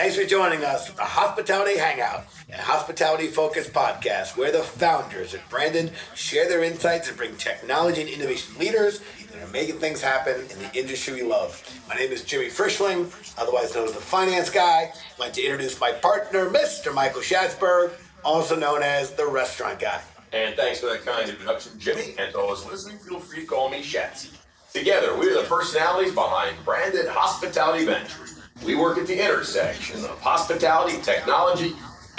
Thanks 0.00 0.16
for 0.16 0.24
joining 0.24 0.64
us 0.64 0.88
for 0.88 0.96
the 0.96 1.04
Hospitality 1.04 1.76
Hangout, 1.76 2.24
a 2.50 2.56
hospitality 2.56 3.26
focused 3.26 3.74
podcast 3.74 4.34
where 4.34 4.50
the 4.50 4.62
founders 4.62 5.34
at 5.34 5.46
Branded 5.50 5.92
share 6.14 6.48
their 6.48 6.64
insights 6.64 7.08
and 7.08 7.18
bring 7.18 7.36
technology 7.36 8.00
and 8.00 8.08
innovation 8.08 8.58
leaders 8.58 9.02
that 9.30 9.46
are 9.46 9.52
making 9.52 9.78
things 9.78 10.00
happen 10.00 10.36
in 10.40 10.58
the 10.58 10.70
industry 10.72 11.12
we 11.12 11.22
love. 11.22 11.62
My 11.86 11.96
name 11.96 12.12
is 12.12 12.24
Jimmy 12.24 12.46
Frischling, 12.46 13.12
otherwise 13.38 13.74
known 13.74 13.88
as 13.88 13.92
the 13.92 14.00
finance 14.00 14.48
guy. 14.48 14.90
I'd 14.90 15.18
like 15.18 15.34
to 15.34 15.42
introduce 15.42 15.78
my 15.78 15.92
partner, 15.92 16.48
Mr. 16.48 16.94
Michael 16.94 17.20
Schatzberg, 17.20 17.92
also 18.24 18.56
known 18.56 18.82
as 18.82 19.10
the 19.10 19.26
restaurant 19.26 19.80
guy. 19.80 20.00
And 20.32 20.56
thanks 20.56 20.80
for 20.80 20.86
that 20.86 21.04
kind 21.04 21.28
introduction, 21.28 21.78
Jimmy. 21.78 22.14
And 22.18 22.32
to 22.32 22.38
all 22.38 22.48
those 22.48 22.64
listening, 22.64 22.96
feel 23.00 23.20
free 23.20 23.40
to 23.40 23.46
call 23.46 23.68
me 23.68 23.82
Shatsy. 23.82 24.34
Together, 24.72 25.14
we're 25.18 25.34
the 25.34 25.46
personalities 25.46 26.14
behind 26.14 26.56
Branded 26.64 27.06
Hospitality 27.06 27.84
Ventures. 27.84 28.39
We 28.64 28.74
work 28.74 28.98
at 28.98 29.06
the 29.06 29.18
intersection 29.18 30.04
of 30.04 30.20
hospitality, 30.20 31.00
technology, 31.00 31.72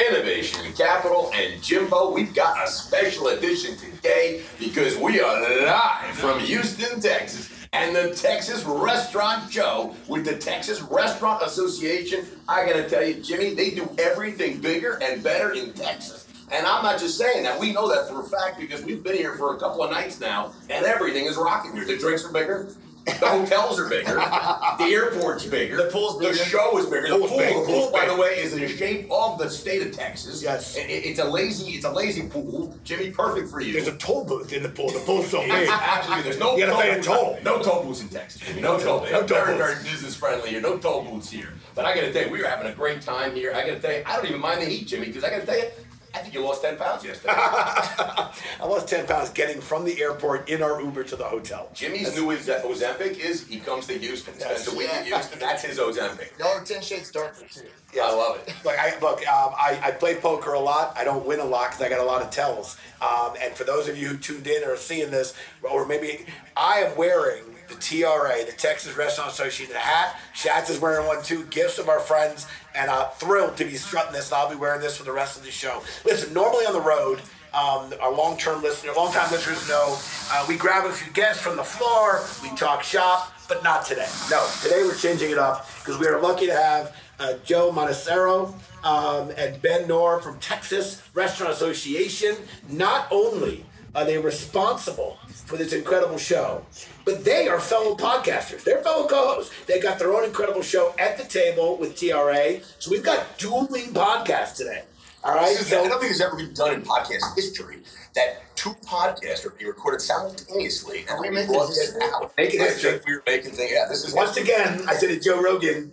innovation, 0.09 0.73
capital. 0.73 1.31
And 1.35 1.61
Jimbo, 1.61 2.11
we've 2.11 2.33
got 2.33 2.67
a 2.67 2.69
special 2.69 3.27
edition 3.27 3.77
today 3.77 4.41
because 4.57 4.97
we 4.97 5.21
are 5.21 5.39
live 5.65 6.15
from 6.15 6.39
Houston, 6.39 6.99
Texas. 6.99 7.67
And 7.73 7.95
the 7.95 8.15
Texas 8.15 8.63
Restaurant 8.65 9.51
Joe 9.51 9.95
with 10.07 10.25
the 10.25 10.35
Texas 10.35 10.81
Restaurant 10.81 11.43
Association. 11.43 12.25
I 12.49 12.65
gotta 12.65 12.89
tell 12.89 13.05
you, 13.05 13.21
Jimmy, 13.21 13.53
they 13.53 13.69
do 13.69 13.87
everything 13.99 14.59
bigger 14.59 14.99
and 15.01 15.23
better 15.23 15.51
in 15.51 15.73
Texas. 15.73 16.27
And 16.51 16.65
I'm 16.65 16.83
not 16.83 16.99
just 16.99 17.17
saying 17.17 17.43
that. 17.43 17.57
We 17.59 17.71
know 17.71 17.87
that 17.87 18.09
for 18.09 18.19
a 18.19 18.23
fact 18.23 18.59
because 18.59 18.83
we've 18.83 19.01
been 19.03 19.15
here 19.15 19.35
for 19.35 19.55
a 19.55 19.59
couple 19.59 19.83
of 19.83 19.91
nights 19.91 20.19
now, 20.19 20.53
and 20.69 20.85
everything 20.85 21.25
is 21.25 21.37
rocking 21.37 21.73
here. 21.73 21.85
The 21.85 21.97
drinks 21.97 22.25
are 22.25 22.33
bigger. 22.33 22.75
The 23.05 23.27
hotels 23.27 23.79
are 23.79 23.89
bigger. 23.89 24.13
The 24.15 24.83
airport's 24.93 25.45
bigger. 25.45 25.77
The 25.77 25.89
pool's 25.91 26.17
bigger. 26.19 26.33
The 26.33 26.43
show 26.43 26.77
is 26.77 26.85
bigger. 26.85 27.07
The 27.09 27.17
pool, 27.17 27.37
big, 27.37 27.55
the 27.55 27.61
pool, 27.65 27.91
by 27.91 28.05
the 28.05 28.15
way, 28.15 28.29
is 28.39 28.53
in 28.53 28.59
the 28.61 28.67
shape 28.67 29.09
of 29.11 29.39
the 29.39 29.49
state 29.49 29.81
of 29.85 29.91
Texas. 29.95 30.41
Yes. 30.43 30.75
It- 30.75 30.89
it- 30.89 31.05
it's 31.05 31.19
a 31.19 31.25
lazy, 31.25 31.71
it's 31.73 31.85
a 31.85 31.91
lazy 31.91 32.23
pool. 32.27 32.77
Jimmy, 32.83 33.09
perfect 33.09 33.49
for 33.49 33.59
you. 33.59 33.73
There's 33.73 33.87
a 33.87 33.97
toll 33.97 34.23
booth 34.25 34.53
in 34.53 34.61
the 34.63 34.69
pool. 34.69 34.89
The 34.91 34.99
pool's 34.99 35.29
so 35.29 35.41
big. 35.41 35.67
Absolutely, 35.69 36.23
there's 36.23 36.39
no 36.39 36.55
You 36.55 36.65
gotta 36.67 36.81
pay 36.81 36.99
a 36.99 37.01
toll. 37.01 37.39
No 37.43 37.61
toll 37.61 37.83
booths 37.83 38.01
in 38.01 38.09
Texas. 38.09 38.41
Jimmy. 38.41 38.61
No 38.61 38.77
toll. 38.77 39.01
No 39.11 39.19
toll 39.25 39.27
very, 39.27 39.57
very 39.57 39.75
business 39.83 40.15
friendly 40.15 40.49
here. 40.51 40.61
No 40.61 40.77
toll 40.77 41.03
booths 41.03 41.29
here. 41.31 41.53
But 41.73 41.85
I 41.85 41.95
gotta 41.95 42.11
tell 42.13 42.25
you, 42.25 42.29
we 42.31 42.39
were 42.41 42.47
having 42.47 42.67
a 42.71 42.75
great 42.75 43.01
time 43.01 43.35
here. 43.35 43.51
I 43.53 43.61
gotta 43.67 43.79
tell 43.79 43.91
you, 43.93 44.03
I 44.05 44.15
don't 44.17 44.27
even 44.27 44.41
mind 44.41 44.61
the 44.61 44.65
heat, 44.65 44.87
Jimmy, 44.87 45.07
because 45.07 45.23
I 45.23 45.29
gotta 45.31 45.45
tell 45.45 45.57
you, 45.57 45.65
I 46.13 46.19
think 46.19 46.33
you 46.33 46.41
lost 46.41 46.61
ten 46.61 46.77
pounds 46.77 47.03
yesterday. 47.05 47.33
I 47.35 48.65
lost 48.65 48.87
10 48.87 49.07
pounds 49.07 49.29
getting 49.29 49.61
from 49.61 49.85
the 49.85 50.01
airport 50.01 50.49
in 50.49 50.61
our 50.61 50.81
Uber 50.81 51.03
to 51.05 51.15
the 51.15 51.23
hotel. 51.23 51.69
Jimmy's 51.73 52.15
new 52.15 52.31
Oze- 52.31 52.47
Ozempic 52.63 53.17
is 53.17 53.47
he 53.47 53.59
comes 53.59 53.87
to 53.87 53.97
Houston, 53.97 54.37
spends 54.39 54.67
a 54.67 54.75
week 54.77 54.89
in 54.93 55.05
Houston. 55.05 55.39
That's 55.39 55.63
his 55.63 55.77
Ozempic. 55.79 56.37
Y'all 56.37 56.63
ten 56.63 56.81
shades 56.81 57.11
darker 57.11 57.45
too. 57.49 57.61
Yeah, 57.93 58.03
I 58.03 58.13
love 58.13 58.37
it. 58.45 58.53
Look, 58.63 58.77
I 58.79 58.97
look. 58.99 59.19
Um, 59.27 59.53
I, 59.57 59.79
I 59.83 59.91
play 59.91 60.15
poker 60.15 60.53
a 60.53 60.59
lot. 60.59 60.97
I 60.97 61.03
don't 61.03 61.25
win 61.25 61.39
a 61.39 61.45
lot 61.45 61.71
because 61.71 61.81
I 61.85 61.89
got 61.89 61.99
a 61.99 62.05
lot 62.05 62.21
of 62.21 62.29
tells. 62.29 62.77
Um, 63.01 63.33
and 63.41 63.53
for 63.53 63.63
those 63.63 63.87
of 63.87 63.97
you 63.97 64.09
who 64.09 64.17
tuned 64.17 64.47
in 64.47 64.63
or 64.63 64.73
are 64.73 64.77
seeing 64.77 65.11
this, 65.11 65.33
or 65.63 65.85
maybe 65.85 66.25
I 66.55 66.79
am 66.79 66.97
wearing 66.97 67.43
the 67.67 67.75
TRA, 67.75 68.45
the 68.45 68.51
Texas 68.57 68.95
Restaurant 68.97 69.31
Association 69.31 69.73
hat. 69.75 70.19
Shats 70.35 70.69
is 70.69 70.79
wearing 70.79 71.07
one 71.07 71.23
too. 71.23 71.45
Gifts 71.45 71.79
of 71.79 71.87
our 71.89 71.99
friends, 71.99 72.45
and 72.75 72.89
uh, 72.89 73.09
thrilled 73.09 73.57
to 73.57 73.65
be 73.65 73.75
strutting 73.75 74.13
this. 74.13 74.31
I'll 74.31 74.49
be 74.49 74.55
wearing 74.55 74.81
this 74.81 74.97
for 74.97 75.03
the 75.03 75.11
rest 75.11 75.37
of 75.37 75.43
the 75.43 75.51
show. 75.51 75.81
Listen, 76.05 76.33
normally 76.33 76.65
on 76.65 76.73
the 76.73 76.81
road. 76.81 77.21
Um, 77.53 77.93
our 77.99 78.13
long-term 78.13 78.61
listeners, 78.61 78.95
long-time 78.95 79.29
listeners 79.29 79.67
know 79.67 79.97
uh, 80.31 80.45
we 80.47 80.55
grab 80.55 80.85
a 80.85 80.93
few 80.93 81.11
guests 81.11 81.43
from 81.43 81.57
the 81.57 81.63
floor, 81.65 82.23
we 82.41 82.55
talk 82.55 82.81
shop, 82.81 83.33
but 83.49 83.61
not 83.61 83.85
today. 83.85 84.07
No, 84.29 84.47
today 84.63 84.83
we're 84.83 84.95
changing 84.95 85.31
it 85.31 85.37
up 85.37 85.67
because 85.79 85.99
we 85.99 86.07
are 86.07 86.21
lucky 86.21 86.45
to 86.45 86.55
have 86.55 86.95
uh, 87.19 87.33
Joe 87.43 87.69
Monastero 87.69 88.53
um, 88.85 89.31
and 89.37 89.61
Ben 89.61 89.85
Knorr 89.85 90.21
from 90.21 90.39
Texas 90.39 91.01
Restaurant 91.13 91.51
Association. 91.51 92.37
Not 92.69 93.07
only 93.11 93.65
are 93.93 94.05
they 94.05 94.17
responsible 94.17 95.17
for 95.27 95.57
this 95.57 95.73
incredible 95.73 96.17
show, 96.17 96.65
but 97.05 97.23
they 97.25 97.47
are 97.47 97.59
fellow 97.59 97.95
podcasters. 97.95 98.63
They're 98.63 98.81
fellow 98.83 99.07
co-hosts. 99.07 99.53
They 99.67 99.79
got 99.79 99.99
their 99.99 100.13
own 100.13 100.23
incredible 100.25 100.61
show 100.61 100.93
at 100.99 101.17
the 101.17 101.23
table 101.23 101.77
with 101.77 101.97
TRA. 101.97 102.59
So 102.79 102.91
we've 102.91 103.03
got 103.03 103.37
dueling 103.37 103.93
podcasts 103.93 104.55
today. 104.55 104.83
All 105.23 105.35
right. 105.35 105.49
This 105.55 105.67
is- 105.67 105.73
I 105.73 105.87
don't 105.87 105.99
think 105.99 106.11
it's 106.11 106.21
ever 106.21 106.35
been 106.35 106.53
done 106.53 106.73
in 106.73 106.81
podcast 106.81 107.35
history 107.35 107.79
that 108.15 108.55
two 108.55 108.71
podcasts 108.85 109.45
are 109.45 109.51
being 109.51 109.67
recorded 109.69 110.01
simultaneously 110.01 111.05
and 111.09 111.19
we 111.21 111.29
we 111.29 111.35
making 111.35 111.53
broadcast 111.53 111.79
history? 111.79 112.01
out. 112.03 112.33
Making 112.37 112.61
I 112.61 112.63
history. 112.65 112.91
think 112.91 113.05
We're 113.07 113.23
making 113.27 113.51
things. 113.51 113.71
Yeah, 113.71 113.85
this 113.87 114.03
is 114.07 114.13
Once 114.13 114.37
again, 114.37 114.81
I 114.87 114.95
said 114.95 115.07
to 115.09 115.19
Joe 115.19 115.41
Rogan, 115.41 115.91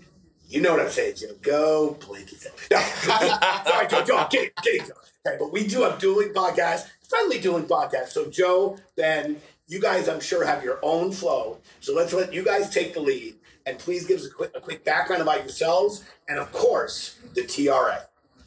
you 0.48 0.60
know 0.62 0.72
what 0.72 0.80
I'm 0.80 0.90
saying, 0.90 1.16
Joe. 1.16 1.28
Go 1.42 1.96
blink 2.06 2.32
yourself. 2.32 2.66
No. 2.70 2.78
Sorry, 3.70 3.86
Joe. 3.88 4.04
Joe, 4.04 4.16
I'm 4.16 4.28
kidding. 4.30 4.50
kidding, 4.62 4.86
Joe. 4.86 4.94
Okay, 5.26 5.36
but 5.38 5.52
we 5.52 5.66
do 5.66 5.82
have 5.82 5.98
dueling 5.98 6.30
podcasts, 6.30 6.86
friendly 7.06 7.38
dueling 7.38 7.66
podcasts. 7.66 8.08
So, 8.08 8.30
Joe, 8.30 8.78
Ben, 8.96 9.40
you 9.68 9.80
guys, 9.80 10.08
I'm 10.08 10.20
sure, 10.20 10.44
have 10.44 10.64
your 10.64 10.80
own 10.82 11.12
flow. 11.12 11.58
So 11.80 11.94
let's 11.94 12.12
let 12.12 12.32
you 12.32 12.42
guys 12.42 12.70
take 12.70 12.94
the 12.94 13.00
lead. 13.00 13.36
And 13.66 13.78
please 13.78 14.06
give 14.06 14.18
us 14.18 14.26
a 14.26 14.30
quick, 14.30 14.50
a 14.56 14.60
quick 14.60 14.82
background 14.82 15.20
about 15.20 15.40
yourselves 15.40 16.04
and, 16.26 16.38
of 16.38 16.50
course, 16.52 17.18
the 17.34 17.44
TRA. 17.44 18.06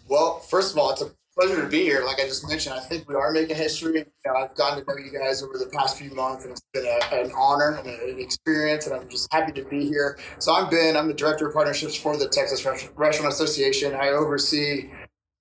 Well, 0.10 0.40
first 0.40 0.74
of 0.74 0.80
all, 0.80 0.92
it's 0.92 1.04
a 1.04 1.12
pleasure 1.40 1.62
to 1.62 1.68
be 1.68 1.84
here. 1.84 2.04
Like 2.04 2.20
I 2.20 2.24
just 2.24 2.48
mentioned, 2.50 2.76
I 2.76 2.80
think 2.80 3.08
we 3.08 3.16
are 3.16 3.32
making 3.32 3.56
history. 3.56 4.00
You 4.00 4.06
know, 4.26 4.36
I've 4.36 4.56
gotten 4.56 4.84
to 4.84 4.92
know 4.92 4.98
you 4.98 5.12
guys 5.18 5.44
over 5.44 5.60
the 5.60 5.68
past 5.68 5.98
few 5.98 6.10
months, 6.16 6.46
and 6.46 6.52
it's 6.52 6.62
been 6.74 6.86
a, 6.86 7.16
an 7.16 7.32
honor 7.38 7.78
and 7.78 7.88
an 7.88 8.20
experience. 8.20 8.88
And 8.88 8.96
I'm 8.96 9.08
just 9.10 9.32
happy 9.32 9.52
to 9.54 9.64
be 9.64 9.86
here. 9.86 10.18
So 10.40 10.56
I'm 10.56 10.70
Ben. 10.72 10.98
I'm 10.98 11.08
the 11.08 11.14
director 11.14 11.48
of 11.48 11.54
partnerships 11.54 11.96
for 11.96 12.18
the 12.18 12.28
Texas 12.28 12.66
Restaurant 12.66 13.32
Association. 13.32 13.94
I 13.94 14.10
oversee 14.10 14.90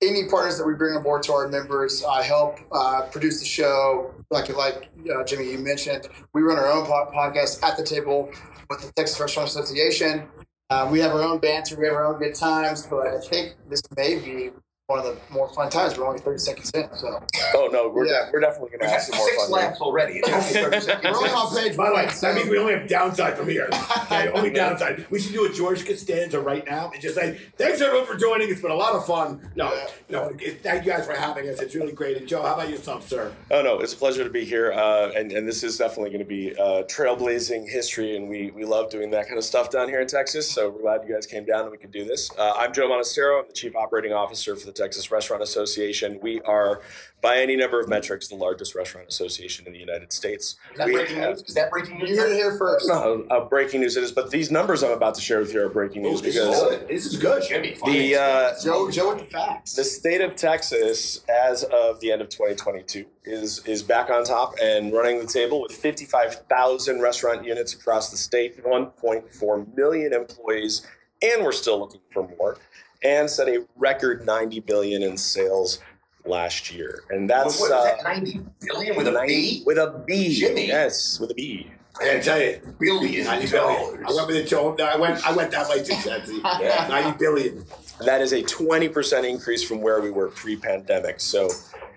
any 0.02 0.28
partners 0.28 0.58
that 0.58 0.66
we 0.66 0.74
bring 0.74 0.96
on 0.96 1.02
board 1.02 1.22
to 1.24 1.32
our 1.32 1.48
members. 1.48 2.04
I 2.04 2.22
help 2.22 2.58
uh, 2.72 3.02
produce 3.10 3.40
the 3.40 3.46
show. 3.46 4.14
Like 4.30 4.54
like 4.56 4.88
uh, 5.14 5.24
Jimmy, 5.24 5.50
you 5.50 5.58
mentioned, 5.58 6.08
we 6.32 6.42
run 6.42 6.58
our 6.58 6.70
own 6.70 6.86
po- 6.86 7.10
podcast 7.14 7.62
at 7.62 7.76
the 7.76 7.84
table 7.84 8.30
with 8.68 8.80
the 8.80 8.92
Texas 8.92 9.18
Restaurant 9.20 9.48
Association. 9.48 10.28
Uh, 10.70 10.88
we 10.90 11.00
have 11.00 11.12
our 11.12 11.22
own 11.22 11.38
banter, 11.38 11.76
we 11.78 11.86
have 11.86 11.94
our 11.94 12.14
own 12.14 12.20
good 12.20 12.34
times, 12.34 12.86
but 12.86 13.08
I 13.08 13.18
think 13.18 13.56
this 13.68 13.82
may 13.96 14.20
be 14.20 14.50
one 14.90 14.98
of 14.98 15.04
the 15.04 15.16
more 15.32 15.48
fun 15.50 15.70
times. 15.70 15.96
We're 15.96 16.04
only 16.06 16.18
30 16.18 16.38
seconds 16.40 16.70
in, 16.74 16.88
so 16.96 17.22
Oh 17.54 17.68
no, 17.72 17.88
we're 17.88 18.06
Yeah. 18.06 18.24
de- 18.26 18.30
we're 18.32 18.40
definitely 18.40 18.76
gonna 18.76 18.90
We've 18.92 19.00
some 19.00 19.16
more 19.16 19.28
six 19.28 19.36
fun. 19.46 19.60
here. 19.60 19.68
laughs 19.68 19.80
already. 19.80 20.14
It's 20.18 20.28
only 20.28 20.42
30 20.70 20.80
seconds 20.80 21.04
we're 21.04 21.16
only 21.18 21.30
in. 21.30 21.34
on 21.36 21.56
page 21.56 21.76
By 21.76 21.88
the 21.90 21.94
way, 21.94 22.06
one. 22.06 22.14
that 22.20 22.34
means 22.34 22.48
we 22.50 22.58
only 22.58 22.72
have 22.74 22.88
downside 22.88 23.36
from 23.38 23.48
here. 23.48 23.68
Okay, 24.02 24.28
only 24.32 24.50
downside. 24.50 25.06
We 25.10 25.20
should 25.20 25.32
do 25.32 25.44
a 25.46 25.48
George 25.52 25.86
Costanza 25.86 26.40
right 26.40 26.66
now 26.66 26.90
and 26.92 27.00
just 27.00 27.14
say, 27.14 27.38
thanks 27.56 27.80
everyone 27.80 28.06
for 28.06 28.16
joining. 28.16 28.50
It's 28.50 28.60
been 28.60 28.72
a 28.72 28.74
lot 28.74 28.94
of 28.94 29.06
fun. 29.06 29.48
No, 29.54 29.72
no, 30.08 30.32
it, 30.40 30.64
thank 30.64 30.84
you 30.84 30.90
guys 30.90 31.06
for 31.06 31.12
having 31.14 31.48
us. 31.48 31.60
It's 31.60 31.76
really 31.76 31.92
great. 31.92 32.16
And 32.16 32.26
Joe, 32.26 32.42
how 32.42 32.54
about 32.54 32.68
yourself, 32.68 33.08
sir? 33.08 33.32
Oh 33.52 33.62
no, 33.62 33.78
it's 33.78 33.92
a 33.92 33.96
pleasure 33.96 34.24
to 34.24 34.30
be 34.30 34.44
here, 34.44 34.72
uh, 34.72 35.10
and 35.14 35.30
and 35.30 35.46
this 35.46 35.62
is 35.62 35.78
definitely 35.78 36.10
going 36.10 36.18
to 36.24 36.24
be 36.28 36.52
uh, 36.58 36.82
trailblazing 36.84 37.68
history, 37.68 38.16
and 38.16 38.28
we 38.28 38.50
we 38.50 38.64
love 38.64 38.90
doing 38.90 39.10
that 39.12 39.26
kind 39.28 39.38
of 39.38 39.44
stuff 39.44 39.70
down 39.70 39.88
here 39.88 40.00
in 40.00 40.08
Texas. 40.08 40.50
So 40.50 40.70
we're 40.70 40.80
glad 40.82 41.06
you 41.08 41.14
guys 41.14 41.26
came 41.26 41.44
down 41.44 41.62
and 41.62 41.70
we 41.70 41.78
could 41.78 41.92
do 41.92 42.04
this. 42.04 42.30
Uh, 42.36 42.54
I'm 42.56 42.72
Joe 42.72 42.88
Monastero. 42.88 43.40
I'm 43.40 43.46
the 43.46 43.52
chief 43.54 43.76
operating 43.76 44.12
officer 44.12 44.56
for 44.56 44.66
the 44.66 44.72
Texas 44.80 45.10
Restaurant 45.10 45.42
Association. 45.42 46.18
We 46.22 46.40
are, 46.40 46.80
by 47.20 47.36
any 47.36 47.54
number 47.54 47.78
of 47.80 47.88
metrics, 47.88 48.28
the 48.28 48.34
largest 48.34 48.74
restaurant 48.74 49.08
association 49.08 49.66
in 49.66 49.74
the 49.74 49.78
United 49.78 50.10
States. 50.10 50.56
Is 50.72 50.78
that 50.78 50.86
We 50.86 50.94
breaking 50.94 51.16
have- 51.16 51.30
news? 51.36 51.42
Is 51.48 51.54
that 51.54 51.70
breaking 51.70 51.98
news? 51.98 52.08
You 52.10 52.16
heard 52.18 52.32
it 52.32 52.36
here 52.36 52.56
first. 52.56 52.88
No, 52.88 53.26
uh, 53.30 53.44
breaking 53.44 53.80
news 53.82 53.98
it 53.98 54.02
is, 54.04 54.10
but 54.10 54.30
these 54.30 54.50
numbers 54.50 54.82
I'm 54.82 54.92
about 54.92 55.14
to 55.16 55.20
share 55.20 55.38
with 55.40 55.52
you 55.52 55.60
are 55.62 55.68
breaking 55.68 56.02
news 56.02 56.20
Oh, 56.20 56.24
this 56.24 56.36
is 56.36 56.48
good. 56.48 56.88
This 56.88 57.06
is 57.06 57.16
good. 57.18 57.42
Jimmy, 57.46 57.76
the 57.84 58.16
uh, 58.16 58.54
Joe, 58.64 58.90
Joe 58.90 59.10
with 59.14 59.18
the 59.18 59.24
facts. 59.30 59.74
The 59.74 59.84
state 59.84 60.22
of 60.22 60.34
Texas, 60.34 61.20
as 61.28 61.62
of 61.64 62.00
the 62.00 62.10
end 62.10 62.22
of 62.22 62.30
2022, 62.30 63.04
is 63.24 63.60
is 63.66 63.82
back 63.82 64.08
on 64.08 64.24
top 64.24 64.54
and 64.62 64.92
running 64.94 65.18
the 65.20 65.26
table 65.26 65.60
with 65.60 65.72
55,000 65.72 67.02
restaurant 67.02 67.44
units 67.44 67.74
across 67.74 68.10
the 68.10 68.16
state, 68.16 68.64
1.4 68.64 69.76
million 69.76 70.14
employees, 70.14 70.86
and 71.20 71.44
we're 71.44 71.52
still 71.52 71.78
looking 71.78 72.00
for 72.10 72.26
more. 72.38 72.56
And 73.02 73.30
set 73.30 73.48
a 73.48 73.64
record 73.76 74.26
90 74.26 74.60
billion 74.60 75.02
in 75.02 75.16
sales 75.16 75.78
last 76.26 76.70
year, 76.70 77.02
and 77.08 77.28
What, 77.28 77.44
that's 77.44 77.60
what 77.60 77.66
is 77.68 77.72
uh, 77.72 77.84
that, 77.84 78.04
90 78.04 78.40
billion 78.60 78.96
with 78.96 79.08
a 79.08 79.10
90 79.12 79.34
B? 79.34 79.62
with 79.64 79.78
a 79.78 80.04
B. 80.06 80.34
Jimmy. 80.34 80.66
yes, 80.66 81.18
with 81.18 81.30
a 81.30 81.34
B. 81.34 81.70
I 81.98 82.04
gotta 82.04 82.22
tell 82.22 82.40
you, 82.40 82.60
Billion 82.78 83.24
90 83.26 83.50
billion. 83.50 84.06
I 84.06 84.12
went 84.12 84.26
with 84.26 84.36
it, 84.36 84.46
Joe. 84.48 84.74
No, 84.78 84.84
I 84.84 84.96
went, 84.96 85.26
I 85.26 85.32
went 85.32 85.50
that 85.50 85.68
way 85.68 85.82
too, 85.82 85.94
Chatsy. 85.94 86.40
Yeah. 86.60 86.86
90 86.88 87.18
billion. 87.18 87.64
That 88.04 88.20
is 88.20 88.32
a 88.32 88.42
20% 88.42 89.28
increase 89.28 89.62
from 89.62 89.80
where 89.82 90.00
we 90.00 90.10
were 90.10 90.28
pre-pandemic. 90.28 91.20
So, 91.20 91.50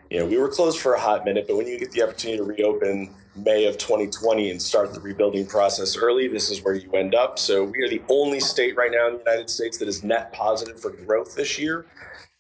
you 0.10 0.20
know, 0.20 0.26
we 0.26 0.38
were 0.38 0.50
closed 0.50 0.80
for 0.80 0.94
a 0.96 1.00
hot 1.00 1.24
minute, 1.26 1.46
but 1.48 1.56
when 1.58 1.68
you 1.68 1.78
get 1.80 1.92
the 1.92 2.02
opportunity 2.02 2.38
to 2.38 2.44
reopen 2.44 3.14
May 3.36 3.66
of 3.66 3.78
2020 3.78 4.52
and 4.52 4.62
start 4.62 4.94
the 4.94 5.00
rebuilding 5.00 5.46
process 5.46 5.98
early, 5.98 6.28
this 6.28 6.52
is 6.52 6.64
where 6.64 6.76
you 6.76 6.92
end 6.92 7.16
up. 7.16 7.40
So, 7.40 7.64
we 7.64 7.82
are 7.82 7.90
the 7.90 8.02
only 8.10 8.40
state 8.40 8.76
right 8.76 8.92
now 8.92 9.08
in 9.08 9.14
the 9.14 9.20
United 9.20 9.50
States 9.50 9.78
that 9.80 9.88
is 9.88 10.04
net 10.04 10.32
positive 10.34 10.80
for 10.80 10.92
growth 10.92 11.36
this 11.36 11.58
year. 11.58 11.86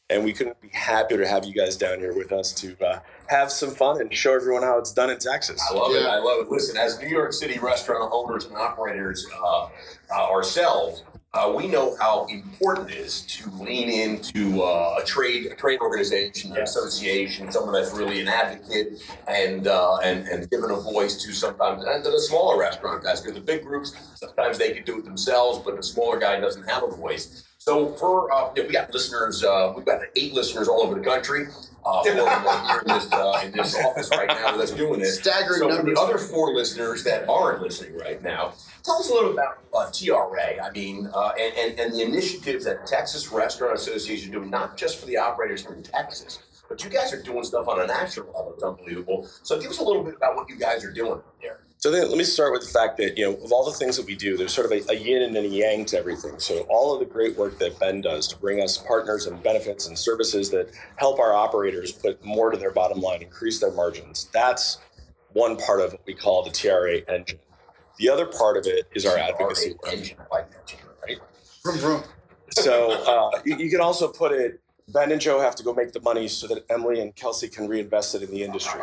And 0.09 0.23
we 0.23 0.33
couldn't 0.33 0.59
be 0.61 0.69
happier 0.73 1.17
to 1.17 1.27
have 1.27 1.45
you 1.45 1.53
guys 1.53 1.75
down 1.75 1.97
here 1.97 2.13
with 2.13 2.31
us 2.31 2.51
to 2.55 2.75
uh, 2.85 2.99
have 3.27 3.51
some 3.51 3.71
fun 3.71 4.01
and 4.01 4.13
show 4.13 4.35
everyone 4.35 4.61
how 4.61 4.77
it's 4.77 4.91
done 4.91 5.09
in 5.09 5.17
Texas. 5.17 5.59
I 5.71 5.73
love 5.73 5.95
it. 5.95 6.05
I 6.05 6.19
love 6.19 6.45
it. 6.45 6.51
Listen, 6.51 6.77
as 6.77 6.99
New 6.99 7.07
York 7.07 7.33
City 7.33 7.57
restaurant 7.57 8.11
owners 8.13 8.45
and 8.45 8.55
operators 8.55 9.25
uh, 9.43 9.69
uh, 10.11 10.29
ourselves, 10.29 11.03
Uh, 11.35 11.51
we 11.55 11.65
know 11.65 11.95
how 11.99 12.25
important 12.25 12.91
it 12.91 12.95
is 12.95 13.23
to 13.23 13.49
lean 13.53 13.89
into 13.89 14.61
uh, 14.61 14.99
a 15.01 15.03
trade, 15.03 15.47
a 15.47 15.55
trade 15.55 15.79
organization, 15.79 16.55
an 16.55 16.61
association, 16.61 17.51
someone 17.51 17.73
that's 17.73 17.91
really 17.91 18.21
an 18.21 18.27
advocate 18.27 19.01
and 19.27 19.65
uh, 19.65 19.97
and 20.03 20.27
and 20.27 20.47
given 20.51 20.69
a 20.69 20.75
voice 20.75 21.23
to 21.23 21.33
sometimes 21.33 21.83
and 21.85 22.03
to 22.03 22.11
the 22.11 22.19
smaller 22.19 22.59
restaurant 22.59 23.03
guys. 23.03 23.19
Because 23.19 23.33
the 23.33 23.41
big 23.41 23.63
groups 23.63 23.95
sometimes 24.13 24.59
they 24.59 24.73
can 24.73 24.83
do 24.83 24.99
it 24.99 25.05
themselves, 25.05 25.57
but 25.65 25.75
the 25.75 25.81
smaller 25.81 26.19
guy 26.19 26.39
doesn't 26.39 26.69
have 26.69 26.83
a 26.83 26.91
voice. 26.95 27.43
So 27.57 27.93
for 27.93 28.31
uh, 28.31 28.51
we 28.55 28.67
got 28.67 28.93
listeners, 28.93 29.43
uh, 29.43 29.73
we've 29.75 29.87
got 29.87 30.01
eight 30.15 30.33
listeners 30.33 30.67
all 30.67 30.83
over 30.83 30.93
the 30.93 31.03
country. 31.03 31.47
Uh, 31.85 32.03
four 32.03 32.11
of 32.11 32.17
them 32.17 32.27
are 32.27 32.67
here 32.69 32.81
in 32.81 32.87
this 32.87 33.11
uh, 33.11 33.41
in 33.45 33.51
this 33.51 33.75
office 33.85 34.09
right 34.11 34.27
now 34.27 34.53
with 34.53 34.61
us 34.69 34.71
doing 34.71 34.99
this. 34.99 35.19
Staggering 35.19 35.59
so 35.59 35.77
for 35.77 35.83
the 35.83 35.99
other 35.99 36.17
four 36.17 36.53
listeners 36.53 37.03
that 37.03 37.27
aren't 37.27 37.61
listening 37.61 37.97
right 37.97 38.21
now, 38.21 38.53
tell 38.83 38.95
us 38.95 39.09
a 39.09 39.13
little 39.13 39.31
about 39.31 39.59
uh, 39.73 39.89
TRA. 39.91 40.63
I 40.63 40.71
mean, 40.71 41.09
uh, 41.13 41.33
and, 41.39 41.53
and 41.57 41.79
and 41.79 41.93
the 41.93 42.03
initiatives 42.03 42.65
that 42.65 42.87
Texas 42.87 43.31
Restaurant 43.31 43.75
Association 43.75 44.29
is 44.29 44.31
doing, 44.31 44.49
not 44.49 44.77
just 44.77 44.99
for 44.99 45.05
the 45.05 45.17
operators 45.17 45.65
in 45.65 45.83
Texas, 45.83 46.39
but 46.69 46.83
you 46.83 46.89
guys 46.89 47.13
are 47.13 47.21
doing 47.21 47.43
stuff 47.43 47.67
on 47.67 47.81
a 47.81 47.87
national 47.87 48.27
level. 48.27 48.53
It's 48.53 48.63
unbelievable. 48.63 49.27
So 49.43 49.59
give 49.59 49.71
us 49.71 49.79
a 49.79 49.83
little 49.83 50.03
bit 50.03 50.15
about 50.15 50.35
what 50.35 50.49
you 50.49 50.55
guys 50.55 50.83
are 50.83 50.91
doing 50.91 51.21
there. 51.41 51.62
So 51.83 51.91
then 51.91 52.07
let 52.07 52.17
me 52.17 52.23
start 52.23 52.53
with 52.53 52.61
the 52.61 52.69
fact 52.69 52.95
that, 52.99 53.17
you 53.17 53.25
know, 53.25 53.35
of 53.43 53.51
all 53.51 53.65
the 53.65 53.77
things 53.77 53.97
that 53.97 54.05
we 54.05 54.15
do, 54.15 54.37
there's 54.37 54.53
sort 54.53 54.71
of 54.71 54.71
a, 54.71 54.89
a 54.89 54.95
yin 54.95 55.21
and 55.21 55.35
a 55.35 55.45
yang 55.45 55.83
to 55.87 55.99
everything. 55.99 56.39
So 56.39 56.65
all 56.69 56.93
of 56.93 57.01
the 57.01 57.05
great 57.05 57.35
work 57.35 57.59
that 57.59 57.77
Ben 57.77 57.99
does 57.99 58.25
to 58.29 58.37
bring 58.37 58.61
us 58.61 58.77
partners 58.77 59.25
and 59.25 59.43
benefits 59.43 59.89
and 59.89 59.99
services 59.99 60.49
that 60.51 60.69
help 60.95 61.19
our 61.19 61.33
operators 61.33 61.91
put 61.91 62.23
more 62.23 62.51
to 62.51 62.57
their 62.57 62.71
bottom 62.71 63.01
line, 63.01 63.21
increase 63.21 63.59
their 63.59 63.73
margins. 63.73 64.29
That's 64.31 64.77
one 65.33 65.57
part 65.57 65.81
of 65.81 65.91
what 65.91 66.05
we 66.07 66.13
call 66.13 66.41
the 66.43 66.51
TRA 66.51 66.99
engine. 67.13 67.39
The 67.97 68.07
other 68.07 68.27
part 68.27 68.55
of 68.55 68.65
it 68.65 68.87
is 68.95 69.05
our 69.05 69.17
advocacy. 69.17 69.75
TRA 69.83 69.91
engine, 69.91 70.17
I 70.19 70.35
like 70.35 70.51
that, 70.51 70.75
right? 71.05 71.19
Vroom, 71.65 71.79
vroom. 71.79 72.03
So 72.51 72.91
uh, 72.93 73.41
you, 73.43 73.57
you 73.57 73.69
can 73.69 73.81
also 73.81 74.07
put 74.07 74.31
it, 74.31 74.61
Ben 74.87 75.11
and 75.11 75.19
Joe 75.19 75.41
have 75.41 75.55
to 75.57 75.63
go 75.63 75.73
make 75.73 75.91
the 75.91 75.99
money 75.99 76.29
so 76.29 76.47
that 76.47 76.63
Emily 76.69 77.01
and 77.01 77.13
Kelsey 77.13 77.49
can 77.49 77.67
reinvest 77.67 78.15
it 78.15 78.21
in 78.21 78.31
the 78.31 78.41
industry. 78.41 78.79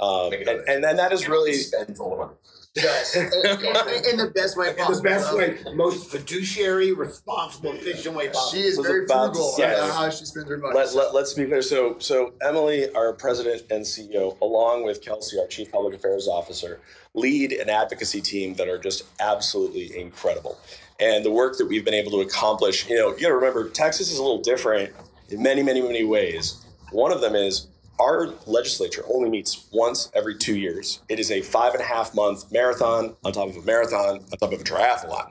Um, 0.00 0.32
and, 0.32 0.48
and 0.68 0.84
then 0.84 0.96
that 0.96 1.12
is 1.12 1.28
really 1.28 1.54
spend 1.54 1.96
all 1.98 2.10
the 2.10 2.16
money. 2.16 2.34
Yes. 2.76 3.14
in, 3.14 3.22
in- 3.34 4.10
in 4.10 4.16
the 4.16 4.32
best 4.34 4.56
way 4.58 4.70
In 4.70 4.76
the 4.76 5.00
best 5.00 5.32
way, 5.32 5.58
most 5.74 6.10
fiduciary, 6.10 6.92
responsible, 6.92 7.70
efficient 7.72 8.16
way 8.16 8.28
possible. 8.30 8.50
She 8.60 8.66
is 8.66 8.76
Was 8.78 8.86
very 8.88 9.04
about 9.04 9.26
to 9.28 9.32
frugal 9.34 9.52
say. 9.52 9.72
about 9.74 9.94
how 9.94 10.10
she 10.10 10.24
spends 10.24 10.48
her 10.48 10.58
money. 10.58 10.74
Let, 10.74 10.92
let, 10.94 11.14
let's 11.14 11.34
be 11.34 11.44
clear. 11.44 11.62
So, 11.62 11.96
so 12.00 12.34
Emily, 12.42 12.92
our 12.94 13.12
president 13.12 13.62
and 13.70 13.84
CEO, 13.84 14.36
along 14.40 14.84
with 14.84 15.02
Kelsey, 15.02 15.38
our 15.38 15.46
chief 15.46 15.70
public 15.70 15.94
affairs 15.94 16.26
officer, 16.26 16.80
lead 17.14 17.52
an 17.52 17.70
advocacy 17.70 18.20
team 18.20 18.54
that 18.54 18.68
are 18.68 18.78
just 18.78 19.04
absolutely 19.20 19.96
incredible. 19.96 20.58
And 20.98 21.24
the 21.24 21.30
work 21.30 21.56
that 21.58 21.66
we've 21.66 21.84
been 21.84 21.94
able 21.94 22.10
to 22.12 22.20
accomplish, 22.22 22.88
you 22.88 22.96
know, 22.96 23.10
you 23.14 23.20
got 23.22 23.28
to 23.28 23.34
remember, 23.36 23.68
Texas 23.68 24.10
is 24.10 24.18
a 24.18 24.22
little 24.22 24.42
different 24.42 24.92
in 25.28 25.40
many, 25.40 25.62
many, 25.62 25.80
many 25.80 26.02
ways. 26.02 26.64
One 26.90 27.12
of 27.12 27.20
them 27.20 27.36
is 27.36 27.68
our 28.00 28.34
legislature 28.46 29.04
only 29.12 29.30
meets 29.30 29.68
once 29.72 30.10
every 30.14 30.36
two 30.36 30.56
years. 30.56 31.00
It 31.08 31.18
is 31.18 31.30
a 31.30 31.40
five 31.42 31.74
and 31.74 31.82
a 31.82 31.86
half 31.86 32.14
month 32.14 32.50
marathon 32.52 33.14
on 33.24 33.32
top 33.32 33.48
of 33.48 33.56
a 33.56 33.62
marathon 33.62 34.20
on 34.32 34.38
top 34.38 34.52
of 34.52 34.60
a 34.60 34.64
triathlon 34.64 35.30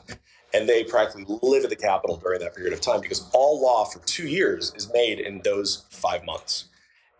and 0.53 0.69
they 0.69 0.83
practically 0.83 1.25
live 1.41 1.63
at 1.63 1.69
the 1.69 1.75
Capitol 1.75 2.17
during 2.17 2.39
that 2.39 2.55
period 2.55 2.73
of 2.73 2.81
time 2.81 3.01
because 3.01 3.27
all 3.33 3.61
law 3.61 3.83
for 3.85 3.99
two 4.05 4.27
years 4.27 4.71
is 4.75 4.91
made 4.93 5.19
in 5.19 5.41
those 5.43 5.85
five 5.89 6.23
months. 6.25 6.65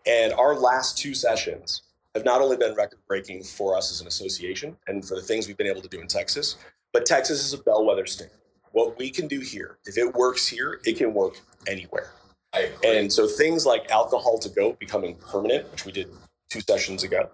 And 0.06 0.32
our 0.34 0.54
last 0.54 0.96
two 0.96 1.14
sessions 1.14 1.82
have 2.14 2.24
not 2.24 2.40
only 2.40 2.56
been 2.56 2.74
record 2.74 3.00
breaking 3.08 3.42
for 3.42 3.76
us 3.76 3.90
as 3.90 4.00
an 4.00 4.06
association 4.06 4.76
and 4.86 5.04
for 5.04 5.16
the 5.16 5.22
things 5.22 5.48
we've 5.48 5.56
been 5.56 5.66
able 5.66 5.82
to 5.82 5.88
do 5.88 6.00
in 6.00 6.06
Texas, 6.06 6.56
but 6.92 7.06
Texas 7.06 7.44
is 7.44 7.52
a 7.52 7.58
bellwether 7.58 8.06
state. 8.06 8.28
What 8.70 8.96
we 8.98 9.10
can 9.10 9.26
do 9.26 9.40
here, 9.40 9.78
if 9.84 9.98
it 9.98 10.14
works 10.14 10.46
here, 10.46 10.80
it 10.84 10.96
can 10.96 11.12
work 11.12 11.40
anywhere. 11.66 12.12
And 12.84 13.12
so 13.12 13.26
things 13.26 13.66
like 13.66 13.90
alcohol 13.90 14.38
to 14.38 14.48
go 14.48 14.72
becoming 14.74 15.16
permanent, 15.16 15.70
which 15.72 15.84
we 15.84 15.92
did 15.92 16.08
two 16.50 16.60
sessions 16.60 17.02
ago, 17.02 17.30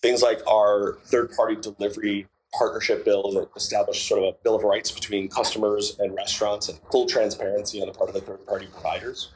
things 0.00 0.22
like 0.22 0.40
our 0.46 0.98
third 1.04 1.32
party 1.32 1.56
delivery 1.56 2.26
partnership 2.52 3.04
bill 3.04 3.32
that 3.32 3.48
established 3.56 4.06
sort 4.06 4.22
of 4.22 4.34
a 4.34 4.36
bill 4.44 4.56
of 4.56 4.62
rights 4.62 4.90
between 4.90 5.28
customers 5.28 5.96
and 5.98 6.14
restaurants 6.14 6.68
and 6.68 6.78
full 6.90 7.06
transparency 7.06 7.80
on 7.80 7.86
the 7.86 7.94
part 7.94 8.10
of 8.10 8.14
the 8.14 8.20
third 8.20 8.46
party 8.46 8.66
providers. 8.72 9.30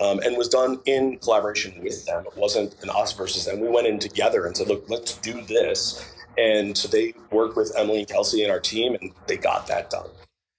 Um, 0.00 0.20
and 0.20 0.38
was 0.38 0.48
done 0.48 0.80
in 0.86 1.18
collaboration 1.18 1.82
with 1.82 2.06
them. 2.06 2.24
It 2.26 2.36
wasn't 2.36 2.74
an 2.82 2.88
us 2.90 3.12
versus 3.12 3.44
them. 3.44 3.60
We 3.60 3.68
went 3.68 3.86
in 3.86 3.98
together 3.98 4.46
and 4.46 4.56
said, 4.56 4.68
look, 4.68 4.88
let's 4.88 5.18
do 5.18 5.42
this. 5.42 6.14
And 6.38 6.76
so 6.76 6.88
they 6.88 7.12
worked 7.30 7.56
with 7.56 7.74
Emily 7.76 7.98
and 7.98 8.08
Kelsey 8.08 8.42
and 8.42 8.50
our 8.50 8.58
team, 8.58 8.96
and 9.00 9.12
they 9.26 9.36
got 9.36 9.66
that 9.66 9.90
done. 9.90 10.08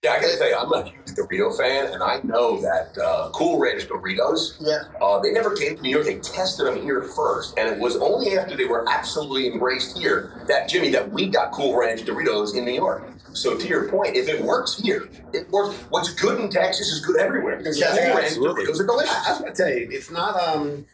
Yeah, 0.03 0.11
I 0.11 0.19
gotta 0.19 0.37
tell 0.37 0.49
you, 0.49 0.55
I'm 0.57 0.73
a 0.73 0.83
huge 0.83 1.15
Dorito 1.15 1.57
fan, 1.57 1.93
and 1.93 2.03
I 2.03 2.19
know 2.23 2.59
that 2.59 2.97
uh, 3.01 3.29
Cool 3.31 3.57
Ranch 3.57 3.87
Doritos, 3.87 4.55
Yeah. 4.59 4.81
uh, 5.01 5.19
they 5.21 5.31
never 5.31 5.55
came 5.55 5.77
to 5.77 5.81
New 5.81 5.91
York. 5.91 6.03
They 6.03 6.17
tested 6.17 6.67
them 6.67 6.81
here 6.81 7.03
first, 7.03 7.57
and 7.57 7.69
it 7.69 7.79
was 7.79 7.95
only 7.95 8.37
after 8.37 8.57
they 8.57 8.65
were 8.65 8.85
absolutely 8.91 9.47
embraced 9.53 9.97
here 9.97 10.43
that 10.49 10.67
Jimmy 10.67 10.89
that 10.89 11.09
we 11.09 11.27
got 11.29 11.53
Cool 11.53 11.77
Ranch 11.79 12.01
Doritos 12.01 12.53
in 12.57 12.65
New 12.65 12.73
York. 12.73 13.07
So 13.31 13.57
to 13.57 13.65
your 13.65 13.87
point, 13.87 14.17
if 14.17 14.27
it 14.27 14.41
works 14.43 14.77
here, 14.77 15.07
it 15.31 15.49
works. 15.51 15.73
What's 15.89 16.13
good 16.15 16.37
in 16.41 16.49
Texas 16.49 16.89
is 16.89 16.99
good 17.05 17.17
everywhere. 17.21 17.61
Yeah, 17.63 17.95
cool 17.95 18.15
Ranch 18.15 18.25
absolutely. 18.25 18.65
Doritos 18.65 18.79
are 18.81 18.85
delicious. 18.85 19.15
I, 19.15 19.23
I 19.25 19.29
was 19.31 19.39
gonna 19.39 19.55
tell 19.55 19.69
you, 19.69 19.87
it's 19.89 20.11
not 20.11 20.35
um, 20.37 20.85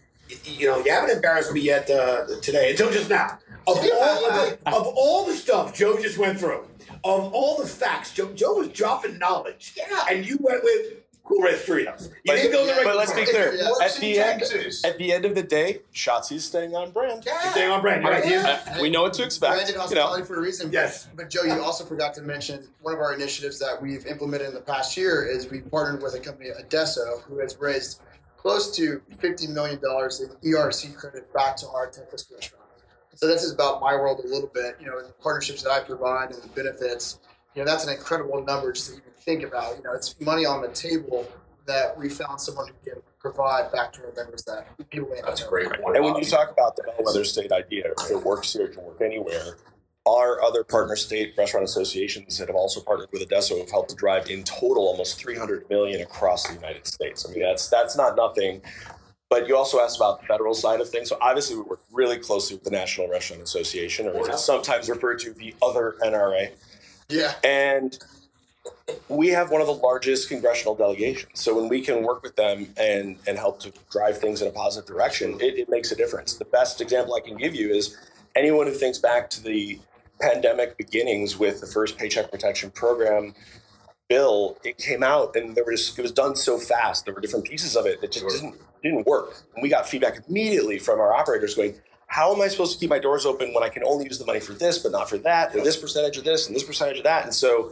you 0.45 0.67
know, 0.67 0.77
you 0.85 0.91
haven't 0.91 1.09
embarrassed 1.15 1.51
me 1.51 1.61
yet 1.61 1.89
uh, 1.89 2.27
today 2.43 2.69
until 2.69 2.91
just 2.91 3.09
now. 3.09 3.39
Of 3.71 3.77
all 3.93 4.31
the 4.31 4.57
of 4.67 4.87
all 4.95 5.25
the 5.25 5.33
stuff 5.35 5.73
Joe 5.75 5.97
just 6.01 6.17
went 6.17 6.39
through, 6.39 6.65
of 7.03 7.33
all 7.33 7.57
the 7.57 7.67
facts, 7.67 8.13
Joe 8.13 8.31
Joe 8.33 8.55
was 8.55 8.69
dropping 8.69 9.17
knowledge. 9.19 9.73
Yeah. 9.77 10.05
and 10.09 10.25
you 10.25 10.37
went 10.41 10.63
with 10.63 10.93
Cool 11.23 11.43
Red 11.43 11.59
Doritos. 11.59 12.07
You 12.07 12.09
But- 12.25 12.35
didn't 12.37 12.51
go 12.53 12.65
the 12.65 12.71
right 12.71 12.83
but 12.83 12.95
let's 12.95 13.13
be 13.13 13.23
clear. 13.23 13.53
Yeah. 13.53 13.69
At 13.83 13.93
the 13.97 14.19
end, 14.19 14.39
Texas. 14.39 14.83
at 14.83 14.97
the 14.97 15.13
end 15.13 15.25
of 15.25 15.35
the 15.35 15.43
day, 15.43 15.81
Shotzi's 15.93 16.43
staying 16.43 16.75
on 16.75 16.89
brand. 16.89 17.23
Yeah. 17.23 17.51
Staying 17.51 17.69
on 17.69 17.81
brand. 17.81 18.03
Right. 18.03 18.25
Yeah. 18.27 18.59
Uh, 18.67 18.81
we 18.81 18.89
know 18.89 19.03
what 19.03 19.13
to 19.13 19.23
expect. 19.23 19.51
Branded 19.53 19.69
You 19.69 19.75
know, 19.75 19.81
hospitality 19.81 20.23
for 20.23 20.37
a 20.37 20.41
reason. 20.41 20.71
Yes. 20.71 21.07
But 21.15 21.29
Joe, 21.29 21.43
you 21.43 21.61
also 21.61 21.85
forgot 21.85 22.15
to 22.15 22.23
mention 22.23 22.67
one 22.81 22.95
of 22.95 22.99
our 22.99 23.13
initiatives 23.13 23.59
that 23.59 23.79
we've 23.79 24.07
implemented 24.07 24.47
in 24.47 24.53
the 24.55 24.61
past 24.61 24.97
year 24.97 25.23
is 25.23 25.47
we 25.51 25.61
partnered 25.61 26.01
with 26.01 26.15
a 26.15 26.19
company, 26.19 26.49
Adesso, 26.49 27.19
who 27.27 27.37
has 27.37 27.55
raised 27.59 28.01
close 28.37 28.75
to 28.77 28.99
$50 29.21 29.49
million 29.49 29.77
in 29.77 30.51
ERC 30.51 30.95
credit 30.95 31.31
back 31.31 31.55
to 31.57 31.67
our 31.67 31.85
Texas 31.91 32.25
restaurant. 32.33 32.58
So 33.19 33.27
this 33.27 33.43
is 33.43 33.51
about 33.51 33.81
my 33.81 33.93
world 33.95 34.21
a 34.23 34.27
little 34.29 34.47
bit, 34.47 34.77
you 34.79 34.85
know, 34.85 34.97
and 34.97 35.09
the 35.09 35.13
partnerships 35.13 35.61
that 35.63 35.71
I 35.71 35.81
provide 35.81 36.31
and 36.31 36.41
the 36.41 36.47
benefits. 36.47 37.19
You 37.53 37.65
know, 37.65 37.69
that's 37.69 37.85
an 37.85 37.91
incredible 37.91 38.41
number 38.45 38.71
just 38.71 38.91
to 38.91 38.93
even 38.93 39.11
think 39.17 39.43
about. 39.43 39.75
You 39.75 39.83
know, 39.83 39.93
it's 39.93 40.17
money 40.21 40.45
on 40.45 40.61
the 40.61 40.69
table 40.69 41.27
that 41.67 41.97
we 41.97 42.07
found 42.07 42.39
someone 42.39 42.69
who 42.69 42.91
can 42.91 43.01
provide 43.19 43.73
back 43.73 43.91
to 43.93 44.05
our 44.05 44.13
members 44.13 44.43
that 44.43 44.67
people 44.89 45.09
may 45.09 45.19
That's 45.21 45.43
a 45.43 45.49
great 45.49 45.67
point. 45.67 45.97
and 45.97 46.05
when 46.05 46.15
you 46.15 46.23
talk 46.23 46.49
about 46.49 46.77
the 46.77 46.83
bellwether 46.83 47.25
state 47.25 47.51
idea, 47.51 47.91
if 47.91 48.09
it 48.09 48.23
works 48.23 48.53
here, 48.53 48.67
it 48.67 48.75
can 48.75 48.85
work 48.85 49.01
anywhere. 49.01 49.57
Our 50.05 50.41
other 50.41 50.63
partner 50.63 50.95
state 50.95 51.33
restaurant 51.37 51.65
associations 51.65 52.37
that 52.37 52.47
have 52.47 52.55
also 52.55 52.79
partnered 52.79 53.09
with 53.11 53.21
Adesso 53.21 53.57
have 53.59 53.69
helped 53.69 53.89
to 53.89 53.97
drive 53.97 54.29
in 54.29 54.45
total 54.45 54.87
almost 54.87 55.19
300 55.19 55.69
million 55.69 56.01
across 56.01 56.47
the 56.47 56.53
United 56.53 56.87
States. 56.87 57.27
I 57.27 57.33
mean, 57.33 57.41
that's 57.41 57.67
that's 57.67 57.97
not 57.97 58.15
nothing. 58.15 58.61
But 59.29 59.47
you 59.47 59.55
also 59.55 59.79
asked 59.79 59.97
about 59.97 60.21
the 60.21 60.27
federal 60.27 60.55
side 60.55 60.81
of 60.81 60.89
things. 60.89 61.09
So 61.09 61.17
obviously, 61.21 61.57
we 61.57 61.61
work 61.61 61.81
really 61.91 62.17
closely 62.17 62.55
with 62.55 62.63
the 62.63 62.71
National 62.71 63.07
Restaurant 63.07 63.43
Association, 63.43 64.07
or 64.07 64.27
it's 64.27 64.43
sometimes 64.43 64.89
referred 64.89 65.19
to 65.19 65.33
the 65.33 65.53
other 65.61 65.95
NRA. 66.03 66.51
Yeah. 67.09 67.33
And 67.43 67.97
we 69.07 69.27
have 69.29 69.51
one 69.51 69.61
of 69.61 69.67
the 69.67 69.73
largest 69.73 70.29
congressional 70.29 70.75
delegations. 70.75 71.39
So 71.39 71.55
when 71.55 71.69
we 71.69 71.81
can 71.81 72.03
work 72.03 72.23
with 72.23 72.35
them 72.35 72.73
and, 72.77 73.17
and 73.27 73.37
help 73.37 73.59
to 73.61 73.73
drive 73.91 74.17
things 74.17 74.41
in 74.41 74.47
a 74.47 74.51
positive 74.51 74.87
direction, 74.87 75.39
it, 75.39 75.57
it 75.57 75.69
makes 75.69 75.91
a 75.91 75.95
difference. 75.95 76.33
The 76.35 76.45
best 76.45 76.81
example 76.81 77.13
I 77.13 77.19
can 77.19 77.37
give 77.37 77.53
you 77.53 77.69
is 77.69 77.97
anyone 78.35 78.65
who 78.65 78.73
thinks 78.73 78.97
back 78.97 79.29
to 79.31 79.43
the 79.43 79.79
pandemic 80.19 80.77
beginnings 80.77 81.37
with 81.37 81.61
the 81.61 81.67
first 81.67 81.97
Paycheck 81.97 82.31
Protection 82.31 82.71
Program 82.71 83.33
bill, 84.09 84.57
it 84.63 84.77
came 84.77 85.03
out 85.03 85.35
and 85.35 85.55
there 85.55 85.63
was 85.63 85.97
it 85.97 86.01
was 86.01 86.11
done 86.11 86.35
so 86.35 86.57
fast. 86.57 87.05
There 87.05 87.13
were 87.13 87.21
different 87.21 87.45
pieces 87.45 87.75
of 87.75 87.85
it 87.85 88.01
that 88.01 88.11
just 88.11 88.27
didn't 88.27 88.55
didn't 88.81 89.05
work. 89.05 89.43
And 89.55 89.63
we 89.63 89.69
got 89.69 89.87
feedback 89.87 90.19
immediately 90.27 90.79
from 90.79 90.99
our 90.99 91.13
operators 91.13 91.55
going, 91.55 91.75
how 92.07 92.33
am 92.33 92.41
I 92.41 92.47
supposed 92.47 92.73
to 92.73 92.79
keep 92.79 92.89
my 92.89 92.99
doors 92.99 93.25
open 93.25 93.53
when 93.53 93.63
I 93.63 93.69
can 93.69 93.83
only 93.83 94.05
use 94.05 94.17
the 94.17 94.25
money 94.25 94.39
for 94.39 94.53
this, 94.53 94.79
but 94.79 94.91
not 94.91 95.07
for 95.07 95.19
that, 95.19 95.55
or 95.55 95.63
this 95.63 95.77
percentage 95.77 96.17
of 96.17 96.23
this 96.23 96.47
and 96.47 96.55
this 96.55 96.63
percentage 96.63 96.97
of 96.97 97.03
that? 97.03 97.23
And 97.23 97.33
so 97.33 97.71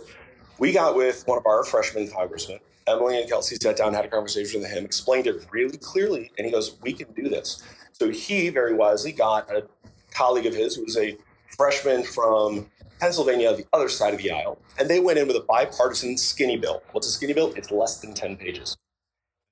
we 0.59 0.71
got 0.71 0.95
with 0.95 1.23
one 1.25 1.39
of 1.39 1.45
our 1.47 1.63
freshman 1.63 2.07
congressmen, 2.07 2.59
Emily 2.87 3.19
and 3.19 3.27
Kelsey 3.27 3.55
sat 3.55 3.77
down, 3.77 3.93
had 3.93 4.05
a 4.05 4.07
conversation 4.07 4.61
with 4.61 4.69
him, 4.69 4.85
explained 4.85 5.25
it 5.25 5.45
really 5.51 5.77
clearly, 5.77 6.31
and 6.37 6.45
he 6.45 6.51
goes, 6.51 6.77
We 6.81 6.93
can 6.93 7.11
do 7.13 7.29
this. 7.29 7.63
So 7.93 8.09
he 8.09 8.49
very 8.49 8.75
wisely 8.75 9.11
got 9.11 9.49
a 9.49 9.67
colleague 10.11 10.45
of 10.45 10.53
his 10.53 10.75
who 10.75 10.83
was 10.83 10.97
a 10.97 11.17
freshman 11.57 12.03
from 12.03 12.67
Pennsylvania, 12.99 13.55
the 13.55 13.65
other 13.73 13.89
side 13.89 14.13
of 14.13 14.21
the 14.21 14.31
aisle, 14.31 14.59
and 14.79 14.89
they 14.89 14.99
went 14.99 15.19
in 15.19 15.27
with 15.27 15.35
a 15.35 15.41
bipartisan 15.41 16.17
skinny 16.17 16.57
bill. 16.57 16.83
What's 16.91 17.07
a 17.07 17.11
skinny 17.11 17.33
bill? 17.33 17.53
It's 17.55 17.71
less 17.71 17.99
than 17.99 18.13
10 18.13 18.37
pages. 18.37 18.77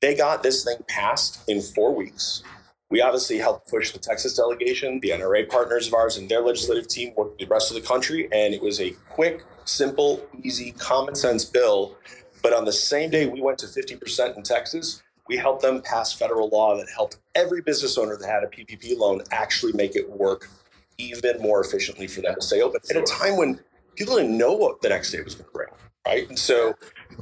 They 0.06 0.14
got 0.14 0.44
this 0.44 0.64
thing 0.64 0.78
passed 0.88 1.40
in 1.50 1.64
four 1.64 1.92
weeks. 1.96 2.44
We 2.92 3.02
obviously 3.02 3.40
helped 3.40 3.68
push 3.68 3.90
the 3.90 3.98
Texas 3.98 4.36
delegation, 4.36 5.00
the 5.00 5.10
NRA 5.10 5.50
partners 5.50 5.88
of 5.88 5.96
ours, 5.96 6.18
and 6.18 6.30
their 6.30 6.42
legislative 6.42 6.88
team 6.88 7.16
worked 7.18 7.40
the 7.40 7.48
rest 7.48 7.72
of 7.72 7.82
the 7.82 7.82
country. 7.82 8.30
And 8.32 8.54
it 8.54 8.62
was 8.62 8.80
a 8.80 8.92
quick, 9.10 9.44
simple, 9.64 10.24
easy, 10.44 10.74
common 10.74 11.16
sense 11.16 11.44
bill. 11.44 11.98
But 12.44 12.54
on 12.54 12.66
the 12.66 12.72
same 12.72 13.10
day 13.10 13.26
we 13.26 13.42
went 13.42 13.58
to 13.58 13.66
50% 13.66 14.38
in 14.38 14.44
Texas, 14.44 15.02
we 15.28 15.38
helped 15.38 15.64
them 15.64 15.82
pass 15.82 16.14
federal 16.14 16.50
law 16.50 16.78
that 16.78 16.88
helped 16.88 17.18
every 17.34 17.64
business 17.64 17.98
owner 17.98 18.16
that 18.16 18.30
had 18.30 18.44
a 18.44 18.48
PPP 18.48 18.96
loan 18.96 19.24
actually 19.32 19.74
make 19.74 19.96
it 19.96 20.08
work 20.08 20.52
even 21.00 21.42
more 21.42 21.62
efficiently 21.62 22.06
for 22.06 22.22
them 22.22 22.36
to 22.36 22.42
stay 22.44 22.62
open 22.62 22.80
at 22.92 22.96
a 22.96 23.02
time 23.02 23.38
when 23.38 23.60
people 23.96 24.18
didn't 24.18 24.38
know 24.38 24.54
what 24.54 24.84
the 24.84 24.90
next 24.90 25.12
day 25.12 25.24
was 25.24 25.34
going 25.34 25.46
to 25.46 25.52
bring, 25.52 25.70
right? 26.06 26.28
And 26.30 26.38
so 26.38 26.76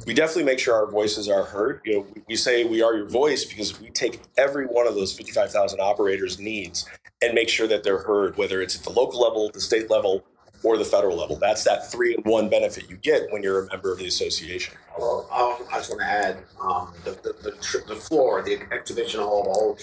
we 0.06 0.14
definitely 0.14 0.44
make 0.44 0.58
sure 0.58 0.74
our 0.74 0.90
voices 0.90 1.28
are 1.28 1.44
heard. 1.44 1.80
You 1.84 1.94
know, 1.94 2.06
we, 2.14 2.22
we 2.28 2.36
say 2.36 2.64
we 2.64 2.82
are 2.82 2.94
your 2.96 3.08
voice 3.08 3.44
because 3.44 3.80
we 3.80 3.90
take 3.90 4.20
every 4.36 4.66
one 4.66 4.86
of 4.86 4.94
those 4.94 5.12
55,000 5.12 5.80
operators' 5.80 6.38
needs 6.38 6.88
and 7.22 7.34
make 7.34 7.48
sure 7.48 7.66
that 7.68 7.84
they're 7.84 8.02
heard, 8.02 8.36
whether 8.36 8.60
it's 8.60 8.76
at 8.76 8.82
the 8.84 8.90
local 8.90 9.20
level, 9.20 9.50
the 9.52 9.60
state 9.60 9.90
level, 9.90 10.24
or 10.62 10.78
the 10.78 10.84
federal 10.84 11.16
level. 11.16 11.36
That's 11.36 11.62
that 11.64 11.90
three 11.90 12.14
in 12.16 12.22
one 12.22 12.48
benefit 12.48 12.88
you 12.88 12.96
get 12.96 13.30
when 13.30 13.42
you're 13.42 13.66
a 13.66 13.68
member 13.68 13.92
of 13.92 13.98
the 13.98 14.06
association. 14.06 14.74
Well, 14.98 15.28
um, 15.30 15.66
I 15.70 15.76
just 15.78 15.90
want 15.90 16.00
to 16.00 16.06
add 16.06 16.38
um, 16.60 16.92
the, 17.04 17.10
the, 17.12 17.50
the, 17.50 17.56
tr- 17.60 17.86
the 17.86 17.96
floor, 17.96 18.42
the 18.42 18.58
exhibition 18.72 19.20
hall, 19.20 19.44
the 19.44 19.50
whole 19.50 19.78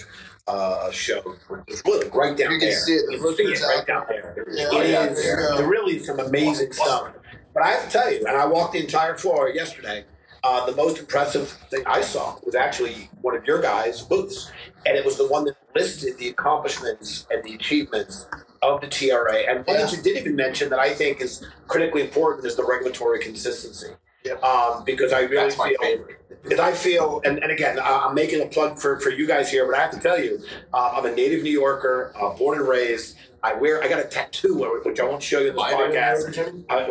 uh, 0.48 0.90
show. 0.90 1.36
It's 1.68 1.82
really 1.86 2.08
right 2.10 2.36
down 2.36 2.52
You 2.52 2.58
can 2.58 2.68
there. 2.68 2.78
see 2.80 2.94
it. 2.94 3.06
The 3.06 3.12
You 3.16 3.22
can 3.36 3.56
see 3.56 3.62
it 3.62 3.62
right 3.62 3.86
down 3.86 4.04
there. 4.08 4.34
Yeah, 4.50 4.68
It 4.72 4.90
yeah, 4.90 5.04
is 5.04 5.22
there 5.22 5.56
there 5.56 5.68
really 5.68 6.00
some 6.00 6.18
amazing 6.18 6.72
stuff. 6.72 7.12
But 7.54 7.64
I 7.64 7.72
have 7.72 7.84
to 7.84 7.90
tell 7.90 8.12
you, 8.12 8.26
and 8.26 8.36
I 8.36 8.46
walked 8.46 8.72
the 8.72 8.80
entire 8.80 9.16
floor 9.16 9.48
yesterday. 9.48 10.04
Uh, 10.44 10.66
the 10.66 10.74
most 10.74 10.98
impressive 10.98 11.48
thing 11.70 11.84
I 11.86 12.00
saw 12.00 12.36
was 12.44 12.56
actually 12.56 13.08
one 13.20 13.36
of 13.36 13.46
your 13.46 13.62
guys' 13.62 14.02
booths, 14.02 14.50
and 14.84 14.96
it 14.96 15.04
was 15.04 15.16
the 15.16 15.28
one 15.28 15.44
that 15.44 15.56
listed 15.74 16.18
the 16.18 16.28
accomplishments 16.28 17.26
and 17.30 17.44
the 17.44 17.54
achievements 17.54 18.26
of 18.62 18.80
the 18.80 18.88
TRA. 18.88 19.40
And 19.48 19.64
one 19.66 19.76
that 19.76 19.92
you 19.92 20.02
didn't 20.02 20.22
even 20.22 20.36
mention 20.36 20.68
that 20.70 20.80
I 20.80 20.94
think 20.94 21.20
is 21.20 21.46
critically 21.68 22.02
important 22.02 22.44
is 22.46 22.56
the 22.56 22.64
regulatory 22.64 23.20
consistency. 23.20 23.88
Yep. 24.24 24.42
Um, 24.42 24.84
because 24.84 25.12
I 25.12 25.20
really 25.20 25.36
That's 25.36 25.58
my 25.58 25.68
feel 25.68 25.78
favorite. 25.80 26.42
because 26.42 26.60
I 26.60 26.72
feel, 26.72 27.20
and, 27.24 27.38
and 27.42 27.50
again, 27.50 27.78
I'm 27.82 28.14
making 28.14 28.40
a 28.40 28.46
plug 28.46 28.78
for, 28.78 29.00
for 29.00 29.10
you 29.10 29.26
guys 29.26 29.50
here, 29.50 29.66
but 29.66 29.76
I 29.76 29.80
have 29.80 29.90
to 29.92 30.00
tell 30.00 30.20
you, 30.20 30.40
uh, 30.72 30.92
I'm 30.94 31.06
a 31.06 31.14
native 31.14 31.42
New 31.42 31.50
Yorker, 31.50 32.12
uh, 32.20 32.30
born 32.30 32.58
and 32.58 32.68
raised. 32.68 33.16
I 33.44 33.54
wear, 33.54 33.82
I 33.82 33.88
got 33.88 33.98
a 34.00 34.04
tattoo, 34.04 34.80
which 34.84 35.00
I 35.00 35.04
won't 35.04 35.22
show 35.22 35.40
you 35.40 35.48
in 35.50 35.56
this 35.56 35.64
Am 35.64 35.76
I 35.78 35.84
a 35.84 35.88
New 35.88 35.94
podcast. 35.94 36.64
I- 36.70 36.86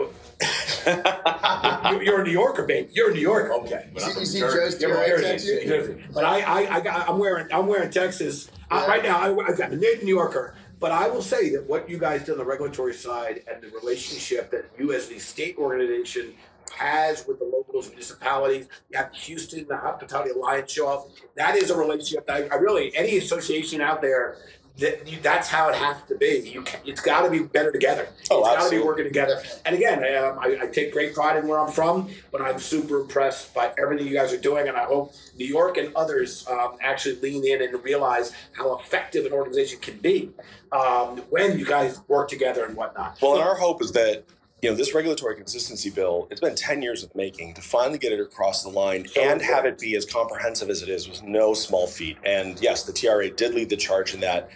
you- 1.93 2.01
you're 2.01 2.22
a 2.22 2.24
New 2.24 2.31
Yorker, 2.31 2.63
babe. 2.63 2.89
You're 2.91 3.12
a 3.12 3.13
New 3.13 3.20
Yorker. 3.22 3.53
Okay. 3.53 3.88
but 3.93 4.01
You 4.01 4.08
I'm 4.08 4.13
see- 4.13 4.20
you 4.20 4.25
see 4.25 4.39
Jersey. 4.39 4.58
Joe's 4.60 4.81
You're 4.81 4.96
from 4.96 5.03
TRA 5.05 5.22
Jersey. 5.22 5.65
Jersey. 5.67 6.03
But 6.13 6.24
I, 6.25 6.41
I, 6.41 6.75
I 6.75 6.79
got, 6.81 7.08
I'm 7.10 7.20
wearing, 7.20 7.48
I'm 7.53 7.67
wearing 7.67 7.89
Texas. 7.91 8.50
I, 8.70 8.88
right 8.88 9.03
now, 9.03 9.17
I, 9.20 9.48
I've 9.48 9.58
got 9.58 9.72
a 9.72 9.75
native 9.75 10.03
New 10.03 10.15
Yorker. 10.15 10.55
But 10.79 10.91
I 10.91 11.08
will 11.10 11.22
say 11.22 11.50
that 11.51 11.67
what 11.70 11.88
you 11.88 12.00
guys 12.00 12.22
did 12.24 12.31
on 12.31 12.38
the 12.39 12.46
regulatory 12.46 12.96
side 12.96 13.43
and 13.51 13.62
the 13.62 13.70
relationship 13.77 14.50
that 14.51 14.65
you 14.79 14.93
as 14.93 15.08
the 15.08 15.20
state 15.20 15.58
organization 15.58 16.34
has 16.75 17.27
with 17.27 17.38
the 17.38 17.46
locals, 17.46 17.89
municipalities, 17.89 18.67
you 18.89 18.98
have 18.98 19.12
Houston, 19.13 19.67
the 19.67 19.77
Hospitality 19.77 20.31
Alliance 20.31 20.72
show 20.72 20.88
up. 20.89 21.08
That 21.36 21.55
is 21.55 21.70
a 21.70 21.77
relationship 21.77 22.25
that 22.27 22.51
I, 22.51 22.55
I 22.55 22.60
really, 22.60 22.96
any 22.96 23.17
association 23.17 23.81
out 23.81 24.01
there, 24.01 24.38
that 24.78 25.08
you, 25.08 25.20
that's 25.22 25.48
how 25.48 25.70
it 25.70 25.75
has 25.75 25.98
to 26.08 26.16
be. 26.16 26.50
You 26.54 26.62
can, 26.62 26.80
it's 26.86 27.01
got 27.01 27.22
to 27.22 27.30
be 27.30 27.40
better 27.40 27.72
together. 27.72 28.08
Oh, 28.30 28.40
it's 28.40 28.56
got 28.56 28.70
to 28.70 28.78
be 28.78 28.84
working 28.84 29.04
together. 29.04 29.42
And 29.66 29.75
again, 29.75 30.00
um, 30.16 30.40
I, 30.40 30.60
I 30.63 30.68
take 30.68 30.92
great 30.92 31.13
pride 31.13 31.38
in 31.38 31.48
where 31.48 31.60
I'm 31.60 31.72
from, 31.72 32.10
but 32.32 32.42
I'm 32.42 32.60
super 32.60 33.01
impressed 33.01 33.54
by 33.54 33.74
everything 33.78 34.08
you 34.08 34.13
guys 34.13 34.34
are 34.34 34.40
doing, 34.40 34.68
and 34.68 34.78
I 34.78 34.86
hope 34.86 35.13
New 35.38 35.46
York 35.46 35.78
and 35.78 35.94
others 35.96 36.48
um, 36.48 36.78
actually 36.82 37.16
lean 37.22 37.46
in 37.46 37.62
and 37.62 37.84
realize 37.84 38.34
how 38.54 38.78
effective 38.78 39.25
an 39.25 39.34
organization 39.34 39.80
can 39.80 39.98
be 39.98 40.32
um, 40.72 41.20
when 41.30 41.60
you 41.60 41.66
guys 41.66 42.00
work 42.08 42.30
together 42.30 42.66
and 42.66 42.75
whatnot. 42.75 43.18
Well, 43.22 43.34
and 43.34 43.44
our 43.44 43.56
hope 43.56 43.82
is 43.82 43.92
that 43.92 44.25
you 44.62 44.70
know 44.70 44.75
this 44.75 44.94
regulatory 44.94 45.36
consistency 45.36 45.89
bill. 45.89 46.27
It's 46.30 46.41
been 46.41 46.56
ten 46.56 46.82
years 46.82 47.03
of 47.03 47.13
making 47.15 47.56
to 47.56 47.62
finally 47.62 47.98
get 47.98 48.12
it 48.12 48.20
across 48.20 48.63
the 48.63 48.70
line 48.70 49.08
So 49.08 49.22
and 49.22 49.41
oh, 49.41 49.44
have 49.44 49.65
it 49.65 49.80
be 49.80 49.96
as 49.96 50.06
comprehensive 50.06 50.70
as 50.70 50.84
it 50.84 50.89
is 50.89 51.10
was 51.10 51.24
no 51.24 51.53
small 51.53 51.88
feat. 51.88 52.18
And 52.24 52.60
yes, 52.62 52.84
the 52.84 52.94
TRA 52.94 53.30
did 53.30 53.56
lead 53.56 53.70
the 53.70 53.77
charge 53.77 54.13
in 54.13 54.20
that. 54.22 54.50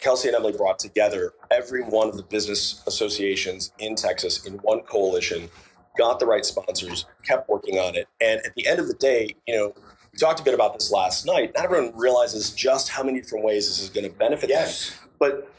Kelsey 0.00 0.28
and 0.28 0.36
Emily 0.36 0.52
brought 0.52 0.78
together 0.78 1.32
every 1.50 1.82
one 1.82 2.08
of 2.08 2.16
the 2.16 2.22
business 2.22 2.82
associations 2.86 3.72
in 3.78 3.96
Texas 3.96 4.44
in 4.46 4.54
one 4.58 4.80
coalition, 4.80 5.48
got 5.96 6.20
the 6.20 6.26
right 6.26 6.44
sponsors, 6.44 7.04
kept 7.24 7.48
working 7.48 7.78
on 7.78 7.96
it, 7.96 8.08
and 8.20 8.40
at 8.44 8.54
the 8.54 8.66
end 8.66 8.78
of 8.78 8.88
the 8.88 8.94
day, 8.94 9.34
you 9.46 9.56
know. 9.56 9.74
We 10.12 10.18
talked 10.18 10.40
a 10.40 10.42
bit 10.42 10.54
about 10.54 10.72
this 10.72 10.90
last 10.90 11.26
night. 11.26 11.52
Not 11.54 11.66
everyone 11.66 11.92
realizes 11.94 12.50
just 12.50 12.88
how 12.88 13.02
many 13.02 13.20
different 13.20 13.44
ways 13.44 13.68
this 13.68 13.80
is 13.82 13.90
going 13.90 14.10
to 14.10 14.16
benefit 14.16 14.48
them 14.48 14.68
but 15.18 15.52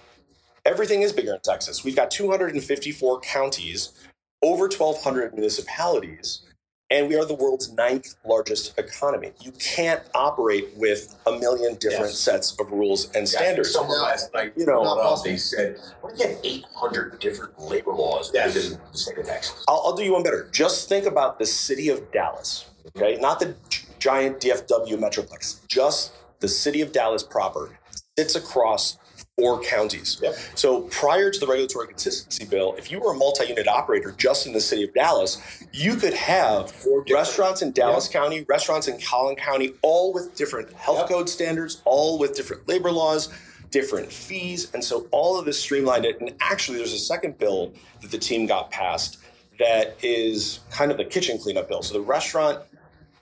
everything 0.65 1.01
is 1.01 1.13
bigger 1.13 1.33
in 1.33 1.39
Texas. 1.41 1.83
We've 1.83 1.95
got 1.95 2.11
254 2.11 3.19
counties, 3.21 3.91
over 4.41 4.63
1,200 4.67 5.33
municipalities, 5.33 6.41
and 6.91 7.07
we 7.07 7.15
are 7.15 7.25
the 7.25 7.35
world's 7.35 7.71
ninth 7.73 8.15
largest 8.25 8.77
economy. 8.79 9.31
You 9.41 9.51
can't 9.51 10.01
operate 10.15 10.69
with 10.75 11.15
a 11.27 11.31
million 11.33 11.75
different 11.75 12.07
Yes. 12.11 12.17
sets 12.19 12.59
of 12.59 12.71
rules 12.71 13.05
and 13.13 13.27
Yeah, 13.31 13.39
standards. 13.39 13.71
Someone 13.73 14.01
last 14.01 14.33
night, 14.33 14.53
You 14.55 14.65
know, 14.65 14.83
they 15.23 15.31
um, 15.33 15.37
said, 15.37 15.77
"What 16.01 16.17
do 16.17 16.23
you 16.23 16.29
have 16.29 16.39
800 16.43 17.19
different 17.19 17.59
labor 17.59 17.91
laws 17.93 18.31
Yes. 18.33 18.55
within 18.55 18.79
the 18.91 18.97
state 18.97 19.17
of 19.19 19.25
Texas?" 19.27 19.63
I'll, 19.67 19.81
I'll 19.85 19.93
do 19.95 20.03
you 20.03 20.13
one 20.13 20.23
better. 20.23 20.49
Just 20.51 20.89
think 20.89 21.05
about 21.05 21.37
the 21.37 21.45
city 21.45 21.89
of 21.89 22.11
Dallas, 22.11 22.65
okay? 22.97 23.17
Not 23.17 23.39
the 23.39 23.55
giant 23.99 24.39
DFW 24.39 24.97
metroplex, 24.97 25.59
just 25.67 26.13
the 26.39 26.47
city 26.47 26.81
of 26.81 26.91
Dallas 26.91 27.21
proper 27.21 27.77
sits 28.17 28.35
across 28.35 28.97
four 29.39 29.61
counties. 29.61 30.19
Yep. 30.21 30.35
So 30.55 30.81
prior 30.83 31.31
to 31.31 31.39
the 31.39 31.47
regulatory 31.47 31.87
consistency 31.87 32.45
bill, 32.45 32.75
if 32.77 32.91
you 32.91 32.99
were 32.99 33.11
a 33.11 33.15
multi-unit 33.15 33.67
operator 33.67 34.13
just 34.17 34.47
in 34.47 34.53
the 34.53 34.61
city 34.61 34.83
of 34.83 34.93
Dallas, 34.93 35.41
you 35.71 35.95
could 35.95 36.13
have 36.13 36.71
Four 36.71 37.05
restaurants 37.11 37.61
in 37.61 37.71
Dallas 37.71 38.07
County, 38.07 38.45
restaurants 38.47 38.87
in 38.87 38.99
Collin 38.99 39.35
County, 39.35 39.73
all 39.81 40.13
with 40.13 40.35
different 40.35 40.71
health 40.73 40.99
Yep. 40.99 41.09
code 41.09 41.29
standards, 41.29 41.81
all 41.85 42.17
with 42.17 42.35
different 42.35 42.67
labor 42.67 42.91
laws, 42.91 43.29
different 43.71 44.11
fees, 44.11 44.71
and 44.73 44.83
so 44.83 45.07
all 45.11 45.37
of 45.39 45.45
this 45.45 45.59
streamlined 45.59 46.05
it. 46.05 46.19
And 46.19 46.33
actually, 46.41 46.77
there's 46.77 46.93
a 46.93 46.99
second 46.99 47.37
bill 47.37 47.73
that 48.01 48.11
the 48.11 48.17
team 48.17 48.45
got 48.45 48.71
passed 48.71 49.17
that 49.59 49.97
is 50.01 50.61
kind 50.71 50.89
of 50.91 50.97
the 50.97 51.05
kitchen 51.05 51.37
cleanup 51.37 51.67
bill. 51.67 51.81
So 51.81 51.93
the 51.93 52.01
Restaurant 52.01 52.59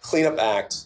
Cleanup 0.01 0.39
Act 0.39 0.85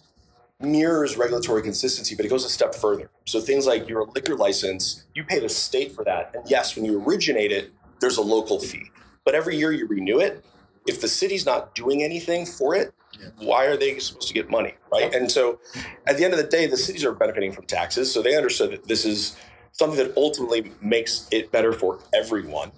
mirrors 0.63 1.17
regulatory 1.17 1.61
consistency, 1.61 2.15
but 2.15 2.25
it 2.25 2.29
goes 2.29 2.45
a 2.45 2.49
step 2.49 2.75
further. 2.75 3.09
So 3.25 3.39
things 3.39 3.65
like 3.65 3.87
your 3.87 4.05
liquor 4.15 4.35
license, 4.35 5.05
you 5.13 5.23
pay 5.23 5.39
the 5.39 5.49
state 5.49 5.91
for 5.91 6.03
that. 6.05 6.35
And 6.35 6.49
yes, 6.49 6.75
when 6.75 6.85
you 6.85 7.03
originate 7.03 7.51
it, 7.51 7.71
there's 7.99 8.17
a 8.17 8.21
local 8.21 8.59
fee. 8.59 8.91
But 9.23 9.35
every 9.35 9.57
year 9.57 9.71
you 9.71 9.87
renew 9.87 10.19
it. 10.19 10.43
If 10.87 11.01
the 11.01 11.07
city's 11.07 11.45
not 11.45 11.75
doing 11.75 12.01
anything 12.01 12.45
for 12.45 12.75
it, 12.75 12.93
why 13.37 13.65
are 13.65 13.77
they 13.77 13.99
supposed 13.99 14.27
to 14.29 14.33
get 14.33 14.49
money? 14.49 14.73
Right. 14.91 15.13
And 15.13 15.31
so 15.31 15.59
at 16.07 16.17
the 16.17 16.23
end 16.23 16.33
of 16.33 16.39
the 16.39 16.47
day, 16.47 16.65
the 16.65 16.77
cities 16.77 17.05
are 17.05 17.13
benefiting 17.13 17.51
from 17.51 17.65
taxes. 17.65 18.11
So 18.11 18.21
they 18.21 18.35
understood 18.35 18.71
that 18.71 18.87
this 18.87 19.05
is 19.05 19.37
something 19.73 19.97
that 19.97 20.15
ultimately 20.17 20.71
makes 20.81 21.27
it 21.31 21.51
better 21.51 21.71
for 21.71 21.99
everyone. 22.13 22.71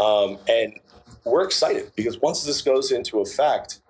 Um, 0.00 0.38
and 0.48 0.80
we're 1.24 1.44
excited 1.44 1.92
because 1.94 2.20
once 2.20 2.44
this 2.44 2.60
goes 2.60 2.90
into 2.92 3.20
effect, 3.20 3.80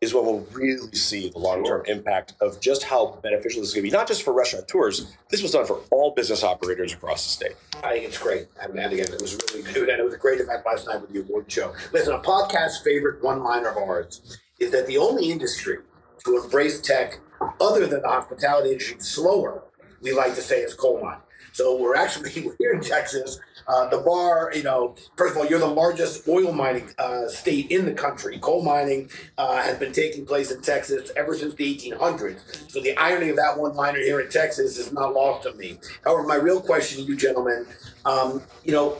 is 0.00 0.14
when 0.14 0.24
we'll 0.24 0.46
really 0.52 0.94
see 0.94 1.28
the 1.28 1.38
long-term 1.38 1.84
impact 1.86 2.32
of 2.40 2.58
just 2.58 2.84
how 2.84 3.18
beneficial 3.22 3.60
this 3.60 3.68
is 3.68 3.74
going 3.74 3.84
to 3.84 3.90
be, 3.90 3.96
not 3.96 4.08
just 4.08 4.22
for 4.22 4.32
restaurateurs. 4.32 5.14
This 5.28 5.42
was 5.42 5.50
done 5.50 5.66
for 5.66 5.80
all 5.90 6.12
business 6.12 6.42
operators 6.42 6.94
across 6.94 7.24
the 7.24 7.30
state. 7.30 7.56
I 7.84 7.92
think 7.92 8.06
it's 8.06 8.16
great. 8.16 8.46
And, 8.62 8.78
and 8.78 8.92
again, 8.94 9.12
it 9.12 9.20
was 9.20 9.36
really 9.52 9.70
good. 9.72 9.90
And 9.90 10.00
it 10.00 10.02
was 10.02 10.14
a 10.14 10.18
great 10.18 10.40
event 10.40 10.64
last 10.64 10.86
night 10.86 11.02
with 11.02 11.12
the 11.12 11.20
award 11.20 11.52
show. 11.52 11.74
Listen, 11.92 12.14
a 12.14 12.18
podcast 12.18 12.82
favorite 12.82 13.22
one 13.22 13.42
liner 13.42 13.68
of 13.68 13.76
ours 13.76 14.38
is 14.58 14.70
that 14.70 14.86
the 14.86 14.96
only 14.96 15.30
industry 15.30 15.78
to 16.24 16.42
embrace 16.42 16.80
tech 16.80 17.20
other 17.60 17.86
than 17.86 18.00
the 18.00 18.08
hospitality 18.08 18.72
industry 18.72 18.96
slower, 19.00 19.64
we 20.00 20.12
like 20.12 20.34
to 20.34 20.42
say, 20.42 20.60
is 20.60 20.72
coal 20.72 21.02
mine. 21.02 21.18
So 21.52 21.76
we're 21.78 21.96
actually 21.96 22.30
we're 22.46 22.56
here 22.58 22.72
in 22.72 22.80
Texas. 22.80 23.38
Uh, 23.66 23.88
the 23.88 23.98
bar, 23.98 24.52
you 24.54 24.62
know, 24.62 24.94
first 25.16 25.32
of 25.32 25.38
all, 25.38 25.46
you're 25.46 25.58
the 25.58 25.66
largest 25.66 26.26
oil 26.28 26.52
mining 26.52 26.90
uh, 26.98 27.28
state 27.28 27.70
in 27.70 27.84
the 27.84 27.92
country. 27.92 28.38
Coal 28.38 28.62
mining 28.62 29.10
uh, 29.38 29.62
has 29.62 29.78
been 29.78 29.92
taking 29.92 30.26
place 30.26 30.50
in 30.50 30.60
Texas 30.60 31.10
ever 31.16 31.34
since 31.34 31.54
the 31.54 31.76
1800s. 31.76 32.70
So 32.70 32.80
the 32.80 32.96
irony 32.96 33.30
of 33.30 33.36
that 33.36 33.58
one 33.58 33.74
liner 33.74 33.98
here 33.98 34.20
in 34.20 34.30
Texas 34.30 34.78
is 34.78 34.92
not 34.92 35.14
lost 35.14 35.46
on 35.46 35.56
me. 35.56 35.78
However, 36.04 36.26
my 36.26 36.36
real 36.36 36.60
question 36.60 37.04
to 37.04 37.10
you 37.10 37.16
gentlemen, 37.16 37.66
um, 38.04 38.42
you 38.64 38.72
know, 38.72 38.98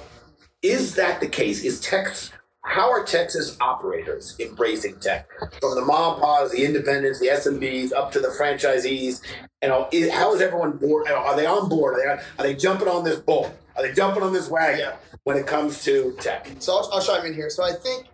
is 0.63 0.95
that 0.97 1.21
the 1.21 1.29
case? 1.29 1.65
Is 1.65 1.81
Texas 1.81 2.31
how 2.63 2.91
are 2.91 3.05
Texas 3.05 3.57
operators 3.61 4.37
embracing 4.39 4.99
tech? 5.01 5.29
From 5.61 5.75
the 5.75 5.81
mom 5.85 6.15
and 6.15 6.23
pa's, 6.23 6.53
the 6.53 6.65
independents, 6.65 7.19
the 7.19 7.29
SMBs, 7.29 7.93
up 7.93 8.13
to 8.13 8.21
the 8.21 8.29
franchisees. 8.29 9.23
You 9.63 9.69
know, 9.71 9.89
is, 9.93 10.11
how 10.11 10.35
is 10.35 10.41
everyone 10.41 10.73
board? 10.77 11.09
Are 11.09 11.37
they 11.37 11.47
on 11.47 11.69
board? 11.69 11.95
Are 11.95 11.99
they, 12.17 12.23
are 12.39 12.47
they 12.47 12.55
jumping 12.55 12.89
on 12.89 13.03
this 13.05 13.19
bull? 13.19 13.53
Are 13.77 13.83
they 13.83 13.93
jumping 13.95 14.23
on 14.23 14.33
this 14.33 14.49
wagon 14.49 14.81
Yeah. 14.81 14.97
when 15.25 15.37
it 15.39 15.47
comes 15.47 15.83
to 15.85 16.15
tech? 16.21 16.49
So 16.59 16.77
I'll, 16.77 16.91
I'll 16.95 17.03
chime 17.03 17.25
in 17.25 17.35
here. 17.35 17.49
So 17.51 17.65
I 17.65 17.73
think 17.73 18.09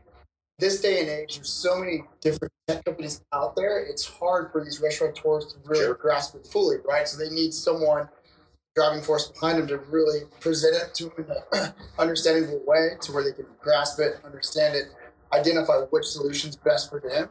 this 0.59 0.81
day 0.81 1.01
and 1.01 1.09
age, 1.09 1.37
there's 1.37 1.49
so 1.51 1.77
many 1.79 2.05
different 2.21 2.53
tech 2.69 2.85
companies 2.85 3.23
out 3.33 3.57
there. 3.57 3.81
It's 3.85 4.07
hard 4.07 4.53
for 4.53 4.65
these 4.65 4.81
restaurateurs 4.81 5.53
to 5.53 5.59
really 5.69 5.85
Sure. 5.85 5.95
grasp 5.95 6.35
it 6.37 6.47
fully, 6.47 6.77
right? 6.89 7.07
So 7.09 7.19
they 7.19 7.31
need 7.35 7.53
someone 7.53 8.09
driving 8.77 9.03
force 9.03 9.29
behind 9.29 9.59
them 9.59 9.67
to 9.67 9.79
really 9.91 10.21
present 10.41 10.77
it 10.77 10.95
to 10.95 11.05
them 11.05 11.27
in 11.53 11.59
an 11.59 11.73
understandable 11.99 12.63
way, 12.67 12.91
to 13.01 13.13
where 13.13 13.25
they 13.25 13.33
can 13.33 13.47
grasp 13.61 13.99
it, 13.99 14.21
understand 14.25 14.77
it, 14.77 14.85
identify 15.33 15.79
which 15.91 16.05
solution's 16.05 16.57
best 16.57 16.91
for 16.91 17.01
them. 17.01 17.31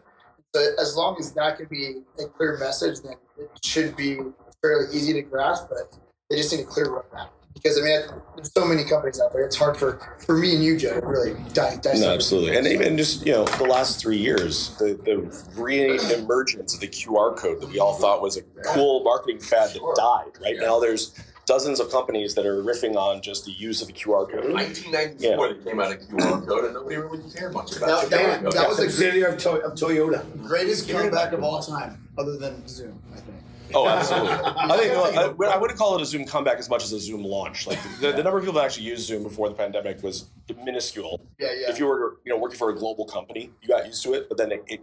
So 0.56 0.74
as 0.80 0.96
long 0.96 1.18
as 1.20 1.34
that 1.34 1.58
can 1.58 1.68
be 1.68 2.02
a 2.20 2.26
clear 2.26 2.58
message, 2.58 3.02
then 3.02 3.14
it 3.38 3.50
should 3.64 3.96
be 3.96 4.18
fairly 4.62 4.86
easy 4.92 5.14
to 5.14 5.22
grasp. 5.22 5.68
But 5.70 5.98
they 6.30 6.38
just 6.38 6.52
need 6.52 6.62
a 6.62 6.66
clear 6.66 6.88
roadmap 6.88 7.30
because 7.54 7.78
I 7.78 7.82
mean, 7.82 8.02
there's 8.36 8.52
so 8.54 8.66
many 8.66 8.84
companies 8.84 9.20
out 9.20 9.34
there. 9.34 9.44
It's 9.44 9.56
hard 9.56 9.78
for 9.78 10.18
for 10.26 10.38
me 10.38 10.56
and 10.56 10.64
you, 10.64 10.78
Joe, 10.78 11.00
to 11.00 11.06
really 11.06 11.34
dive. 11.54 11.82
dive 11.82 12.00
No, 12.00 12.14
absolutely. 12.14 12.58
And 12.58 12.66
even 12.68 12.98
just, 12.98 13.26
you 13.26 13.34
know, 13.34 13.46
the 13.46 13.66
last 13.66 14.00
three 14.00 14.18
years, 14.18 14.76
the, 14.78 15.00
the 15.06 15.18
re-emergence 15.60 16.74
of 16.74 16.80
the 16.80 16.88
QR 16.88 17.36
code 17.36 17.62
that 17.62 17.70
we 17.70 17.80
all 17.80 17.94
thought 17.94 18.22
was 18.22 18.38
a 18.38 18.42
cool 18.74 19.04
marketing 19.04 19.40
fad 19.40 19.72
that 19.72 19.94
died. 19.96 20.42
Right 20.42 20.58
now, 20.60 20.80
there's 20.80 21.14
dozens 21.46 21.80
of 21.80 21.92
companies 21.92 22.36
that 22.36 22.46
are 22.46 22.62
riffing 22.64 22.96
on 22.96 23.22
just 23.22 23.46
the 23.46 23.52
use 23.52 23.82
of 23.82 23.88
the 23.88 23.94
QR 23.94 24.30
code. 24.30 24.52
1994, 24.54 25.54
they 25.54 25.70
came 25.72 25.80
out 25.80 25.92
of 25.92 26.00
QR 26.00 26.48
code, 26.48 26.66
and 26.66 26.74
nobody 26.74 26.98
really 26.98 27.22
cared 27.32 27.54
much 27.54 27.76
about 27.78 28.10
That- 28.10 28.20
QR 28.20 28.28
that- 28.28 28.44
code. 28.44 28.54
that 28.54 28.68
was 28.70 28.80
a 28.80 28.84
Subsidiary 28.84 29.34
of, 29.34 29.38
to- 29.40 29.62
of 29.62 29.74
Toyota. 29.74 30.48
greatest 30.48 30.90
comeback 30.90 31.34
of 31.34 31.44
all 31.44 31.62
time, 31.62 32.08
other 32.18 32.38
than 32.38 32.68
Zoom. 32.68 33.02
I 33.14 33.18
think. 33.18 33.38
Oh, 33.74 33.88
absolutely. 33.88 34.30
I 34.30 34.78
think 34.78 34.94
I, 35.42 35.46
I 35.54 35.58
wouldn't 35.58 35.78
call 35.78 35.96
it 35.96 36.02
a 36.02 36.06
Zoom 36.06 36.26
comeback 36.26 36.60
as 36.60 36.70
much 36.70 36.84
as 36.84 36.94
a 36.94 37.00
Zoom 37.00 37.24
launch. 37.24 37.66
Like 37.68 37.80
the, 38.00 38.12
the 38.12 38.24
number 38.24 38.38
of 38.38 38.44
people 38.46 38.54
that 38.60 38.66
actually 38.66 38.86
used 38.86 39.06
Zoom 39.08 39.24
before 39.24 39.50
the 39.50 39.56
pandemic 39.56 40.02
was 40.04 40.26
minuscule. 40.64 41.20
Yeah, 41.40 41.48
yeah. 41.60 41.70
If 41.72 41.80
you 41.80 41.88
were, 41.88 42.18
you 42.24 42.32
know, 42.32 42.38
working 42.40 42.58
for 42.58 42.70
a 42.70 42.76
global 42.76 43.06
company, 43.06 43.52
you 43.62 43.68
got 43.68 43.86
used 43.88 44.04
to 44.04 44.14
it, 44.14 44.30
but 44.30 44.38
then 44.38 44.52
it, 44.52 44.64
it 44.68 44.82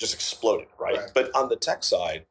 just 0.00 0.12
exploded, 0.12 0.66
right? 0.78 0.96
Right. 0.98 1.10
But 1.14 1.30
on 1.36 1.48
the 1.48 1.56
tech 1.56 1.84
side, 1.84 2.26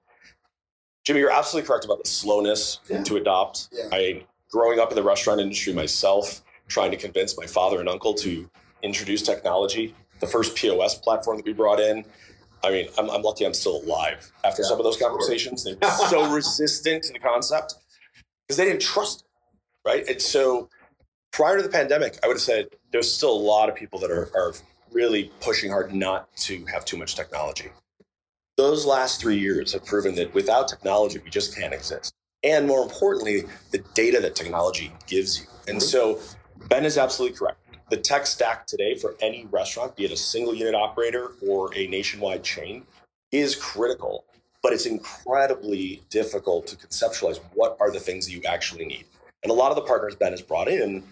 Jimmy, 1.06 1.20
you're 1.20 1.32
absolutely 1.32 1.68
correct 1.68 1.86
about 1.86 2.04
the 2.04 2.10
slowness 2.10 2.80
Yeah. 2.90 3.04
to 3.04 3.18
adopt. 3.18 3.68
Yeah. 3.72 3.90
I, 3.92 4.26
growing 4.52 4.80
up 4.80 4.90
in 4.90 4.96
the 4.96 5.04
restaurant 5.04 5.40
industry 5.40 5.72
myself, 5.72 6.42
trying 6.68 6.90
to 6.92 6.98
convince 6.98 7.38
my 7.38 7.46
father 7.46 7.80
and 7.80 7.88
uncle 7.88 8.14
to 8.16 8.50
introduce 8.82 9.22
technology, 9.22 9.94
the 10.20 10.26
first 10.28 10.56
POS 10.56 10.96
platform 10.96 11.38
that 11.38 11.46
we 11.46 11.54
brought 11.54 11.80
in. 11.80 12.04
I 12.64 12.72
mean, 12.72 12.88
I'm, 12.98 13.10
I'm 13.12 13.22
lucky 13.22 13.46
I'm 13.46 13.54
still 13.54 13.84
alive 13.84 14.32
after 14.44 14.64
Yeah, 14.64 14.70
some 14.70 14.80
of 14.80 14.84
those 14.84 14.98
conversations. 14.98 15.64
They 15.64 15.74
were 15.76 15.90
so 16.10 16.34
resistant 16.34 17.04
to 17.04 17.14
the 17.14 17.20
concept 17.20 17.76
because 18.48 18.58
they 18.58 18.66
didn't 18.66 18.82
trust 18.82 19.22
it, 19.22 19.88
right? 19.88 20.08
And 20.08 20.20
so 20.20 20.70
prior 21.32 21.58
to 21.58 21.64
the 21.64 21.70
pandemic, 21.70 22.18
I 22.24 22.28
would 22.28 22.36
have 22.38 22.42
said 22.42 22.70
there's 22.92 23.12
still 23.12 23.32
a 23.32 23.38
lot 23.38 23.70
of 23.70 23.76
people 23.76 24.00
that 24.00 24.10
are, 24.10 24.32
are 24.36 24.54
really 24.92 25.32
pushing 25.42 25.70
hard 25.70 25.94
not 25.94 26.36
to 26.38 26.66
have 26.66 26.84
too 26.86 26.98
much 26.98 27.14
technology. 27.16 27.70
Those 28.58 28.86
last 28.86 29.20
three 29.20 29.38
years 29.38 29.74
have 29.74 29.86
proven 29.86 30.16
that 30.16 30.34
without 30.34 30.70
technology, 30.70 31.20
we 31.20 31.30
just 31.30 31.56
can't 31.56 31.74
exist. 31.74 32.14
And 32.44 32.68
more 32.68 32.84
importantly, 32.84 33.44
the 33.72 33.80
data 33.94 34.22
that 34.22 34.36
technology 34.36 34.94
gives 35.08 35.40
you. 35.40 35.46
And 35.68 35.78
mm-hmm. 35.78 35.88
so 35.88 36.20
Ben 36.70 36.86
is 36.86 36.98
absolutely 36.98 37.38
correct. 37.38 37.60
The 37.90 37.98
tech 37.98 38.26
stack 38.26 38.66
today 38.66 38.96
for 38.96 39.16
any 39.22 39.46
restaurant, 39.52 39.96
be 39.96 40.06
it 40.06 40.12
a 40.12 40.18
single 40.18 40.56
unit 40.56 40.74
operator 40.74 41.34
or 41.46 41.76
a 41.76 41.88
nationwide 41.88 42.44
chain, 42.44 42.84
is 43.32 43.56
critical, 43.56 44.24
but 44.64 44.72
it's 44.72 44.86
incredibly 44.86 46.02
difficult 46.10 46.66
to 46.68 46.78
conceptualize 46.78 47.40
what 47.54 47.76
are 47.80 47.92
the 47.92 48.00
things 48.00 48.26
that 48.26 48.32
you 48.32 48.42
actually 48.48 48.86
need. 48.86 49.06
And 49.44 49.52
a 49.52 49.54
lot 49.54 49.70
of 49.70 49.76
the 49.76 49.84
partners 49.84 50.16
Ben 50.16 50.32
has 50.32 50.42
brought 50.42 50.68
in 50.70 51.04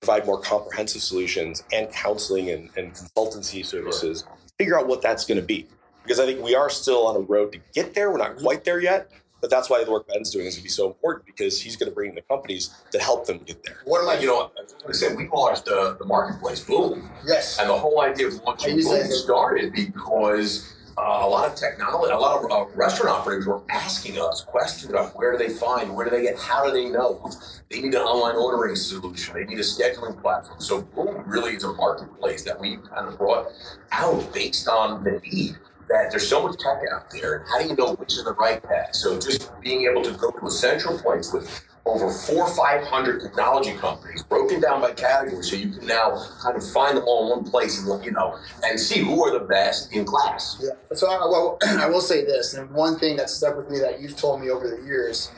provide 0.00 0.26
more 0.26 0.40
comprehensive 0.40 1.02
solutions 1.02 1.64
and 1.72 1.90
counseling 1.90 2.50
and, 2.50 2.70
and 2.76 2.92
consultancy 2.92 3.64
services, 3.64 4.24
figure 4.58 4.78
out 4.78 4.86
what 4.86 5.00
that's 5.02 5.24
going 5.24 5.40
to 5.40 5.46
be. 5.46 5.66
Because 6.04 6.20
I 6.20 6.26
think 6.26 6.42
we 6.42 6.54
are 6.54 6.70
still 6.70 7.06
on 7.06 7.16
a 7.16 7.20
road 7.20 7.52
to 7.52 7.58
get 7.72 7.94
there. 7.94 8.10
We're 8.12 8.18
not 8.18 8.36
quite 8.36 8.62
there 8.64 8.78
yet, 8.80 9.10
but 9.40 9.50
that's 9.50 9.68
why 9.70 9.82
the 9.82 9.90
work 9.90 10.06
Ben's 10.06 10.30
doing 10.30 10.46
is 10.46 10.54
going 10.54 10.60
to 10.60 10.64
be 10.64 10.68
so 10.68 10.86
important 10.86 11.24
because 11.26 11.60
he's 11.60 11.76
going 11.76 11.90
to 11.90 11.94
bring 11.94 12.10
in 12.10 12.14
the 12.14 12.22
companies 12.22 12.74
that 12.92 13.00
help 13.02 13.26
them 13.26 13.38
get 13.38 13.64
there. 13.64 13.78
What 13.86 14.02
am 14.02 14.08
I? 14.10 14.20
You 14.20 14.26
know, 14.28 14.52
I 14.88 14.92
said 14.92 15.16
we 15.16 15.28
launched 15.28 15.64
the, 15.64 15.96
the 15.98 16.04
marketplace, 16.04 16.60
Boom. 16.60 17.10
yes. 17.26 17.58
And 17.58 17.68
the 17.70 17.74
whole 17.78 18.00
idea 18.02 18.28
of 18.28 18.34
I 18.40 18.44
launching 18.44 18.76
Boom 18.82 18.84
that- 19.00 19.10
started 19.10 19.72
because 19.72 20.70
uh, 20.96 21.00
a 21.22 21.26
lot 21.28 21.48
of 21.50 21.56
technology, 21.56 22.12
a 22.12 22.16
lot 22.18 22.44
of 22.44 22.50
uh, 22.52 22.70
restaurant 22.76 23.10
operators 23.18 23.46
were 23.46 23.62
asking 23.68 24.20
us 24.20 24.42
questions 24.42 24.90
about 24.92 25.16
where 25.16 25.32
do 25.32 25.38
they 25.38 25.52
find, 25.52 25.92
where 25.96 26.04
do 26.08 26.10
they 26.14 26.22
get, 26.22 26.38
how 26.38 26.64
do 26.64 26.70
they 26.70 26.88
know? 26.88 27.28
They 27.70 27.80
need 27.80 27.94
an 27.94 28.02
online 28.02 28.36
ordering 28.36 28.76
solution. 28.76 29.34
They 29.34 29.44
need 29.44 29.58
a 29.58 29.62
scheduling 29.62 30.20
platform. 30.22 30.60
So 30.60 30.82
Boom 30.82 31.24
really 31.26 31.54
is 31.56 31.64
a 31.64 31.72
marketplace 31.72 32.44
that 32.44 32.60
we 32.60 32.76
kind 32.76 33.08
of 33.08 33.18
brought 33.18 33.46
out 33.90 34.32
based 34.32 34.68
on 34.68 35.02
the 35.02 35.20
need 35.32 35.56
that 35.88 36.10
there's 36.10 36.28
so 36.28 36.46
much 36.46 36.58
tech 36.58 36.78
out 36.94 37.10
there. 37.10 37.36
And 37.36 37.48
how 37.48 37.60
do 37.60 37.68
you 37.68 37.76
know 37.76 37.94
which 37.94 38.14
is 38.14 38.24
the 38.24 38.32
right 38.32 38.62
path? 38.62 38.94
So 38.94 39.18
just 39.18 39.50
being 39.60 39.86
able 39.90 40.02
to 40.02 40.12
go 40.12 40.30
to 40.30 40.46
a 40.46 40.50
central 40.50 40.98
place 40.98 41.32
with 41.32 41.64
over 41.86 42.10
four 42.10 42.48
or 42.48 42.54
five 42.54 42.82
hundred 42.86 43.20
technology 43.20 43.74
companies 43.74 44.22
broken 44.22 44.60
down 44.60 44.80
by 44.80 44.92
category, 44.92 45.42
so 45.42 45.54
you 45.54 45.70
can 45.70 45.86
now 45.86 46.26
kind 46.40 46.56
of 46.56 46.66
find 46.70 46.96
them 46.96 47.04
all 47.06 47.24
in 47.32 47.42
one 47.42 47.50
place 47.50 47.78
and 47.78 48.04
you 48.04 48.10
know 48.10 48.38
and 48.62 48.80
see 48.80 49.00
who 49.00 49.22
are 49.24 49.38
the 49.38 49.44
best 49.44 49.92
in 49.92 50.04
class. 50.04 50.60
Yeah. 50.62 50.70
So 50.96 51.10
I, 51.10 51.18
well, 51.18 51.58
I 51.62 51.88
will 51.88 52.00
say 52.00 52.24
this, 52.24 52.54
and 52.54 52.70
one 52.70 52.98
thing 52.98 53.16
that 53.16 53.28
stuck 53.28 53.56
with 53.56 53.70
me 53.70 53.78
that 53.80 54.00
you've 54.00 54.16
told 54.16 54.40
me 54.40 54.50
over 54.50 54.68
the 54.68 54.82
years, 54.86 55.30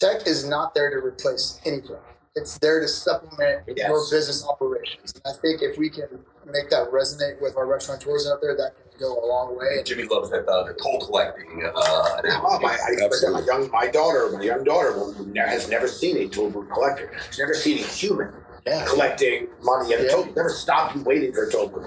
tech 0.00 0.26
is 0.26 0.48
not 0.48 0.74
there 0.74 0.90
to 0.90 0.96
replace 0.96 1.60
anything. 1.64 1.96
It's 2.38 2.56
there 2.58 2.80
to 2.80 2.88
supplement 2.88 3.62
Yes. 3.66 3.88
your 3.88 3.98
business 4.10 4.46
operations. 4.46 5.12
And 5.14 5.34
I 5.34 5.36
think 5.40 5.60
if 5.62 5.76
we 5.76 5.90
can 5.90 6.08
make 6.46 6.70
that 6.70 6.90
resonate 6.90 7.40
with 7.42 7.56
our 7.56 7.66
restaurateurs 7.66 8.28
out 8.30 8.40
there, 8.40 8.56
that 8.56 8.72
can 8.76 9.00
go 9.00 9.12
a 9.22 9.26
long 9.26 9.58
way. 9.58 9.82
Jimmy 9.84 10.04
loves 10.04 10.30
that 10.30 10.46
uh, 10.46 10.64
the 10.64 10.74
toll 10.74 11.00
collecting. 11.04 11.62
Uh, 11.64 11.72
Oh, 11.74 12.20
analogy. 12.24 12.64
my, 12.64 12.70
I, 12.72 13.04
Absolutely. 13.04 13.40
my 13.40 13.46
young, 13.46 13.70
my 13.70 13.86
daughter, 13.88 14.30
my 14.32 14.42
young 14.42 14.62
daughter 14.64 14.92
has 15.36 15.68
never 15.68 15.88
seen 15.88 16.16
a 16.18 16.28
toll 16.28 16.50
booth 16.50 16.70
collector. 16.70 17.10
She's 17.30 17.38
never 17.40 17.54
seen 17.54 17.78
a 17.78 17.82
human 17.82 18.32
Yeah. 18.66 18.84
collecting 18.86 19.48
money 19.62 19.92
at 19.94 20.00
a 20.00 20.04
Yeah. 20.04 20.10
toll 20.10 20.24
booth. 20.24 20.36
Never 20.36 20.50
stopped 20.50 20.94
and 20.94 21.04
waited 21.04 21.34
for 21.34 21.44
a 21.44 21.50
toll 21.50 21.68
booth. 21.68 21.86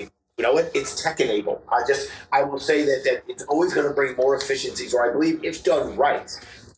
You 0.00 0.42
know 0.42 0.52
what? 0.54 0.72
It's 0.74 1.00
tech 1.00 1.20
enabled. 1.20 1.62
I 1.70 1.82
just, 1.86 2.10
I 2.32 2.42
will 2.42 2.58
say 2.58 2.82
that, 2.82 3.02
that 3.04 3.22
it's 3.28 3.44
always 3.44 3.72
going 3.72 3.86
to 3.86 3.94
bring 3.94 4.16
more 4.16 4.34
efficiencies, 4.34 4.92
or 4.92 5.08
I 5.08 5.12
believe 5.12 5.44
if 5.44 5.62
done 5.62 5.96
right, 5.96 6.28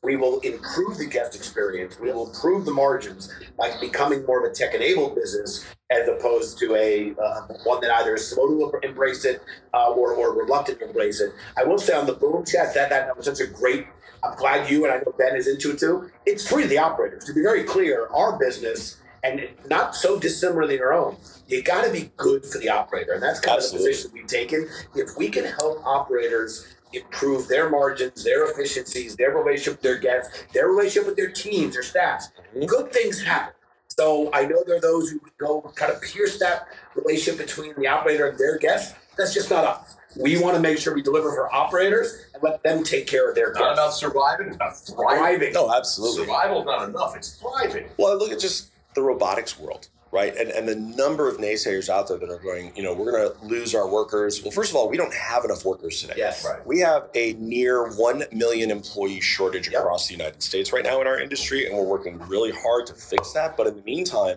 we 0.07 0.15
will 0.15 0.39
improve 0.41 0.99
the 0.99 1.05
guest 1.05 1.35
experience. 1.35 1.99
We 1.99 2.13
will 2.13 2.29
improve 2.29 2.65
the 2.65 2.71
margins 2.71 3.29
by 3.59 3.73
becoming 3.81 4.25
more 4.25 4.47
of 4.47 4.51
a 4.51 4.55
tech 4.55 4.73
enabled 4.73 5.17
business 5.17 5.67
as 5.91 6.07
opposed 6.07 6.59
to 6.61 6.77
a 6.77 7.13
uh, 7.21 7.41
one 7.65 7.81
that 7.81 7.91
either 7.91 8.15
is 8.15 8.29
slow 8.29 8.71
to 8.71 8.87
embrace 8.87 9.25
it 9.25 9.43
uh, 9.75 9.91
or, 9.91 10.15
or 10.15 10.33
reluctant 10.33 10.79
to 10.79 10.87
embrace 10.87 11.21
it. 11.21 11.33
I 11.59 11.65
will 11.65 11.79
say 11.79 11.93
on 11.93 12.07
the 12.07 12.13
boom 12.13 12.45
chat 12.45 12.73
that, 12.75 12.89
that 12.91 13.07
that 13.07 13.17
was 13.17 13.27
such 13.27 13.41
a 13.41 13.49
great. 13.49 13.87
I'm 14.23 14.37
glad 14.37 14.71
you 14.71 14.85
and 14.85 14.95
I 14.95 14.99
know 14.99 15.13
Ben 15.19 15.35
is 15.35 15.49
into 15.49 15.73
it 15.73 15.81
too. 15.81 16.09
It's 16.25 16.49
free 16.49 16.63
to 16.63 16.69
the 16.69 16.79
operators. 16.79 17.25
To 17.25 17.35
be 17.35 17.43
very 17.43 17.65
clear, 17.65 18.07
our 18.15 18.39
business 18.39 18.99
and 19.25 19.49
not 19.69 19.97
so 19.97 20.21
dissimilar 20.21 20.69
than 20.69 20.77
your 20.77 20.95
own. 20.95 21.17
You 21.49 21.63
got 21.63 21.85
to 21.85 21.93
be 21.93 22.13
good 22.17 22.45
for 22.45 22.59
the 22.59 22.69
operator, 22.69 23.13
and 23.13 23.23
that's 23.23 23.41
kind 23.41 23.57
Absolutely. 23.57 23.91
of 23.91 23.97
the 23.97 24.03
position 24.03 24.11
we've 24.15 24.27
taken. 24.29 24.69
If 24.95 25.17
we 25.17 25.29
can 25.31 25.45
help 25.45 25.85
operators 25.85 26.76
improve 26.97 27.49
their 27.49 27.71
margins, 27.71 28.25
their 28.25 28.51
efficiencies, 28.51 29.17
their 29.17 29.31
relationship 29.37 29.75
with 29.75 29.83
their 29.83 29.99
guests, 29.99 30.45
their 30.53 30.69
relationship 30.69 31.07
with 31.07 31.17
their 31.17 31.31
teams, 31.31 31.75
their 31.75 31.83
staffs, 31.83 32.29
mm-hmm. 32.55 32.67
good 32.67 32.93
things 32.93 33.23
happen. 33.23 33.55
So 33.89 34.31
I 34.33 34.45
know 34.45 34.63
there 34.67 34.77
are 34.77 34.81
those 34.81 35.11
who 35.11 35.21
go 35.39 35.61
kind 35.75 35.93
of 35.93 36.03
pierce 36.03 36.39
that 36.39 36.67
relationship 36.95 37.39
between 37.47 37.75
the 37.79 37.87
operator 37.87 38.27
and 38.27 38.39
their 38.39 38.59
guests. 38.59 38.95
That's 39.17 39.33
just 39.33 39.51
not 39.51 39.65
us. 39.65 39.97
We 40.17 40.41
want 40.41 40.55
to 40.57 40.61
make 40.61 40.79
sure 40.79 40.95
we 40.95 41.03
deliver 41.03 41.31
for 41.31 41.55
operators 41.55 42.27
and 42.35 42.43
let 42.43 42.63
them 42.63 42.83
take 42.83 43.07
care 43.07 43.29
of 43.29 43.35
their 43.35 43.53
Not 43.53 43.73
about 43.73 43.87
guests. 43.89 44.01
surviving, 44.01 44.47
it's 44.49 44.57
about 44.57 44.77
thriving. 44.77 45.19
Thriving. 45.19 45.53
No, 45.53 45.75
absolutely. 45.75 46.25
Survival 46.25 46.61
is 46.61 46.67
not 46.67 46.89
enough. 46.89 47.17
It's 47.17 47.39
thriving. 47.39 47.89
Well, 47.99 48.19
look 48.19 48.31
at 48.33 48.41
just 48.41 48.71
the 48.95 49.03
robotics 49.03 49.59
world, 49.59 49.89
right? 50.17 50.35
And, 50.35 50.49
and 50.51 50.67
the 50.67 50.75
number 50.75 51.29
of 51.29 51.37
naysayers 51.37 51.91
out 51.91 52.09
there 52.09 52.17
that 52.17 52.31
are 52.31 52.39
going, 52.39 52.73
you 52.75 52.83
know, 52.83 52.95
we're 52.95 53.13
going 53.13 53.31
to 53.31 53.45
lose 53.45 53.75
our 53.75 53.87
workers. 53.87 54.43
Well, 54.43 54.51
first 54.51 54.71
of 54.71 54.77
all, 54.77 54.89
we 54.89 54.97
don't 54.97 55.13
have 55.13 55.45
enough 55.45 55.67
workers 55.67 56.01
today. 56.01 56.15
Yes. 56.17 56.43
Right. 56.43 56.67
We 56.67 56.81
have 56.81 57.11
a 57.15 57.35
near 57.35 57.93
1 57.93 58.25
million 58.33 58.71
employee 58.71 59.21
shortage 59.21 59.69
Yep. 59.71 59.81
across 59.83 60.09
the 60.09 60.15
United 60.15 60.43
States 60.43 60.73
right 60.73 60.83
now 60.85 61.03
in 61.03 61.07
our 61.07 61.19
industry, 61.21 61.67
and 61.67 61.77
we're 61.77 61.85
working 61.85 62.19
really 62.21 62.51
hard 62.51 62.87
to 62.87 62.95
fix 62.95 63.33
that. 63.35 63.59
But 63.59 63.67
in 63.67 63.77
the 63.77 63.83
meantime, 63.83 64.37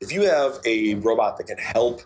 if 0.00 0.12
you 0.12 0.22
have 0.22 0.58
a 0.66 0.94
robot 0.96 1.38
that 1.38 1.46
can 1.46 1.56
help 1.56 2.02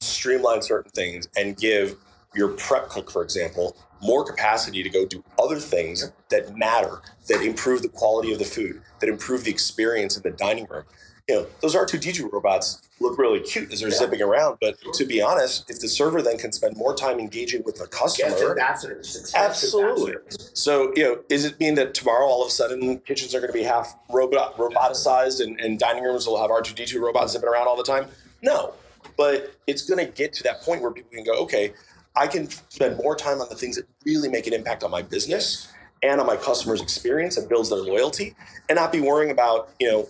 streamline 0.00 0.60
certain 0.60 0.90
things 0.90 1.28
and 1.36 1.56
give 1.56 1.96
your 2.34 2.48
prep 2.48 2.90
cook, 2.90 3.10
for 3.10 3.22
example, 3.22 3.76
more 4.02 4.24
capacity 4.24 4.82
to 4.82 4.90
go 4.90 5.06
do 5.06 5.24
other 5.38 5.58
things 5.58 6.12
that 6.28 6.54
matter, 6.56 7.00
that 7.28 7.40
improve 7.40 7.80
the 7.80 7.88
quality 7.88 8.32
of 8.32 8.38
the 8.38 8.44
food, 8.44 8.82
that 9.00 9.08
improve 9.08 9.44
the 9.44 9.50
experience 9.50 10.16
in 10.16 10.22
the 10.22 10.30
dining 10.30 10.66
room. 10.68 10.84
You 11.32 11.38
know, 11.38 11.46
those 11.62 11.74
R2D2 11.74 12.30
robots 12.30 12.82
look 13.00 13.16
really 13.18 13.40
cute 13.40 13.72
as 13.72 13.80
they're 13.80 13.88
Yeah. 13.88 13.96
zipping 13.96 14.20
around, 14.20 14.58
but 14.60 14.76
to 14.92 15.06
be 15.06 15.22
honest, 15.22 15.64
if 15.70 15.80
the 15.80 15.88
server 15.88 16.20
then 16.20 16.36
can 16.36 16.52
spend 16.52 16.76
more 16.76 16.94
time 16.94 17.18
engaging 17.18 17.62
with 17.64 17.76
the 17.76 17.86
customer, 17.86 18.50
ambassadors. 18.50 19.32
Absolutely. 19.34 20.12
ambassadors. 20.12 20.50
so, 20.52 20.92
you 20.94 21.04
know, 21.04 21.20
is 21.30 21.46
it 21.46 21.58
mean 21.58 21.74
that 21.76 21.94
tomorrow 21.94 22.26
all 22.26 22.42
of 22.42 22.48
a 22.48 22.50
sudden 22.50 22.98
kitchens 22.98 23.34
are 23.34 23.40
going 23.40 23.50
to 23.50 23.58
be 23.58 23.62
half 23.62 23.96
robot 24.10 24.58
roboticized 24.58 25.40
and, 25.42 25.58
and 25.58 25.78
dining 25.78 26.04
rooms 26.04 26.26
will 26.26 26.38
have 26.38 26.50
R2D2 26.50 27.00
robots 27.00 27.32
zipping 27.32 27.48
around 27.48 27.66
all 27.66 27.76
the 27.78 27.82
time? 27.82 28.08
No. 28.42 28.74
But 29.16 29.54
it's 29.66 29.80
going 29.88 30.04
to 30.04 30.12
get 30.12 30.34
to 30.34 30.42
that 30.42 30.60
point 30.60 30.82
where 30.82 30.90
people 30.90 31.12
can 31.14 31.24
go, 31.24 31.32
okay, 31.44 31.72
I 32.14 32.26
can 32.26 32.50
spend 32.68 32.98
more 32.98 33.16
time 33.16 33.40
on 33.40 33.48
the 33.48 33.54
things 33.56 33.76
that 33.76 33.86
really 34.04 34.28
make 34.28 34.46
an 34.46 34.52
impact 34.52 34.84
on 34.84 34.90
my 34.90 35.00
business 35.00 35.68
and 36.02 36.20
on 36.20 36.26
my 36.26 36.36
customers' 36.36 36.82
experience 36.82 37.36
and 37.36 37.48
builds 37.48 37.70
their 37.70 37.78
loyalty 37.78 38.34
and 38.68 38.76
not 38.76 38.92
be 38.92 39.00
worrying 39.00 39.30
about, 39.30 39.70
you 39.78 39.88
know, 39.90 40.08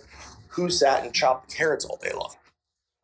who 0.53 0.69
sat 0.69 1.03
and 1.03 1.13
chopped 1.13 1.53
carrots 1.53 1.85
all 1.85 1.97
day 1.97 2.11
long. 2.13 2.33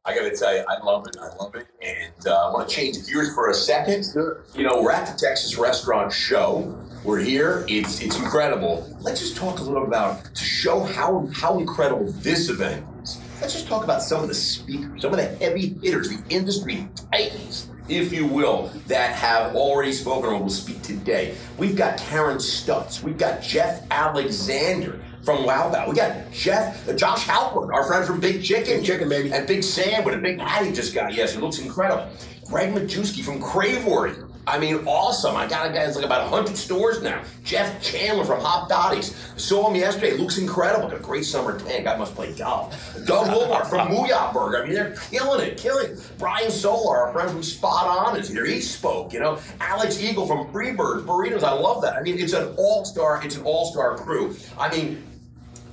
I 0.05 0.15
got 0.15 0.29
to 0.29 0.35
tell 0.35 0.55
you, 0.55 0.63
I 0.67 0.83
love 0.83 1.05
it. 1.07 1.17
I 1.19 1.35
love 1.35 1.55
it. 1.55 1.67
And 1.81 2.27
uh, 2.27 2.47
I 2.47 2.53
want 2.53 2.69
to 2.69 2.75
change 2.75 3.05
gears 3.05 3.33
for 3.33 3.49
a 3.49 3.53
second. 3.53 4.05
Sure. 4.12 4.43
You 4.55 4.63
know, 4.63 4.81
we're 4.81 4.91
at 4.91 5.07
the 5.07 5.17
Texas 5.17 5.57
Restaurant 5.57 6.12
Show. 6.12 6.75
We're 7.03 7.19
here. 7.19 7.65
It's 7.67 8.01
it's 8.01 8.17
incredible. 8.17 8.95
Let's 9.01 9.19
just 9.19 9.38
talk 9.38 9.59
a 9.59 9.63
little 9.63 9.85
about 9.85 10.35
to 10.35 10.43
show 10.43 10.83
how 10.83 11.29
how 11.33 11.59
incredible 11.59 12.12
this 12.13 12.49
event 12.49 12.85
is. 13.03 13.21
Let's 13.41 13.53
just 13.53 13.67
talk 13.67 13.83
about 13.83 14.01
some 14.01 14.21
of 14.21 14.27
the 14.27 14.35
speakers, 14.35 15.01
some 15.01 15.12
of 15.12 15.17
the 15.17 15.27
heavy 15.38 15.77
hitters, 15.81 16.09
the 16.09 16.21
industry 16.29 16.89
titans, 17.12 17.69
if 17.88 18.12
you 18.12 18.25
will, 18.25 18.67
that 18.88 19.15
have 19.15 19.55
already 19.55 19.93
spoken 19.93 20.29
or 20.29 20.39
will 20.39 20.49
speak 20.49 20.81
today. 20.81 21.35
We've 21.57 21.75
got 21.75 21.97
Karen 21.99 22.38
Stutz. 22.38 23.01
We've 23.01 23.17
got 23.17 23.41
Jeff 23.41 23.85
Alexander 23.91 24.99
from 25.23 25.45
Wow 25.45 25.71
Wow. 25.71 25.89
We 25.89 25.95
got 25.95 26.32
Jeff, 26.32 26.88
uh, 26.88 26.93
Josh 26.93 27.25
Halpern, 27.25 27.73
our 27.73 27.84
friend 27.86 28.05
from 28.05 28.19
Big 28.19 28.43
Chicken. 28.43 28.77
Big 28.77 28.86
Chicken, 28.86 29.10
baby. 29.10 29.32
And 29.32 29.45
Big 29.47 29.63
Sam 29.63 30.03
with 30.03 30.15
a 30.15 30.17
big 30.17 30.39
hat 30.39 30.65
he 30.65 30.71
just 30.71 30.93
got. 30.93 31.13
Yes, 31.13 31.36
it 31.36 31.41
looks 31.41 31.60
incredible. 31.60 32.10
Greg 32.45 32.73
Majewski 32.73 33.23
from 33.23 33.41
Craveworthy. 33.41 34.29
I 34.47 34.58
mean, 34.58 34.88
awesome. 34.88 35.36
I 35.36 35.47
got 35.47 35.67
a 35.67 35.69
guy 35.69 35.86
that's 35.86 35.95
like 35.95 36.05
about 36.05 36.32
100 36.32 36.58
stores 36.58 37.03
now. 37.03 37.21
Jeff 37.43 37.84
Chandler 37.84 38.25
from 38.25 38.41
Hopdoddy's. 38.41 39.15
Saw 39.38 39.69
him 39.69 39.75
yesterday. 39.75 40.17
Looks 40.17 40.39
incredible. 40.39 40.89
Got 40.89 40.97
a 40.97 41.03
great 41.03 41.23
summer 41.23 41.60
tan. 41.60 41.84
Guy 41.84 41.95
must 41.97 42.15
play 42.15 42.34
golf. 42.34 42.73
Doug 43.05 43.27
Woolard 43.27 43.69
from 43.69 43.88
Mooyah 43.91 44.34
Burger. 44.34 44.63
I 44.63 44.65
mean, 44.65 44.73
they're 44.73 44.95
killing 45.12 45.45
it, 45.45 45.58
killing 45.58 45.91
it. 45.91 46.12
Brian 46.17 46.49
Solar, 46.49 46.97
our 46.97 47.13
friend 47.13 47.29
from 47.29 47.41
SpotOn, 47.41 48.17
is 48.17 48.29
here. 48.29 48.45
He 48.45 48.60
spoke, 48.60 49.13
you 49.13 49.19
know. 49.19 49.38
Alex 49.60 50.01
Eagle 50.01 50.25
from 50.25 50.47
Freebirds 50.51 51.05
Burritos. 51.05 51.43
I 51.43 51.53
love 51.53 51.84
that. 51.84 51.93
I 51.93 52.01
mean, 52.01 52.17
it's 52.17 52.34
an 52.34 52.55
all-star, 52.58 53.23
it's 53.23 53.36
an 53.36 53.43
all-star 53.43 53.97
crew. 53.97 54.36
I 54.58 54.75
mean, 54.75 55.03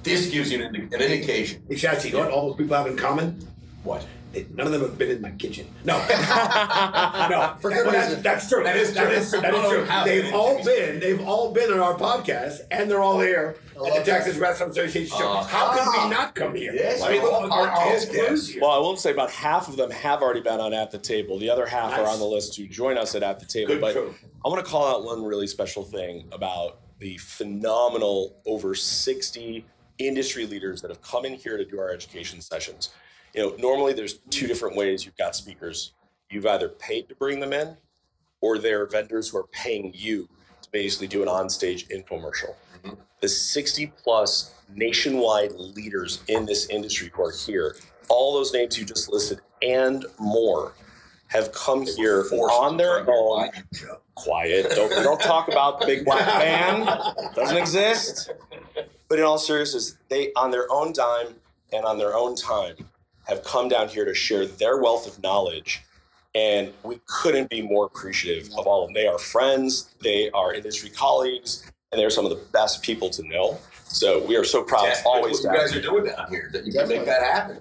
this 0.07 0.31
gives 0.31 0.51
you 0.51 0.65
an, 0.65 0.75
indi- 0.75 0.95
an 0.97 1.03
indication. 1.03 1.63
Hey, 1.69 1.75
Shatsy, 1.75 2.07
you 2.07 2.13
know 2.13 2.21
what 2.21 2.31
all 2.31 2.49
those 2.49 2.57
people 2.57 2.77
have 2.77 2.87
in 2.87 2.97
common? 2.97 3.47
What? 3.85 4.07
They- 4.33 4.47
None 4.55 4.67
of 4.67 4.73
them 4.73 4.83
have 4.83 4.99
been 4.99 5.11
in 5.11 5.21
my 5.23 5.31
kitchen. 5.33 5.67
No, 5.85 5.97
no, 7.31 7.55
For 7.61 7.71
good 7.71 7.85
Well, 7.85 7.93
that's, 7.93 8.09
reason. 8.09 8.23
that's 8.23 8.49
true. 8.49 8.63
That 8.65 8.77
is 8.77 8.93
That 8.95 9.05
true. 9.07 9.13
is, 9.17 9.31
that 9.31 9.43
None 9.43 9.55
is 9.55 9.65
of 9.65 9.71
true. 9.71 9.85
them 9.87 10.05
They've 10.07 10.35
all 10.35 10.65
been. 10.65 11.01
They've 11.01 11.21
all 11.27 11.53
been 11.53 11.73
on 11.73 11.79
our 11.81 11.95
podcast, 11.95 12.61
and 12.71 12.91
they're 12.91 13.01
all 13.03 13.21
here 13.21 13.57
at 13.69 13.75
the 13.75 13.81
love 13.83 13.95
that. 13.95 14.05
Texas 14.05 14.37
Restaurant 14.37 14.73
Association 14.73 15.17
show. 15.17 15.31
Uh, 15.33 15.43
How 15.45 15.73
could 15.73 15.81
ah. 15.85 16.05
we 16.05 16.11
not 16.11 16.35
come 16.35 16.55
here? 16.55 16.73
Yes, 16.75 17.03
I 17.03 17.13
mean, 17.13 17.23
we 17.23 17.29
all 17.29 17.51
our, 17.51 17.61
our 17.61 17.69
whole 17.69 17.93
podcast 17.93 18.11
crew's 18.11 18.29
guests. 18.29 18.49
here. 18.49 18.63
Well, 18.63 18.73
I 18.73 18.79
won't 18.79 18.99
say 18.99 19.11
about 19.13 19.31
half 19.31 19.69
of 19.69 19.77
them 19.77 19.91
have 19.91 20.21
already 20.23 20.41
been 20.43 20.61
on 20.61 20.75
at 20.75 20.91
the 20.91 20.99
table. 20.99 21.39
The 21.39 21.49
other 21.51 21.65
half 21.67 21.93
are 21.93 22.03
Nice. 22.03 22.13
on 22.15 22.19
the 22.19 22.27
list 22.27 22.55
to 22.55 22.67
join 22.67 22.99
us 22.99 23.15
at 23.15 23.23
at 23.23 23.39
the 23.41 23.47
table. 23.47 23.75
Good 23.75 23.81
but 23.81 23.93
crew. 23.95 24.15
I 24.45 24.49
want 24.49 24.65
to 24.65 24.71
call 24.71 24.87
out 24.87 25.05
one 25.05 25.25
really 25.25 25.47
special 25.47 25.83
thing 25.85 26.29
about 26.33 26.81
the 26.99 27.17
phenomenal 27.19 28.37
over 28.47 28.75
60 28.75 29.65
industry 29.99 30.47
leaders 30.47 30.83
that 30.83 30.91
have 30.91 31.03
come 31.03 31.25
in 31.25 31.35
here 31.35 31.57
to 31.57 31.65
do 31.65 31.79
our 31.79 31.91
education 31.91 32.41
sessions. 32.41 32.91
You 33.35 33.43
know, 33.43 33.57
normally 33.59 33.93
there's 33.93 34.19
two 34.31 34.47
different 34.47 34.77
ways 34.77 35.05
you've 35.05 35.17
got 35.17 35.37
speakers. 35.37 35.93
You've 36.31 36.47
either 36.47 36.69
paid 36.69 37.09
to 37.09 37.15
bring 37.15 37.41
them 37.41 37.53
in, 37.53 37.77
or 38.41 38.59
there 38.59 38.83
are 38.83 38.87
vendors 38.87 39.29
who 39.29 39.39
are 39.39 39.47
paying 39.49 39.93
you 39.95 40.29
to 40.63 40.71
basically 40.71 41.07
do 41.07 41.23
an 41.23 41.29
onstage 41.29 41.89
infomercial. 41.89 42.55
The 43.21 43.29
60 43.29 43.93
plus 44.03 44.55
nationwide 44.75 45.53
leaders 45.53 46.23
in 46.29 46.47
this 46.47 46.69
industry 46.69 47.11
who 47.13 47.25
are 47.25 47.33
here, 47.33 47.77
all 48.09 48.35
those 48.35 48.53
names 48.53 48.79
you 48.79 48.85
just 48.85 49.11
listed 49.11 49.41
and 49.63 50.05
more, 50.19 50.75
have 51.29 51.53
come 51.53 51.83
here 51.85 52.25
on 52.33 52.77
their 52.77 53.09
own. 53.09 53.51
Quiet. 54.15 54.71
Don't, 54.71 54.91
don't 54.91 55.21
talk 55.21 55.49
about 55.49 55.81
the 55.81 55.87
big 55.87 56.05
black 56.05 56.25
van. 56.41 56.87
Doesn't 57.35 57.57
exist. 57.57 58.31
But 59.09 59.19
in 59.19 59.25
all 59.25 59.39
seriousness, 59.39 59.97
they, 60.09 60.33
on 60.35 60.51
their 60.51 60.67
own 60.71 60.93
dime 60.93 61.35
and 61.73 61.85
on 61.85 61.99
their 61.99 62.15
own 62.15 62.37
time, 62.37 62.77
have 63.27 63.43
come 63.45 63.69
down 63.69 63.89
here 63.89 64.05
to 64.05 64.15
share 64.15 64.47
their 64.47 64.81
wealth 64.81 65.07
of 65.07 65.23
knowledge. 65.23 65.83
And 66.35 66.73
we 66.83 67.01
couldn't 67.07 67.49
be 67.49 67.63
more 67.63 67.87
appreciative 67.87 68.53
of 68.59 68.67
all 68.67 68.83
of 68.83 68.89
them. 68.89 68.95
They 68.95 69.07
are 69.07 69.19
friends, 69.19 69.95
they 70.03 70.31
are 70.31 70.53
industry 70.53 70.91
colleagues, 70.91 71.65
and 71.91 71.99
they're 71.99 72.11
some 72.11 72.27
of 72.27 72.31
the 72.31 72.45
best 72.53 72.83
people 72.83 73.09
to 73.11 73.23
know. 73.27 73.59
So 73.85 74.25
we 74.27 74.37
are 74.37 74.45
so 74.45 74.63
proud 74.63 74.87
That's 74.87 75.05
always 75.07 75.43
what 75.43 75.55
you 75.55 75.59
guys 75.59 75.75
are 75.75 75.81
doing 75.81 76.05
down 76.05 76.29
here. 76.29 76.51
That 76.53 76.67
you 76.67 76.73
can 76.73 76.89
make 76.89 77.07
that 77.07 77.23
happen. 77.23 77.61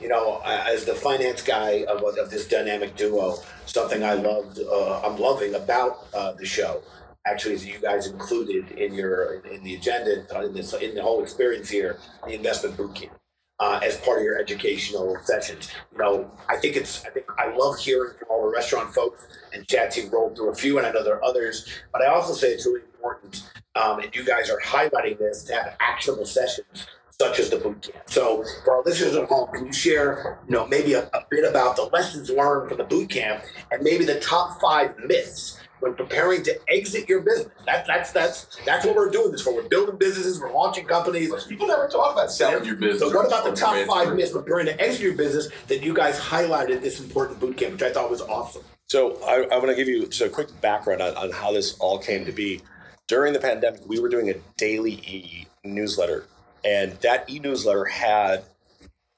You 0.00 0.08
know, 0.08 0.42
as 0.44 0.84
the 0.84 0.94
finance 0.94 1.40
guy 1.40 1.84
of, 1.84 2.02
of 2.02 2.30
this 2.30 2.46
dynamic 2.46 2.96
duo, 2.96 3.38
something 3.66 4.02
I 4.04 4.14
loved, 4.14 4.58
uh, 4.58 5.00
I'm 5.00 5.18
loving 5.18 5.54
about 5.54 6.08
uh, 6.12 6.32
the 6.32 6.44
show, 6.44 6.82
actually, 7.26 7.54
is 7.54 7.66
you 7.66 7.78
guys 7.78 8.06
included 8.06 8.72
in 8.72 8.94
your 8.94 9.40
in 9.46 9.62
the 9.62 9.74
agenda 9.74 10.24
in 10.44 10.52
this 10.52 10.72
in 10.74 10.94
the 10.94 11.02
whole 11.02 11.22
experience 11.22 11.68
here, 11.68 11.98
the 12.26 12.34
investment 12.34 12.76
boot 12.76 12.94
camp. 12.94 13.12
Uh, 13.60 13.78
as 13.84 13.96
part 13.98 14.18
of 14.18 14.24
your 14.24 14.38
educational 14.40 15.16
sessions, 15.22 15.70
you 15.92 15.98
know, 15.98 16.28
I 16.48 16.56
think 16.56 16.74
it's. 16.74 17.04
I 17.04 17.10
think 17.10 17.26
I 17.38 17.54
love 17.54 17.78
hearing 17.78 18.12
from 18.18 18.26
all 18.28 18.42
the 18.42 18.48
restaurant 18.48 18.92
folks 18.92 19.28
and 19.52 19.64
Chatsy 19.68 20.10
rolled 20.10 20.36
through 20.36 20.50
a 20.50 20.54
few, 20.54 20.78
and 20.78 20.86
I 20.86 20.90
know 20.90 21.04
there 21.04 21.14
are 21.14 21.24
others. 21.24 21.68
But 21.92 22.02
I 22.02 22.06
also 22.06 22.32
say 22.32 22.48
it's 22.48 22.66
really 22.66 22.80
important, 22.94 23.44
um, 23.76 24.00
and 24.00 24.12
you 24.16 24.24
guys 24.24 24.50
are 24.50 24.58
highlighting 24.60 25.18
this 25.18 25.44
to 25.44 25.54
have 25.54 25.76
actionable 25.78 26.26
sessions 26.26 26.88
such 27.22 27.38
as 27.38 27.50
the 27.50 27.58
boot 27.58 27.82
camp. 27.82 28.04
So 28.06 28.44
for 28.64 28.74
our 28.74 28.82
listeners 28.82 29.14
at 29.14 29.28
home, 29.28 29.48
can 29.52 29.66
you 29.66 29.72
share, 29.72 30.40
you 30.48 30.54
know, 30.54 30.66
maybe 30.66 30.94
a, 30.94 31.04
a 31.14 31.24
bit 31.30 31.48
about 31.48 31.76
the 31.76 31.84
lessons 31.84 32.30
learned 32.30 32.68
from 32.68 32.78
the 32.78 32.84
boot 32.84 33.10
camp 33.10 33.44
and 33.70 33.82
maybe 33.82 34.04
the 34.04 34.18
top 34.18 34.60
five 34.60 34.98
myths 35.06 35.60
when 35.82 35.94
preparing 35.94 36.42
to 36.44 36.58
exit 36.68 37.08
your 37.08 37.20
business? 37.20 37.50
That's 37.66 37.86
that's 37.86 38.12
that's 38.12 38.58
that's 38.64 38.86
what 38.86 38.94
we're 38.94 39.10
doing 39.10 39.32
this 39.32 39.42
for. 39.42 39.54
We're 39.54 39.68
building 39.68 39.96
businesses, 39.96 40.40
we're 40.40 40.52
launching 40.52 40.86
companies. 40.86 41.32
People 41.44 41.66
never 41.66 41.88
talk 41.88 42.12
about 42.12 42.30
selling 42.30 42.64
your 42.64 42.76
business. 42.76 43.00
So 43.00 43.14
what 43.14 43.26
about 43.26 43.44
the 43.44 43.52
top 43.52 43.76
five 43.86 44.14
myths 44.14 44.32
when 44.32 44.44
preparing 44.44 44.66
to 44.66 44.80
exit 44.80 45.00
your 45.00 45.14
business 45.14 45.48
that 45.66 45.82
you 45.82 45.92
guys 45.92 46.18
highlighted 46.18 46.80
this 46.80 47.00
important 47.00 47.40
boot 47.40 47.56
camp, 47.56 47.72
which 47.72 47.82
I 47.82 47.92
thought 47.92 48.10
was 48.10 48.22
awesome. 48.22 48.62
So 48.88 49.18
I, 49.24 49.54
I 49.54 49.58
want 49.58 49.70
to 49.70 49.74
give 49.74 49.88
you 49.88 50.06
just 50.06 50.20
a 50.20 50.28
quick 50.28 50.48
background 50.60 51.02
on, 51.02 51.16
on 51.16 51.30
how 51.30 51.52
this 51.52 51.76
all 51.78 51.98
came 51.98 52.24
to 52.26 52.32
be. 52.32 52.60
During 53.08 53.32
the 53.32 53.40
pandemic, 53.40 53.80
we 53.86 53.98
were 53.98 54.08
doing 54.08 54.30
a 54.30 54.34
daily 54.56 54.92
e 55.06 55.46
newsletter, 55.64 56.26
and 56.64 56.92
that 57.00 57.28
e 57.28 57.40
newsletter 57.40 57.84
had 57.86 58.44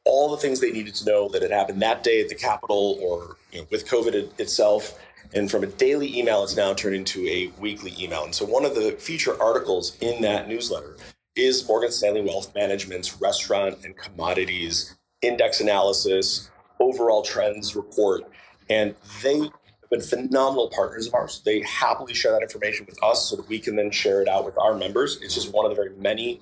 all 0.04 0.30
the 0.30 0.36
things 0.36 0.60
they 0.60 0.70
needed 0.70 0.94
to 0.94 1.04
know 1.04 1.28
that 1.28 1.42
had 1.42 1.50
happened 1.50 1.80
that 1.82 2.02
day 2.02 2.20
at 2.20 2.28
the 2.28 2.34
Capitol 2.34 2.98
or 3.00 3.36
you 3.52 3.60
know, 3.60 3.66
with 3.70 3.86
COVID 3.86 4.14
it- 4.14 4.32
itself. 4.38 4.98
And 5.34 5.50
from 5.50 5.64
a 5.64 5.66
daily 5.66 6.16
email, 6.16 6.44
it's 6.44 6.56
now 6.56 6.72
turned 6.74 6.94
into 6.94 7.26
a 7.26 7.50
weekly 7.58 7.92
email. 7.98 8.24
And 8.24 8.34
so 8.34 8.44
one 8.44 8.64
of 8.64 8.74
the 8.74 8.92
feature 8.92 9.40
articles 9.42 9.96
in 10.00 10.22
that 10.22 10.48
newsletter 10.48 10.96
is 11.34 11.66
Morgan 11.66 11.90
Stanley 11.90 12.22
Wealth 12.22 12.54
Management's 12.54 13.20
restaurant 13.20 13.78
and 13.84 13.96
commodities 13.96 14.94
index 15.22 15.60
analysis, 15.60 16.50
overall 16.78 17.22
trends 17.22 17.74
report. 17.74 18.30
And 18.70 18.94
they 19.22 19.40
have 19.40 19.90
been 19.90 20.00
phenomenal 20.00 20.70
partners 20.70 21.06
of 21.06 21.14
ours. 21.14 21.42
They 21.44 21.62
happily 21.62 22.14
share 22.14 22.32
that 22.32 22.42
information 22.42 22.86
with 22.86 23.02
us 23.02 23.28
so 23.28 23.36
that 23.36 23.48
we 23.48 23.58
can 23.58 23.74
then 23.74 23.90
share 23.90 24.22
it 24.22 24.28
out 24.28 24.44
with 24.44 24.56
our 24.58 24.74
members. 24.74 25.20
It's 25.20 25.34
just 25.34 25.52
one 25.52 25.64
of 25.64 25.70
the 25.70 25.76
very 25.76 25.96
many 25.96 26.40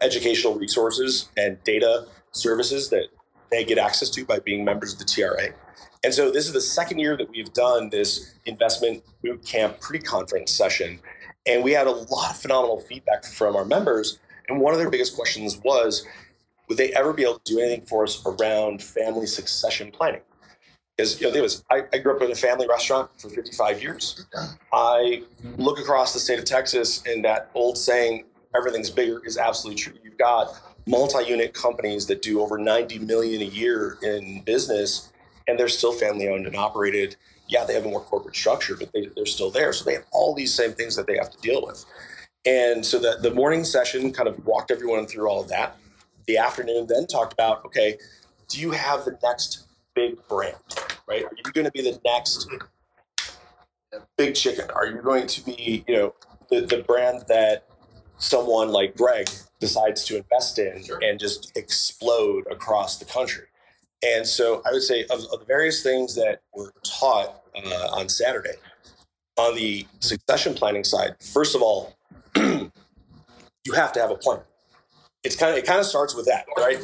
educational 0.00 0.54
resources 0.54 1.28
and 1.36 1.62
data 1.64 2.06
services 2.32 2.88
that 2.90 3.08
they 3.50 3.64
get 3.64 3.78
access 3.78 4.08
to 4.10 4.24
by 4.24 4.38
being 4.38 4.64
members 4.64 4.92
of 4.94 5.00
the 5.00 5.04
TRA. 5.04 5.52
And 6.02 6.14
so 6.14 6.30
this 6.30 6.46
is 6.46 6.52
the 6.52 6.60
second 6.60 6.98
year 6.98 7.16
that 7.16 7.28
we've 7.30 7.52
done 7.52 7.90
this 7.90 8.34
investment 8.46 9.02
boot 9.22 9.44
camp 9.44 9.80
pre-conference 9.80 10.50
session. 10.50 10.98
And 11.46 11.62
we 11.62 11.72
had 11.72 11.86
a 11.86 11.90
lot 11.90 12.30
of 12.30 12.36
phenomenal 12.38 12.80
feedback 12.80 13.24
from 13.24 13.54
our 13.56 13.64
members. 13.64 14.18
And 14.48 14.60
one 14.60 14.72
of 14.72 14.80
their 14.80 14.90
biggest 14.90 15.14
questions 15.14 15.58
was, 15.62 16.06
would 16.68 16.78
they 16.78 16.92
ever 16.94 17.12
be 17.12 17.22
able 17.22 17.38
to 17.38 17.52
do 17.52 17.58
anything 17.60 17.84
for 17.84 18.04
us 18.04 18.24
around 18.24 18.82
family 18.82 19.26
succession 19.26 19.90
planning? 19.90 20.22
Because 20.96 21.20
you 21.20 21.32
know, 21.32 21.42
was 21.42 21.64
I, 21.70 21.82
I 21.92 21.98
grew 21.98 22.14
up 22.14 22.22
in 22.22 22.30
a 22.30 22.34
family 22.34 22.66
restaurant 22.68 23.10
for 23.18 23.28
55 23.28 23.82
years. 23.82 24.26
I 24.72 25.22
look 25.56 25.78
across 25.78 26.12
the 26.12 26.20
state 26.20 26.38
of 26.38 26.44
Texas, 26.44 27.02
and 27.06 27.24
that 27.24 27.50
old 27.54 27.78
saying, 27.78 28.26
"Everything's 28.54 28.90
bigger," 28.90 29.24
is 29.24 29.38
absolutely 29.38 29.82
true. 29.82 29.94
You've 30.04 30.18
got 30.18 30.60
multi-unit 30.86 31.54
companies 31.54 32.06
that 32.06 32.20
do 32.20 32.40
over 32.42 32.58
90 32.58 32.98
million 32.98 33.40
a 33.40 33.46
year 33.46 33.96
in 34.02 34.42
business, 34.42 35.09
and 35.46 35.58
they're 35.58 35.68
still 35.68 35.92
family-owned 35.92 36.46
and 36.46 36.56
operated. 36.56 37.16
Yeah, 37.48 37.64
they 37.64 37.74
have 37.74 37.84
a 37.84 37.90
more 37.90 38.00
corporate 38.00 38.36
structure, 38.36 38.76
but 38.76 38.92
they, 38.92 39.08
they're 39.16 39.26
still 39.26 39.50
there. 39.50 39.72
So 39.72 39.84
they 39.84 39.94
have 39.94 40.06
all 40.12 40.34
these 40.34 40.54
same 40.54 40.72
things 40.72 40.96
that 40.96 41.06
they 41.06 41.16
have 41.16 41.30
to 41.30 41.38
deal 41.38 41.64
with. 41.66 41.84
And 42.46 42.84
so 42.86 42.98
the, 42.98 43.18
the 43.20 43.34
morning 43.34 43.64
session 43.64 44.12
kind 44.12 44.28
of 44.28 44.44
walked 44.46 44.70
everyone 44.70 45.06
through 45.06 45.28
all 45.28 45.42
of 45.42 45.48
that. 45.48 45.76
The 46.26 46.38
afternoon 46.38 46.86
then 46.86 47.06
talked 47.06 47.32
about, 47.32 47.64
okay, 47.64 47.98
do 48.48 48.60
you 48.60 48.70
have 48.70 49.04
the 49.04 49.18
next 49.22 49.66
big 49.94 50.16
brand, 50.28 50.54
right? 51.06 51.24
Are 51.24 51.32
you 51.36 51.52
going 51.52 51.64
to 51.66 51.72
be 51.72 51.82
the 51.82 52.00
next 52.04 52.48
big 54.16 54.34
chicken? 54.34 54.70
Are 54.70 54.86
you 54.86 55.02
going 55.02 55.26
to 55.26 55.44
be, 55.44 55.84
you 55.86 55.94
know, 55.94 56.14
the, 56.48 56.60
the 56.62 56.82
brand 56.82 57.24
that 57.28 57.66
someone 58.18 58.70
like 58.70 58.96
Greg 58.96 59.28
decides 59.60 60.04
to 60.04 60.16
invest 60.16 60.58
in 60.58 60.84
Sure. 60.84 60.98
and 61.02 61.18
just 61.18 61.56
explode 61.56 62.44
across 62.50 62.98
the 62.98 63.04
country? 63.04 63.44
And 64.02 64.26
so 64.26 64.62
I 64.66 64.72
would 64.72 64.82
say 64.82 65.04
of, 65.04 65.24
of 65.32 65.40
the 65.40 65.44
various 65.46 65.82
things 65.82 66.14
that 66.14 66.42
were 66.54 66.72
taught 66.82 67.42
uh, 67.56 67.88
on 67.92 68.08
Saturday, 68.08 68.54
on 69.36 69.54
the 69.54 69.86
succession 70.00 70.54
planning 70.54 70.84
side, 70.84 71.16
first 71.20 71.54
of 71.54 71.62
all, 71.62 71.96
you 72.36 72.70
have 73.74 73.92
to 73.92 74.00
have 74.00 74.10
a 74.10 74.16
plan. 74.16 74.40
It's 75.22 75.36
kind 75.36 75.52
of 75.52 75.58
it 75.58 75.66
kind 75.66 75.80
of 75.80 75.86
starts 75.86 76.14
with 76.14 76.26
that, 76.26 76.46
right? 76.56 76.76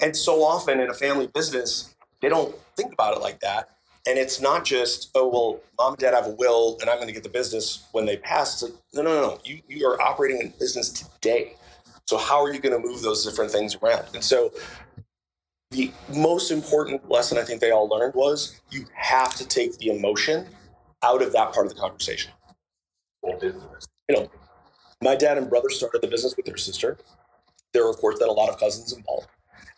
And 0.00 0.16
so 0.16 0.42
often 0.44 0.80
in 0.80 0.88
a 0.88 0.94
family 0.94 1.26
business, 1.26 1.94
they 2.20 2.28
don't 2.28 2.54
think 2.76 2.92
about 2.92 3.16
it 3.16 3.20
like 3.20 3.40
that. 3.40 3.70
And 4.06 4.18
it's 4.18 4.40
not 4.40 4.64
just, 4.64 5.10
oh, 5.14 5.28
well, 5.28 5.60
mom 5.78 5.92
and 5.92 5.98
dad 5.98 6.14
have 6.14 6.26
a 6.26 6.30
will 6.30 6.78
and 6.80 6.88
I'm 6.88 6.96
going 6.96 7.08
to 7.08 7.12
get 7.12 7.22
the 7.22 7.28
business 7.28 7.86
when 7.92 8.06
they 8.06 8.16
pass. 8.16 8.62
Like, 8.62 8.72
no, 8.94 9.02
no, 9.02 9.14
no, 9.14 9.20
no. 9.20 9.38
You, 9.44 9.60
you 9.68 9.86
are 9.86 10.00
operating 10.00 10.40
in 10.40 10.54
business 10.58 10.90
today. 10.90 11.56
So 12.06 12.16
how 12.16 12.42
are 12.42 12.52
you 12.52 12.60
going 12.60 12.80
to 12.80 12.86
move 12.86 13.02
those 13.02 13.24
different 13.24 13.50
things 13.50 13.76
around? 13.76 14.06
And 14.14 14.24
so 14.24 14.52
the 15.70 15.92
most 16.14 16.50
important 16.50 17.08
lesson 17.08 17.38
I 17.38 17.42
think 17.42 17.60
they 17.60 17.70
all 17.70 17.88
learned 17.88 18.14
was 18.14 18.60
you 18.70 18.86
have 18.94 19.34
to 19.36 19.46
take 19.46 19.78
the 19.78 19.88
emotion 19.88 20.46
out 21.02 21.22
of 21.22 21.32
that 21.32 21.52
part 21.52 21.66
of 21.66 21.74
the 21.74 21.80
conversation. 21.80 22.32
You 23.24 24.16
know, 24.16 24.30
my 25.00 25.14
dad 25.14 25.38
and 25.38 25.48
brother 25.48 25.70
started 25.70 26.02
the 26.02 26.08
business 26.08 26.36
with 26.36 26.46
their 26.46 26.56
sister. 26.56 26.98
There 27.72 27.84
were, 27.84 27.90
of 27.90 27.98
course, 27.98 28.18
then 28.18 28.28
a 28.28 28.32
lot 28.32 28.48
of 28.48 28.58
cousins 28.58 28.92
involved. 28.92 29.28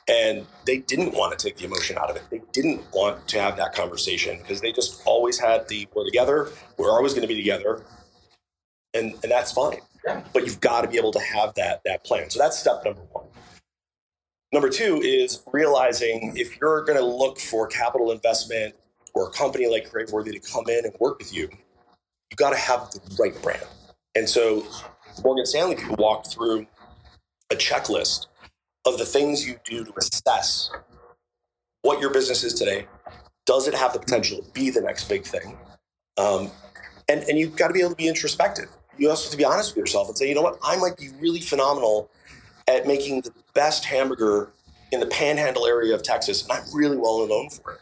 And 0.09 0.47
they 0.67 0.79
didn't 0.79 1.13
want 1.13 1.39
to 1.39 1.47
take 1.47 1.59
the 1.59 1.65
emotion 1.65 1.99
out 1.99 2.11
of 2.11 2.17
it. 2.17 2.23
They 2.31 2.41
didn't 2.53 2.83
want 2.93 3.29
to 3.29 3.41
have 3.41 3.57
that 3.59 3.75
conversation 3.75 4.39
because 4.39 4.61
they 4.61 4.73
just 4.73 5.03
always 5.05 5.39
had 5.39 5.69
the 5.69 5.87
we're 5.95 6.05
together, 6.05 6.51
we're 6.79 6.91
always 6.91 7.13
going 7.13 7.23
to 7.23 7.29
be 7.29 7.37
together. 7.37 7.85
And 8.95 9.13
and 9.23 9.31
that's 9.31 9.53
fine. 9.53 9.79
Yeah. 10.05 10.23
But 10.33 10.45
you've 10.45 10.61
got 10.61 10.81
to 10.81 10.89
be 10.89 10.97
able 10.97 11.13
to 11.13 11.21
have 11.21 11.55
that 11.55 11.83
that 11.85 12.05
plan. 12.05 12.31
So 12.31 12.41
that's 12.41 12.59
step 12.59 12.85
number 12.85 13.03
one. 13.13 13.22
Number 14.53 14.69
two 14.69 15.01
is 15.01 15.43
realizing 15.51 16.35
if 16.37 16.61
you're 16.61 16.85
going 16.85 16.99
to 16.99 17.05
look 17.05 17.39
for 17.39 17.67
capital 17.67 18.13
investment 18.13 18.75
or 19.15 19.29
a 19.29 19.31
company 19.31 19.67
like 19.67 19.91
Craveworthy 19.91 20.33
to 20.33 20.41
come 20.41 20.65
in 20.69 20.85
and 20.85 20.95
work 21.01 21.19
with 21.19 21.33
you, 21.35 21.49
you 22.31 22.37
got 22.37 22.51
to 22.51 22.59
have 22.59 22.91
the 22.91 23.01
right 23.19 23.41
brand. 23.43 23.65
And 24.15 24.29
so 24.29 24.67
Morgan 25.25 25.47
Stanley 25.47 25.77
people 25.77 25.97
walk 25.99 26.27
through 26.27 26.67
a 27.51 27.55
checklist 27.55 28.27
of 28.85 28.99
the 28.99 29.07
things 29.07 29.47
you 29.47 29.59
do 29.65 29.85
to 29.85 29.93
assess 29.97 30.71
what 31.81 32.01
your 32.01 32.13
business 32.13 32.45
is 32.45 32.53
today. 32.53 32.87
Does 33.47 33.69
it 33.69 33.75
have 33.75 33.95
the 33.95 34.01
potential 34.01 34.43
to 34.43 34.51
be 34.53 34.69
the 34.69 34.83
next 34.83 35.09
big 35.09 35.25
thing? 35.25 35.57
Um, 36.19 36.51
and, 37.09 37.23
and 37.23 37.39
you've 37.39 37.57
got 37.57 37.69
to 37.69 37.75
be 37.75 37.81
able 37.81 37.91
to 37.91 37.97
be 37.97 38.07
introspective. 38.07 38.69
You 38.99 39.09
also 39.09 39.25
have 39.25 39.31
to 39.31 39.37
be 39.39 39.45
honest 39.45 39.71
with 39.71 39.79
yourself 39.79 40.09
and 40.09 40.17
say, 40.17 40.29
you 40.29 40.35
know 40.35 40.43
what, 40.43 40.59
I 40.63 40.77
might 40.77 40.99
be 40.99 41.09
really 41.19 41.41
phenomenal 41.41 42.11
at 42.69 42.87
making 42.87 43.23
the 43.23 43.33
best 43.55 43.85
hamburger 43.85 44.53
in 44.91 45.01
the 45.01 45.07
panhandle 45.07 45.67
area 45.67 45.95
of 45.95 46.03
Texas, 46.03 46.43
and 46.43 46.53
I'm 46.53 46.65
really 46.75 46.97
well 46.97 47.27
known 47.27 47.49
for 47.51 47.73
it. 47.73 47.81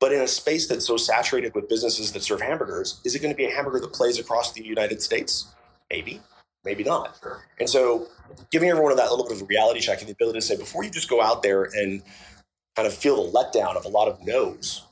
But 0.00 0.12
in 0.12 0.20
a 0.20 0.26
space 0.26 0.66
that's 0.66 0.86
so 0.86 0.96
saturated 0.96 1.54
with 1.54 1.68
businesses 1.68 2.10
that 2.12 2.22
serve 2.22 2.40
hamburgers, 2.40 3.00
is 3.04 3.14
it 3.14 3.20
going 3.20 3.32
to 3.32 3.36
be 3.36 3.44
a 3.44 3.54
hamburger 3.54 3.80
that 3.80 3.92
plays 3.92 4.18
across 4.18 4.52
the 4.52 4.64
United 4.64 5.00
States? 5.00 5.54
Maybe, 5.90 6.20
maybe 6.64 6.82
not. 6.82 7.20
And 7.60 7.68
so, 7.68 8.08
giving 8.50 8.68
everyone 8.68 8.96
that 8.96 9.10
little 9.10 9.24
bit 9.24 9.36
of 9.36 9.42
a 9.42 9.44
reality 9.44 9.80
check 9.80 10.00
and 10.00 10.08
the 10.08 10.12
ability 10.12 10.40
to 10.40 10.44
say, 10.44 10.56
before 10.56 10.82
you 10.82 10.90
just 10.90 11.08
go 11.08 11.22
out 11.22 11.42
there 11.42 11.64
and 11.64 12.02
kind 12.74 12.88
of 12.88 12.94
feel 12.94 13.30
the 13.30 13.38
letdown 13.38 13.76
of 13.76 13.84
a 13.84 13.88
lot 13.88 14.08
of 14.08 14.26
no's, 14.26 14.82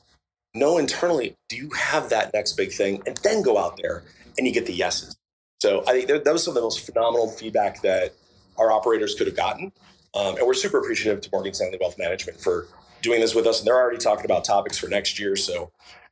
know 0.53 0.77
internally, 0.77 1.35
do 1.49 1.57
you 1.57 1.69
have 1.71 2.09
that 2.09 2.33
next 2.33 2.53
big 2.53 2.71
thing? 2.71 3.01
And 3.05 3.17
then 3.17 3.41
go 3.41 3.57
out 3.57 3.77
there 3.81 4.03
and 4.37 4.47
you 4.47 4.53
get 4.53 4.65
the 4.65 4.73
yeses. 4.73 5.17
So 5.61 5.83
I 5.87 5.91
think 5.91 6.07
that, 6.07 6.23
that 6.23 6.33
was 6.33 6.43
some 6.43 6.51
of 6.51 6.55
the 6.55 6.61
most 6.61 6.85
phenomenal 6.85 7.29
feedback 7.29 7.81
that 7.81 8.13
our 8.61 8.71
operators 8.71 9.15
could 9.15 9.27
have 9.27 9.35
gotten. 9.35 9.71
Um, 10.13 10.37
and 10.37 10.45
we're 10.45 10.53
super 10.53 10.79
appreciative 10.79 11.21
to 11.21 11.29
Morgan 11.31 11.53
Stanley 11.53 11.77
Wealth 11.81 11.97
Management 11.97 12.39
for 12.39 12.67
doing 13.01 13.19
this 13.19 13.33
with 13.33 13.47
us. 13.47 13.59
And 13.59 13.67
they're 13.67 13.79
already 13.81 13.97
talking 13.97 14.25
about 14.25 14.43
topics 14.43 14.77
for 14.77 14.87
next 14.87 15.19
year. 15.19 15.35
So 15.35 15.71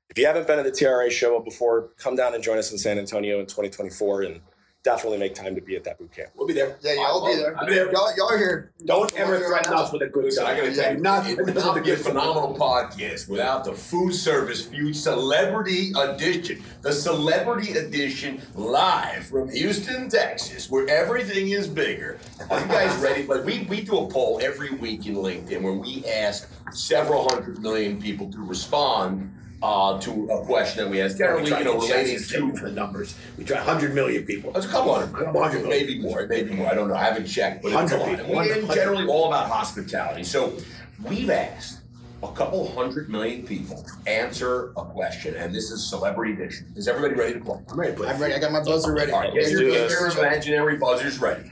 if 0.10 0.18
you 0.18 0.26
haven't 0.26 0.48
been 0.48 0.58
at 0.58 0.66
the 0.66 0.72
TRA 0.72 1.10
show 1.12 1.40
before, 1.40 1.90
come 1.98 2.16
down 2.16 2.34
and 2.34 2.44
join 2.44 2.58
us 2.58 2.72
in 2.72 2.78
San 2.78 2.98
Antonio 2.98 3.40
in 3.40 3.46
2024 3.46 4.24
and 4.24 4.42
definitely 4.84 5.18
make 5.18 5.36
time 5.36 5.56
to 5.56 5.62
be 5.62 5.76
at 5.76 5.84
that 5.84 6.00
boot 6.00 6.12
camp. 6.12 6.30
We'll 6.36 6.48
be 6.48 6.54
there. 6.54 6.78
Yeah, 6.82 6.94
y'all 6.94 7.26
be 7.26 7.36
there. 7.36 7.58
I'll 7.58 7.66
be 7.66 7.74
there. 7.74 7.92
Y'all, 7.92 8.16
y'all 8.16 8.32
are 8.32 8.38
here. 8.38 8.72
Don't 8.86 9.14
ever 9.16 9.38
threaten 9.40 9.74
us 9.74 9.92
with 9.92 10.02
a 10.04 10.08
good 10.08 10.26
Listen, 10.26 10.46
I 10.46 10.56
gotta 10.56 10.74
tell 10.74 10.94
you, 10.94 11.02
Not 11.02 11.30
it 11.30 11.38
would 11.38 11.56
not 11.56 11.84
be 11.84 11.92
a 11.92 11.98
phenomenal 11.98 12.56
podcast 12.56 13.28
without 13.28 13.66
the 13.66 13.74
food 13.74 14.14
service 14.14 14.66
feud 14.66 14.96
celebrity 14.96 15.92
edition. 15.98 16.64
The 16.82 16.94
celebrity 16.94 17.74
edition 17.74 18.42
live 18.56 19.26
from 19.26 19.50
Houston, 19.50 20.10
Texas, 20.10 20.70
where 20.70 20.88
everything 20.88 21.50
is 21.50 21.68
bigger. 21.68 22.18
Are 22.50 22.60
you 22.60 22.68
guys 22.68 22.96
ready? 23.02 23.24
Like 23.24 23.44
we, 23.44 23.64
we 23.64 23.82
do 23.82 23.98
a 23.98 24.08
poll 24.08 24.40
every 24.42 24.72
week 24.72 25.06
in 25.06 25.16
LinkedIn 25.16 25.62
where 25.62 25.74
we 25.74 26.06
ask 26.06 26.50
several 26.72 27.28
hundred 27.30 27.60
million 27.62 28.02
people 28.02 28.32
to 28.32 28.40
respond 28.40 29.34
uh, 29.62 30.00
to 30.00 30.30
a 30.30 30.46
question 30.46 30.84
that 30.84 30.90
we 30.90 31.02
ask. 31.02 31.18
Generally, 31.18 31.50
you 31.50 31.64
know, 31.64 31.80
relating 31.80 32.20
to 32.20 32.52
the 32.52 32.72
numbers. 32.72 33.16
We 33.38 33.44
try 33.44 33.58
100 33.58 33.94
million 33.94 34.26
people. 34.26 34.56
It's 34.56 34.66
a 34.66 34.70
couple 34.70 34.94
hundred, 34.96 35.14
Couple 35.26 35.42
hundred 35.44 35.64
million. 35.64 35.88
maybe 35.88 36.00
more, 36.00 36.28
maybe 36.28 36.52
more. 36.56 36.68
I 36.68 36.74
don't 36.74 36.88
know. 36.88 36.96
I 36.96 37.04
haven't 37.04 37.26
checked, 37.26 37.64
but 37.64 37.72
it's 37.74 37.92
a 37.92 37.98
lot. 37.98 38.10
people. 38.10 38.40
And 38.40 38.68
We're 38.68 38.76
generally 38.76 39.08
all 39.08 39.28
about 39.28 39.50
hospitality. 39.50 40.24
So 40.24 40.58
we've 41.04 41.30
asked 41.30 41.82
a 42.24 42.32
couple 42.34 42.70
hundred 42.74 43.10
million 43.10 43.46
people 43.46 43.86
answer 44.08 44.72
a 44.78 44.86
question, 44.86 45.36
and 45.36 45.54
this 45.54 45.72
is 45.72 45.86
celebrity 45.88 46.34
edition. 46.34 46.72
Is 46.76 46.88
everybody 46.88 47.16
ready 47.16 47.34
to 47.34 47.40
play? 47.40 47.60
I'm 47.70 47.80
ready 47.80 47.92
to 47.94 47.98
play. 47.98 48.10
I'm 48.10 48.22
ready. 48.22 48.34
I 48.34 48.40
got 48.40 48.52
my 48.52 48.64
buzzer 48.64 48.94
ready. 48.94 49.12
All 49.12 49.22
right, 49.22 49.34
get 49.34 49.52
your, 49.52 49.70
get 49.70 49.90
your 49.90 50.10
imaginary 50.12 50.78
buzzers 50.78 51.20
ready. 51.20 51.50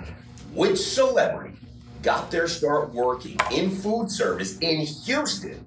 Which 0.53 0.77
celebrity 0.77 1.55
got 2.03 2.31
their 2.31 2.47
start 2.47 2.93
working 2.93 3.37
in 3.51 3.69
food 3.69 4.09
service 4.09 4.57
in 4.59 4.79
Houston 4.85 5.65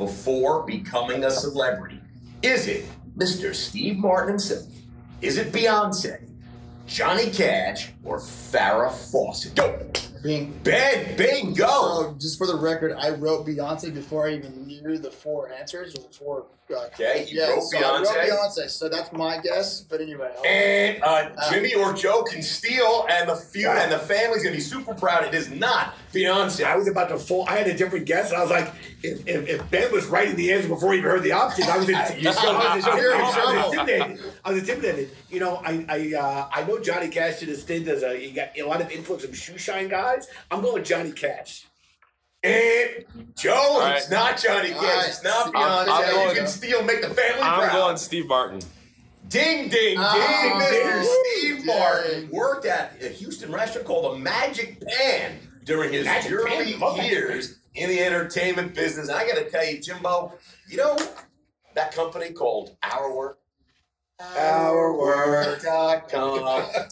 before 0.00 0.62
becoming 0.62 1.24
a 1.24 1.30
celebrity? 1.30 2.00
Is 2.40 2.68
it 2.68 2.86
Mr. 3.18 3.54
Steve 3.54 3.98
Martin 3.98 4.30
himself? 4.30 4.66
Is 5.20 5.36
it 5.36 5.52
Beyonce, 5.52 6.26
Johnny 6.86 7.30
Cash, 7.30 7.90
or 8.02 8.18
Farrah 8.18 8.90
Fawcett? 8.90 9.54
Go. 9.54 9.78
Being 10.22 10.58
Ben, 10.64 11.16
bingo. 11.16 11.66
so, 11.66 12.16
just 12.18 12.36
for 12.36 12.46
the 12.46 12.56
record, 12.56 12.92
I 12.98 13.10
wrote 13.10 13.46
Beyonce 13.46 13.92
before 13.94 14.26
I 14.28 14.34
even 14.34 14.66
knew 14.66 14.98
the 14.98 15.10
four 15.10 15.50
answers 15.50 15.94
or 15.96 16.02
before. 16.08 16.40
Uh, 16.42 16.46
Okay, 16.94 17.26
you 17.28 17.40
yeah, 17.40 17.50
wrote 17.50 17.62
so 17.64 17.78
I 17.78 17.98
wrote 17.98 18.06
Beyonce. 18.06 18.28
Beyonce. 18.30 18.70
So 18.70 18.88
that's 18.88 19.10
my 19.12 19.38
guess. 19.38 19.80
But 19.80 20.00
anyway, 20.00 20.30
I'll- 20.38 20.44
And 20.46 21.02
uh, 21.02 21.50
Jimmy 21.50 21.74
or 21.74 21.92
Joe 21.94 22.22
can 22.22 22.42
steal, 22.42 23.06
and 23.10 23.28
the 23.28 23.34
feud 23.34 23.66
and 23.66 23.90
the 23.90 23.98
family's 23.98 24.44
gonna 24.44 24.54
be 24.54 24.60
super 24.62 24.94
proud. 24.94 25.24
It 25.24 25.34
is 25.34 25.50
not 25.50 25.94
Beyonce. 26.14 26.62
I 26.64 26.76
was 26.76 26.86
about 26.86 27.08
to 27.08 27.18
fall. 27.18 27.44
I 27.48 27.56
had 27.56 27.66
a 27.66 27.76
different 27.76 28.06
guess. 28.06 28.28
And 28.30 28.38
I 28.38 28.42
was 28.42 28.50
like, 28.52 28.72
if, 29.02 29.26
if, 29.26 29.48
if 29.48 29.70
Ben 29.72 29.90
was 29.90 30.06
writing 30.06 30.36
the 30.36 30.52
answer 30.52 30.68
before 30.68 30.92
he 30.92 30.98
even 31.00 31.10
heard 31.10 31.24
the 31.24 31.32
options, 31.32 31.68
I 31.68 31.76
was, 31.76 31.88
in, 31.88 31.94
I 31.96 32.02
was, 32.02 32.22
You're 32.22 33.14
in 33.14 33.20
I 33.20 33.22
was 33.24 33.34
trouble. 33.34 33.72
intimidated. 33.72 34.29
I 34.44 34.50
was 34.52 34.60
intimidated. 34.60 35.10
You 35.30 35.40
know, 35.40 35.56
I 35.64 35.84
I, 35.88 36.14
uh, 36.18 36.48
I 36.52 36.64
know 36.64 36.78
Johnny 36.80 37.08
Cash 37.08 37.40
did 37.40 37.48
a 37.50 37.56
stint 37.56 37.88
as 37.88 38.02
a 38.02 38.16
he 38.18 38.30
got 38.32 38.50
a 38.58 38.62
lot 38.62 38.80
of 38.80 38.90
influence 38.90 39.24
from 39.24 39.34
shoe 39.34 39.58
shine 39.58 39.88
guys. 39.88 40.28
I'm 40.50 40.60
going 40.62 40.74
with 40.74 40.84
Johnny 40.86 41.12
Cash. 41.12 41.66
And 42.42 43.04
Joe, 43.36 43.78
right. 43.80 43.98
it's 43.98 44.10
not 44.10 44.38
Johnny 44.40 44.70
Cash. 44.70 44.82
right. 44.82 45.04
It's 45.08 45.22
not 45.22 45.54
I'm- 45.54 45.88
I'm 45.90 46.06
you 46.08 46.12
going- 46.14 46.36
can 46.36 46.46
steal, 46.46 46.82
make 46.82 47.02
the 47.02 47.10
family 47.10 47.42
I'm 47.42 47.60
proud. 47.68 47.72
going 47.72 47.96
Steve 47.98 48.26
Martin. 48.28 48.60
Ding, 49.28 49.68
ding, 49.68 49.70
ding, 49.70 49.96
Oh, 49.98 50.60
Mr. 50.60 51.02
ding. 51.02 51.56
Steve 51.58 51.64
Martin 51.66 52.30
worked 52.30 52.64
at 52.64 52.94
a 53.02 53.08
Houston 53.08 53.52
restaurant 53.52 53.86
called 53.86 54.14
the 54.14 54.18
Magic 54.18 54.80
Pan 54.80 55.38
during 55.64 55.92
his 55.92 56.06
Magic 56.06 56.32
early 56.32 56.72
Pan? 56.74 57.04
Years 57.04 57.58
in 57.74 57.90
the 57.90 58.00
entertainment 58.00 58.74
business. 58.74 59.08
And 59.08 59.16
I 59.18 59.26
got 59.26 59.34
to 59.36 59.48
tell 59.50 59.64
you, 59.64 59.78
Jimbo, 59.80 60.32
you 60.66 60.78
know 60.78 60.96
that 61.74 61.94
company 61.94 62.30
called 62.32 62.74
Our 62.82 63.14
Work? 63.14 63.38
OurWork.com. 64.20 66.08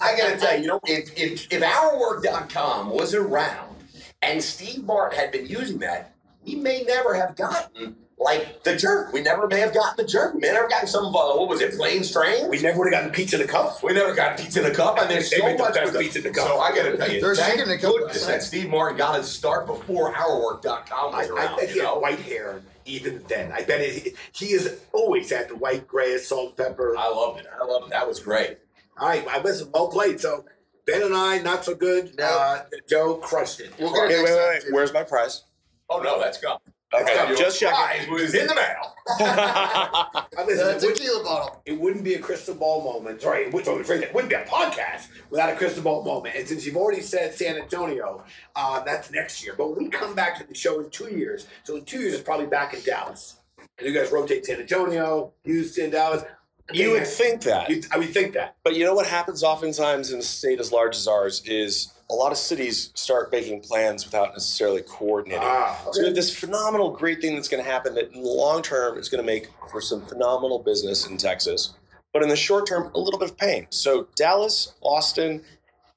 I 0.01 0.17
got 0.17 0.31
to 0.31 0.39
tell 0.39 0.57
you, 0.57 0.63
you 0.63 0.69
know, 0.69 0.81
if, 0.85 1.11
if, 1.17 1.47
if 1.53 1.63
OurWork.com 1.63 2.91
was 2.91 3.15
around 3.15 3.77
and 4.23 4.43
Steve 4.43 4.85
Martin 4.85 5.19
had 5.19 5.33
been 5.33 5.47
using 5.47 5.79
that, 5.79 6.15
we 6.45 6.55
may 6.57 6.83
never 6.83 7.15
have 7.15 7.37
gotten 7.37 7.97
like 8.19 8.65
the 8.65 8.75
jerk. 8.77 9.13
We 9.13 9.21
never 9.21 9.47
may 9.47 9.61
have 9.61 9.73
gotten 9.73 10.05
the 10.05 10.11
jerk. 10.11 10.35
We 10.35 10.41
may 10.41 10.53
never 10.53 10.69
gotten 10.69 10.89
some 10.89 11.07
of 11.07 11.15
uh, 11.15 11.37
what 11.37 11.49
was 11.49 11.61
it, 11.61 11.77
planes, 11.77 12.11
trains? 12.13 12.49
We 12.49 12.61
never 12.61 12.79
would 12.79 12.93
have 12.93 13.03
gotten 13.03 13.11
pizza 13.15 13.37
in 13.41 13.43
the 13.43 13.49
cup. 13.49 13.83
We 13.83 13.93
never 13.93 14.15
got 14.15 14.39
pizza 14.39 14.65
in 14.65 14.71
a 14.71 14.75
cup, 14.75 14.99
and 14.99 15.09
there's 15.11 15.31
They 15.31 15.39
so 15.39 15.45
make 15.45 15.59
the 15.59 15.65
best 15.65 15.93
with 15.93 16.03
pizza 16.03 16.19
in 16.19 16.25
the 16.25 16.31
cup. 16.31 16.49
So 16.49 16.59
I 16.59 16.75
gotta 16.75 16.97
tell 16.97 17.11
you, 17.11 17.21
There's 17.21 17.39
thank 17.39 17.59
chicken 17.59 17.71
in 17.71 17.79
goodness 17.79 18.27
that 18.27 18.43
Steve 18.43 18.71
Martin 18.71 18.99
got 18.99 19.17
his 19.17 19.29
start 19.29 19.67
before 19.67 20.13
OurWork.com 20.15 21.15
I, 21.15 21.19
was 21.19 21.29
around. 21.29 21.49
I 21.49 21.57
bet 21.57 21.69
he 21.69 21.77
you 21.77 21.83
had 21.83 21.87
know? 21.87 21.99
white 21.99 22.21
hair 22.21 22.63
even 22.89 23.23
then. 23.29 23.53
I 23.53 23.63
bet 23.63 23.81
he, 23.81 24.15
he 24.33 24.53
has 24.53 24.81
always 24.93 25.31
at 25.33 25.49
the 25.49 25.57
white, 25.57 25.87
gray, 25.87 26.17
salt, 26.19 26.57
pepper. 26.57 26.97
I 26.97 27.09
loved 27.09 27.41
it. 27.41 27.47
I 27.61 27.65
loved 27.65 27.87
it. 27.87 27.91
That 27.91 28.09
was 28.09 28.21
great. 28.21 28.59
All 28.99 29.09
right, 29.09 29.27
I 29.29 29.39
was 29.39 29.65
well 29.67 29.89
played. 29.89 30.21
So 30.21 30.45
Ben 30.87 31.03
and 31.03 31.15
I 31.15 31.39
not 31.39 31.65
so 31.65 31.75
good. 31.75 32.17
No. 32.17 32.25
Uh, 32.25 32.65
Joe 32.89 33.17
crushed 33.17 33.61
it. 33.61 33.73
We'll 33.79 33.93
get 33.93 34.09
wait, 34.09 34.25
wait, 34.25 34.63
wait. 34.65 34.73
Where's 34.73 34.93
my 34.93 35.03
prize? 35.03 35.45
Oh 35.89 36.01
no, 36.01 36.21
that's 36.21 36.41
gone. 36.41 36.59
Okay, 36.95 37.29
Your 37.29 37.37
just 37.37 37.61
checking. 37.61 37.77
prize 37.77 38.09
was 38.09 38.35
in 38.35 38.47
the 38.47 38.55
mail. 38.55 38.95
I 39.21 40.25
listen, 40.47 40.57
The 40.57 40.71
it, 40.71 40.75
wouldn't, 40.81 40.97
tequila 40.97 41.23
bottle. 41.25 41.63
it 41.67 41.79
wouldn't 41.79 42.03
be 42.05 42.15
a 42.15 42.19
crystal 42.19 42.55
ball 42.55 42.83
moment. 42.83 43.21
Sorry, 43.21 43.45
it, 43.45 43.53
would, 43.53 43.65
sorry, 43.67 43.85
phrase 43.85 44.01
it, 44.01 44.09
it 44.09 44.15
wouldn't 44.15 44.31
be 44.31 44.37
a 44.37 44.45
podcast 44.45 45.09
without 45.31 45.51
a 45.53 45.57
crystal 45.57 45.83
ball 45.83 46.03
moment. 46.03 46.35
And 46.37 46.49
since 46.49 46.65
you've 46.65 46.77
already 46.77 47.03
said 47.03 47.35
San 47.35 47.57
Antonio, 47.57 48.25
uh, 48.57 48.81
that's 48.85 49.11
next 49.11 49.45
year. 49.45 49.55
But 49.57 49.77
we 49.79 49.89
come 49.89 50.15
back 50.15 50.39
to 50.39 50.47
the 50.47 50.55
show 50.55 50.81
in 50.81 50.89
two 50.91 51.09
years. 51.15 51.47
So 51.63 51.77
in 51.77 51.85
two 51.85 52.01
years, 52.01 52.15
it's 52.15 52.23
probably 52.23 52.47
back 52.47 52.73
in 52.73 52.81
Dallas. 52.83 53.37
And 53.79 53.87
you 53.87 53.93
guys 53.95 54.11
rotate 54.11 54.47
San 54.47 54.59
Antonio, 54.61 55.33
Houston, 55.45 55.91
Dallas. 55.91 56.25
You 56.73 56.93
would 56.93 57.07
think 57.07 57.43
that. 57.43 57.69
You- 57.69 57.83
I 57.93 57.99
would 57.99 58.13
think 58.15 58.33
that. 58.35 58.57
But 58.65 58.77
you 58.77 58.85
know 58.85 58.95
what 58.95 59.07
happens 59.07 59.43
oftentimes 59.43 60.11
in 60.11 60.21
a 60.21 60.23
state 60.23 60.59
as 60.59 60.73
large 60.73 60.97
as 60.97 61.07
ours 61.07 61.43
is 61.45 61.93
a 62.11 62.15
lot 62.15 62.33
of 62.33 62.39
cities 62.39 62.91
start 62.95 63.31
making 63.31 63.61
plans 63.61 64.05
without 64.05 64.33
necessarily 64.33 64.83
coordinating. 64.83 65.43
Ah, 65.45 65.79
So 65.93 66.01
we 66.01 66.07
have 66.07 66.15
this 66.15 66.35
phenomenal, 66.35 66.91
great 66.91 67.21
thing 67.21 67.35
that's 67.35 67.49
going 67.49 67.63
to 67.63 67.69
happen 67.69 67.95
that 67.97 68.13
in 68.13 68.23
the 68.23 68.29
long 68.29 68.63
term 68.63 68.99
is 68.99 69.09
going 69.09 69.23
to 69.23 69.27
make 69.27 69.49
for 69.71 69.81
some 69.81 70.01
phenomenal 70.07 70.59
business 70.59 71.07
in 71.07 71.19
Texas. 71.19 71.75
But 72.15 72.23
in 72.23 72.29
the 72.31 72.37
short 72.37 72.67
term, 72.67 72.91
a 72.95 72.99
little 72.99 73.21
bit 73.21 73.31
of 73.31 73.37
pain. 73.37 73.67
So 73.71 74.09
Dallas, 74.17 74.75
Austin, 74.81 75.43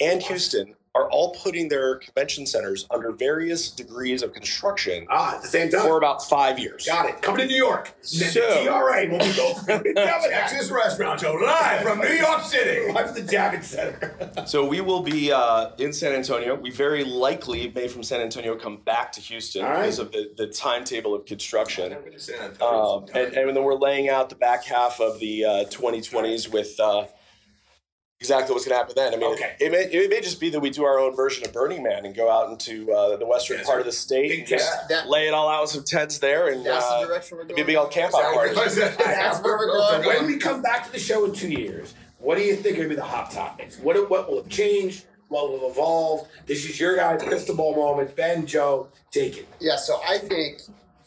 and 0.01 0.21
Houston 0.23 0.75
are 0.93 1.09
all 1.09 1.33
putting 1.35 1.69
their 1.69 1.95
convention 1.95 2.45
centers 2.45 2.85
under 2.91 3.11
various 3.13 3.71
degrees 3.71 4.21
of 4.21 4.33
construction 4.33 5.07
Ah, 5.09 5.35
at 5.35 5.41
the 5.41 5.47
same 5.47 5.69
time. 5.69 5.81
for 5.83 5.97
about 5.97 6.21
five 6.27 6.59
years. 6.59 6.85
Got 6.85 7.07
it. 7.07 7.21
Coming 7.21 7.41
to 7.41 7.47
New 7.47 7.55
York. 7.55 7.93
So- 8.01 8.63
TRA 8.63 9.07
will 9.09 9.19
be 9.19 9.33
going 9.33 9.95
Texas 9.95 10.69
Restaurant 10.69 11.21
Show 11.21 11.33
live 11.33 11.81
from 11.81 11.99
New 11.99 12.07
York 12.09 12.41
City. 12.43 12.91
Live 12.91 13.15
the 13.15 13.21
Javits 13.21 13.63
Center. 13.65 14.45
So 14.45 14.65
we 14.65 14.81
will 14.81 15.01
be 15.01 15.31
uh, 15.31 15.69
in 15.77 15.93
San 15.93 16.11
Antonio. 16.13 16.55
We 16.55 16.71
very 16.71 17.05
likely 17.05 17.71
may 17.73 17.87
from 17.87 18.03
San 18.03 18.19
Antonio 18.19 18.55
come 18.57 18.77
back 18.77 19.13
to 19.13 19.21
Houston 19.21 19.63
right. 19.63 19.79
because 19.81 19.99
of 19.99 20.11
the, 20.11 20.31
the 20.35 20.47
timetable 20.47 21.15
of 21.15 21.25
construction. 21.25 21.93
Um, 22.61 23.05
and, 23.13 23.33
and 23.33 23.55
then 23.55 23.63
we're 23.63 23.75
laying 23.75 24.09
out 24.09 24.27
the 24.29 24.35
back 24.35 24.65
half 24.65 24.99
of 24.99 25.19
the 25.19 25.45
uh, 25.45 25.49
2020s 25.65 26.51
with 26.51 26.77
uh, 26.81 27.05
exactly 28.21 28.53
what's 28.53 28.65
going 28.65 28.73
to 28.75 28.77
happen 28.77 28.93
then. 28.95 29.13
I 29.15 29.17
mean, 29.17 29.33
Okay. 29.33 29.55
it, 29.59 29.71
may, 29.71 29.85
it 29.91 30.07
may 30.11 30.21
just 30.21 30.39
be 30.39 30.51
that 30.51 30.59
we 30.59 30.69
do 30.69 30.83
our 30.85 30.99
own 30.99 31.15
version 31.15 31.43
of 31.43 31.51
Burning 31.51 31.81
Man 31.81 32.05
and 32.05 32.13
go 32.15 32.29
out 32.29 32.51
into 32.51 32.91
uh, 32.93 33.17
the 33.17 33.25
western 33.25 33.57
Yes, 33.57 33.65
part 33.65 33.79
of 33.79 33.87
the 33.87 33.91
state 33.91 34.31
and 34.37 34.47
just. 34.47 34.87
That- 34.89 35.09
lay 35.09 35.27
it 35.27 35.33
all 35.33 35.49
out 35.49 35.61
with 35.63 35.71
some 35.71 35.83
tents 35.83 36.19
there 36.19 36.49
and 36.49 36.63
That's 36.63 36.87
the 36.87 36.93
uh, 36.93 37.07
direction 37.07 37.37
we're 37.39 37.45
going. 37.45 37.59
a 37.59 37.65
big 37.65 37.75
old 37.75 37.89
camp 37.91 38.13
out 38.15 38.33
party. 38.35 38.53
That's 38.55 39.41
where 39.41 39.57
we're 39.57 39.67
going. 39.71 40.05
when 40.05 40.27
we 40.27 40.37
come 40.37 40.61
back 40.61 40.85
to 40.85 40.91
the 40.91 40.99
show 40.99 41.25
in 41.25 41.33
two 41.33 41.49
years, 41.49 41.95
what 42.19 42.35
do 42.37 42.43
you 42.43 42.55
think 42.55 42.75
are 42.75 42.83
going 42.85 42.89
to 42.89 42.95
be 42.95 42.95
the 42.95 43.03
hot 43.03 43.31
topics? 43.31 43.79
What 43.79 44.07
what 44.09 44.29
will 44.29 44.37
have 44.43 44.49
changed? 44.49 45.05
What 45.29 45.49
will 45.49 45.71
evolve? 45.71 46.27
This 46.45 46.69
is 46.69 46.79
your 46.79 46.95
guys' 46.95 47.23
crystal 47.23 47.55
ball 47.55 47.75
moment. 47.75 48.15
Ben, 48.15 48.45
Joe, 48.45 48.89
take 49.11 49.37
it. 49.37 49.47
Yeah, 49.59 49.77
so 49.77 49.99
I 50.07 50.19
think 50.19 50.61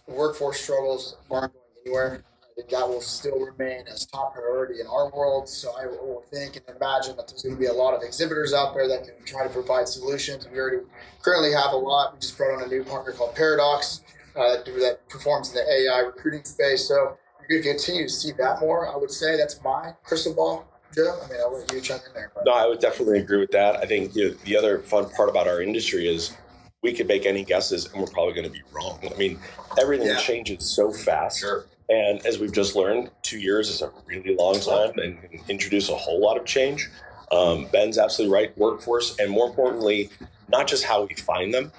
workforce 0.08 0.60
struggles 0.60 1.16
aren't 1.30 1.52
going 1.52 1.64
anywhere. 1.86 2.24
I 2.56 2.62
that 2.70 2.88
will 2.88 3.00
still 3.00 3.38
remain 3.40 3.84
as 3.90 4.06
top 4.06 4.34
priority 4.34 4.80
in 4.80 4.86
our 4.86 5.10
world. 5.10 5.48
So 5.48 5.72
I 5.76 5.86
will 5.86 6.24
think 6.30 6.56
and 6.56 6.76
imagine 6.76 7.16
that 7.16 7.26
there's 7.28 7.42
going 7.42 7.54
to 7.54 7.60
be 7.60 7.66
a 7.66 7.72
lot 7.72 7.94
of 7.94 8.02
exhibitors 8.02 8.54
out 8.54 8.74
there 8.74 8.86
that 8.88 9.04
can 9.04 9.14
try 9.24 9.42
to 9.42 9.52
provide 9.52 9.88
solutions. 9.88 10.46
We 10.50 10.58
already 10.58 10.84
currently 11.22 11.52
have 11.52 11.72
a 11.72 11.76
lot. 11.76 12.14
We 12.14 12.20
just 12.20 12.36
brought 12.36 12.56
on 12.56 12.62
a 12.62 12.66
new 12.68 12.84
partner 12.84 13.12
called 13.12 13.34
Paradox 13.34 14.02
uh, 14.36 14.56
that, 14.56 14.64
that 14.66 15.08
performs 15.08 15.50
in 15.50 15.56
the 15.56 15.62
AI 15.68 16.00
recruiting 16.00 16.44
space. 16.44 16.86
So 16.86 17.16
you're 17.48 17.60
going 17.60 17.76
to 17.76 17.84
continue 17.84 18.04
to 18.08 18.12
see 18.12 18.32
that 18.38 18.60
more. 18.60 18.92
I 18.92 18.96
would 18.96 19.10
say 19.10 19.36
that's 19.36 19.62
my 19.62 19.92
crystal 20.04 20.34
ball, 20.34 20.66
Joe. 20.94 21.20
I 21.24 21.28
mean, 21.30 21.40
I'll 21.40 21.58
let 21.58 21.72
you 21.72 21.80
chime 21.80 22.00
in 22.06 22.14
there. 22.14 22.30
But. 22.34 22.44
No, 22.46 22.52
I 22.52 22.66
would 22.66 22.80
definitely 22.80 23.18
agree 23.18 23.38
with 23.38 23.50
that. 23.50 23.76
I 23.76 23.86
think 23.86 24.14
you 24.14 24.30
know, 24.30 24.34
the 24.44 24.56
other 24.56 24.78
fun 24.78 25.10
part 25.10 25.28
about 25.28 25.48
our 25.48 25.60
industry 25.60 26.06
is 26.08 26.36
we 26.82 26.92
could 26.92 27.08
make 27.08 27.26
any 27.26 27.44
guesses 27.44 27.86
and 27.86 28.00
we're 28.00 28.06
probably 28.08 28.34
going 28.34 28.46
to 28.46 28.52
be 28.52 28.62
wrong. 28.72 29.00
I 29.12 29.16
mean, 29.16 29.38
everything 29.78 30.08
Yeah. 30.08 30.20
changes 30.20 30.64
so 30.64 30.92
fast. 30.92 31.40
Sure. 31.40 31.64
And 31.88 32.24
as 32.24 32.38
we've 32.38 32.52
just 32.52 32.76
learned, 32.76 33.10
two 33.22 33.38
years 33.38 33.68
is 33.68 33.82
a 33.82 33.92
really 34.06 34.34
long 34.36 34.58
time 34.60 34.98
and 34.98 35.20
can 35.20 35.40
introduce 35.48 35.88
a 35.90 35.94
whole 35.96 36.20
lot 36.20 36.36
of 36.38 36.44
change. 36.46 36.88
Um, 37.30 37.66
Ben's 37.72 37.98
absolutely 37.98 38.34
right. 38.34 38.56
Workforce, 38.56 39.18
and 39.18 39.30
more 39.30 39.48
importantly, 39.48 40.10
not 40.48 40.66
just 40.66 40.84
how 40.84 41.04
we 41.04 41.14
find 41.14 41.52
them, 41.52 41.72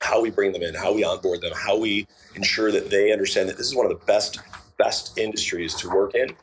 how 0.00 0.20
we 0.20 0.30
bring 0.30 0.52
them 0.52 0.62
in, 0.62 0.74
how 0.74 0.92
we 0.92 1.04
onboard 1.04 1.40
them, 1.40 1.52
how 1.54 1.78
we 1.78 2.06
ensure 2.34 2.70
that 2.72 2.90
they 2.90 3.12
understand 3.12 3.48
that 3.48 3.56
this 3.56 3.66
is 3.66 3.74
one 3.74 3.86
of 3.86 3.98
the 3.98 4.04
best 4.04 4.40
best 4.76 5.16
industries 5.16 5.74
to 5.76 5.88
work 5.88 6.14
in. 6.14 6.34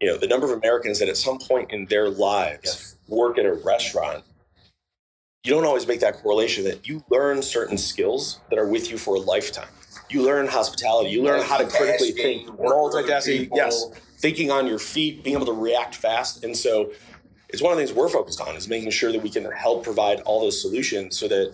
You 0.00 0.08
know, 0.08 0.16
the 0.16 0.26
number 0.26 0.46
of 0.50 0.58
Americans 0.58 0.98
that 0.98 1.08
at 1.08 1.16
some 1.16 1.38
point 1.38 1.70
in 1.72 1.86
their 1.86 2.08
lives 2.08 2.60
Yes. 2.64 2.96
work 3.06 3.38
at 3.38 3.44
a 3.46 3.52
restaurant, 3.52 4.24
you 5.44 5.52
don't 5.52 5.64
always 5.66 5.86
make 5.86 6.00
that 6.00 6.14
correlation 6.22 6.64
that 6.64 6.88
you 6.88 7.04
learn 7.10 7.42
certain 7.42 7.78
skills 7.78 8.40
that 8.50 8.58
are 8.58 8.66
with 8.66 8.90
you 8.90 8.98
for 8.98 9.16
a 9.16 9.20
lifetime. 9.20 9.68
You 10.08 10.22
learn 10.24 10.46
hospitality, 10.46 11.10
you 11.10 11.22
learn 11.22 11.42
how 11.42 11.58
to 11.58 11.66
critically 11.66 12.12
think, 12.12 12.46
Multitasking, 12.48 12.56
work 12.56 12.58
with 12.94 12.94
other 12.94 13.08
multitasking, 13.08 13.38
people. 13.38 13.56
yes, 13.58 13.84
thinking 14.18 14.50
on 14.50 14.66
your 14.66 14.78
feet, 14.78 15.22
being 15.24 15.36
able 15.36 15.46
to 15.46 15.52
react 15.52 15.94
fast. 15.94 16.44
And 16.44 16.56
so 16.56 16.92
it's 17.48 17.62
one 17.62 17.72
of 17.72 17.78
the 17.78 17.84
things 17.84 17.96
we're 17.96 18.08
focused 18.08 18.40
on 18.40 18.56
is 18.56 18.68
making 18.68 18.90
sure 18.90 19.12
that 19.12 19.22
we 19.22 19.30
can 19.30 19.44
help 19.52 19.84
provide 19.84 20.20
all 20.22 20.40
those 20.40 20.60
solutions 20.60 21.18
so 21.18 21.28
that 21.28 21.52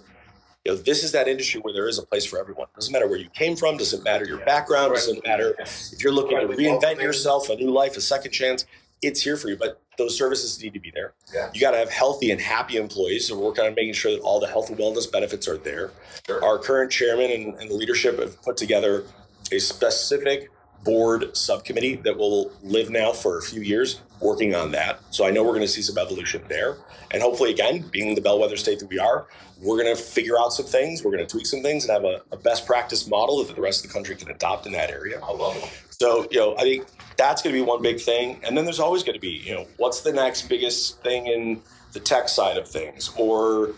you 0.64 0.72
know 0.72 0.78
this 0.78 1.02
is 1.02 1.12
that 1.12 1.26
industry 1.28 1.60
where 1.60 1.74
there 1.74 1.88
is 1.88 1.98
a 1.98 2.02
place 2.06 2.24
for 2.24 2.38
everyone. 2.38 2.68
Doesn't 2.76 2.92
matter 2.92 3.08
where 3.08 3.18
you 3.18 3.28
came 3.30 3.56
from, 3.56 3.76
doesn't 3.76 4.04
matter 4.04 4.24
your 4.24 4.38
background, 4.44 4.94
doesn't 4.94 5.26
matter 5.26 5.54
if 5.58 6.00
you're 6.02 6.12
looking 6.12 6.38
to 6.38 6.46
reinvent 6.46 7.02
yourself, 7.02 7.48
a 7.50 7.56
new 7.56 7.70
life, 7.70 7.96
a 7.96 8.00
second 8.00 8.30
chance, 8.30 8.64
it's 9.02 9.20
here 9.22 9.36
for 9.36 9.48
you. 9.48 9.56
But 9.56 9.81
those 9.98 10.16
services 10.16 10.62
need 10.62 10.74
to 10.74 10.80
be 10.80 10.90
there. 10.90 11.14
Yeah. 11.34 11.50
You 11.52 11.60
got 11.60 11.72
to 11.72 11.78
have 11.78 11.90
healthy 11.90 12.30
and 12.30 12.40
happy 12.40 12.76
employees. 12.76 13.28
So 13.28 13.36
we're 13.36 13.46
working 13.46 13.64
on 13.64 13.74
making 13.74 13.94
sure 13.94 14.12
that 14.12 14.20
all 14.20 14.40
the 14.40 14.46
health 14.46 14.70
and 14.70 14.78
wellness 14.78 15.10
benefits 15.10 15.46
are 15.48 15.58
there. 15.58 15.92
Sure. 16.26 16.44
Our 16.44 16.58
current 16.58 16.90
chairman 16.90 17.30
and, 17.30 17.54
and 17.54 17.70
the 17.70 17.74
leadership 17.74 18.18
have 18.18 18.40
put 18.42 18.56
together 18.56 19.04
a 19.50 19.58
specific 19.58 20.50
board 20.84 21.36
subcommittee 21.36 21.96
that 21.96 22.16
will 22.16 22.50
live 22.62 22.90
now 22.90 23.12
for 23.12 23.38
a 23.38 23.42
few 23.42 23.60
years 23.60 24.00
working 24.20 24.54
on 24.54 24.72
that. 24.72 25.00
So 25.10 25.26
I 25.26 25.30
know 25.30 25.42
we're 25.42 25.50
going 25.50 25.62
to 25.62 25.68
see 25.68 25.82
some 25.82 25.98
evolution 25.98 26.42
there. 26.48 26.76
And 27.10 27.22
hopefully, 27.22 27.50
again, 27.50 27.84
being 27.90 28.14
the 28.14 28.20
bellwether 28.20 28.56
state 28.56 28.78
that 28.78 28.88
we 28.88 28.98
are, 28.98 29.26
we're 29.60 29.80
going 29.82 29.94
to 29.94 30.00
figure 30.00 30.38
out 30.38 30.52
some 30.52 30.66
things. 30.66 31.04
We're 31.04 31.12
going 31.12 31.24
to 31.24 31.30
tweak 31.30 31.46
some 31.46 31.62
things 31.62 31.84
and 31.84 31.92
have 31.92 32.04
a, 32.04 32.22
a 32.32 32.36
best 32.36 32.66
practice 32.66 33.06
model 33.06 33.44
that 33.44 33.54
the 33.54 33.62
rest 33.62 33.84
of 33.84 33.90
the 33.90 33.94
country 33.94 34.16
can 34.16 34.30
adopt 34.30 34.66
in 34.66 34.72
that 34.72 34.90
area. 34.90 35.20
I 35.22 35.32
love 35.32 35.56
it. 35.56 35.70
So, 35.90 36.26
you 36.30 36.38
know, 36.38 36.56
I 36.56 36.62
think 36.62 36.86
that's 37.16 37.42
going 37.42 37.54
to 37.54 37.60
be 37.60 37.64
one 37.66 37.82
big 37.82 38.00
thing. 38.00 38.40
And 38.44 38.56
then 38.56 38.64
there's 38.64 38.80
always 38.80 39.02
going 39.02 39.14
to 39.14 39.20
be, 39.20 39.42
you 39.44 39.54
know, 39.54 39.66
what's 39.76 40.00
the 40.00 40.12
next 40.12 40.48
biggest 40.48 41.02
thing 41.02 41.26
in 41.26 41.62
the 41.92 42.00
tech 42.00 42.28
side 42.28 42.56
of 42.56 42.66
things? 42.68 43.10
Or 43.16 43.72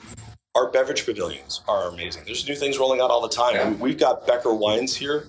our 0.54 0.70
beverage 0.70 1.04
pavilions 1.04 1.62
are 1.66 1.88
amazing. 1.88 2.22
There's 2.26 2.46
new 2.48 2.54
things 2.54 2.78
rolling 2.78 3.00
out 3.00 3.10
all 3.10 3.20
the 3.20 3.34
time. 3.34 3.54
Yeah. 3.54 3.70
We've 3.72 3.98
got 3.98 4.26
Becker 4.26 4.54
Wines 4.54 4.94
here. 4.94 5.26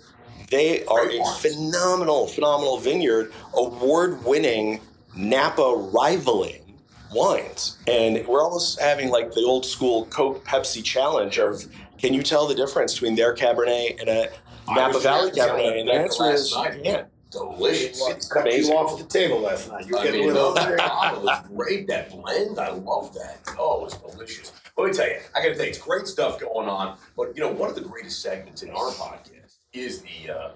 They 0.51 0.85
are 0.85 1.05
Great 1.05 1.19
a 1.19 1.23
wines. 1.23 1.39
phenomenal, 1.39 2.27
phenomenal 2.27 2.77
vineyard, 2.77 3.33
award 3.55 4.23
winning 4.23 4.79
Napa 5.15 5.89
rivaling 5.93 6.79
wines. 7.11 7.77
And 7.87 8.25
we're 8.27 8.43
almost 8.43 8.79
having 8.79 9.09
like 9.09 9.33
the 9.33 9.41
old 9.41 9.65
school 9.65 10.05
Coke 10.07 10.45
Pepsi 10.45 10.83
challenge 10.83 11.39
of 11.39 11.65
can 11.97 12.13
you 12.13 12.21
tell 12.21 12.45
the 12.45 12.53
difference 12.53 12.93
between 12.93 13.15
their 13.15 13.33
Cabernet 13.33 13.99
and 13.99 14.09
a 14.09 14.29
I 14.67 14.75
Napa 14.75 14.99
Valley 14.99 15.31
Cabernet? 15.31 15.79
And 15.79 15.89
the 15.89 15.93
answer 15.93 16.31
is 16.31 16.53
night. 16.53 16.79
yeah. 16.83 17.05
Delicious. 17.35 18.07
It 18.07 18.27
cut 18.29 18.43
amazing. 18.43 18.71
you 18.71 18.77
off 18.77 18.97
the 18.97 19.05
table 19.05 19.41
last 19.41 19.69
night. 19.69 19.85
You're 19.87 19.99
I 19.99 20.03
getting 20.05 20.21
mean, 20.21 20.31
a 20.31 20.33
no, 20.33 20.53
that 20.53 20.77
bottle 20.77 21.23
was 21.23 21.47
great. 21.47 21.87
That 21.87 22.09
blend, 22.09 22.59
I 22.59 22.69
love 22.69 23.13
that. 23.13 23.39
Oh, 23.59 23.81
it 23.81 23.83
was 23.83 24.13
delicious. 24.13 24.53
Let 24.77 24.87
me 24.87 24.93
tell 24.93 25.07
you, 25.07 25.17
I 25.35 25.41
got 25.41 25.49
to 25.49 25.55
tell 25.55 25.63
you, 25.65 25.69
it's 25.69 25.77
great 25.77 26.07
stuff 26.07 26.39
going 26.39 26.69
on. 26.69 26.97
But 27.17 27.35
you 27.35 27.43
know, 27.43 27.51
one 27.51 27.69
of 27.69 27.75
the 27.75 27.81
greatest 27.81 28.21
segments 28.21 28.63
in 28.63 28.69
our 28.69 28.91
podcast 28.91 29.57
is 29.73 30.01
the 30.01 30.33
uh, 30.33 30.51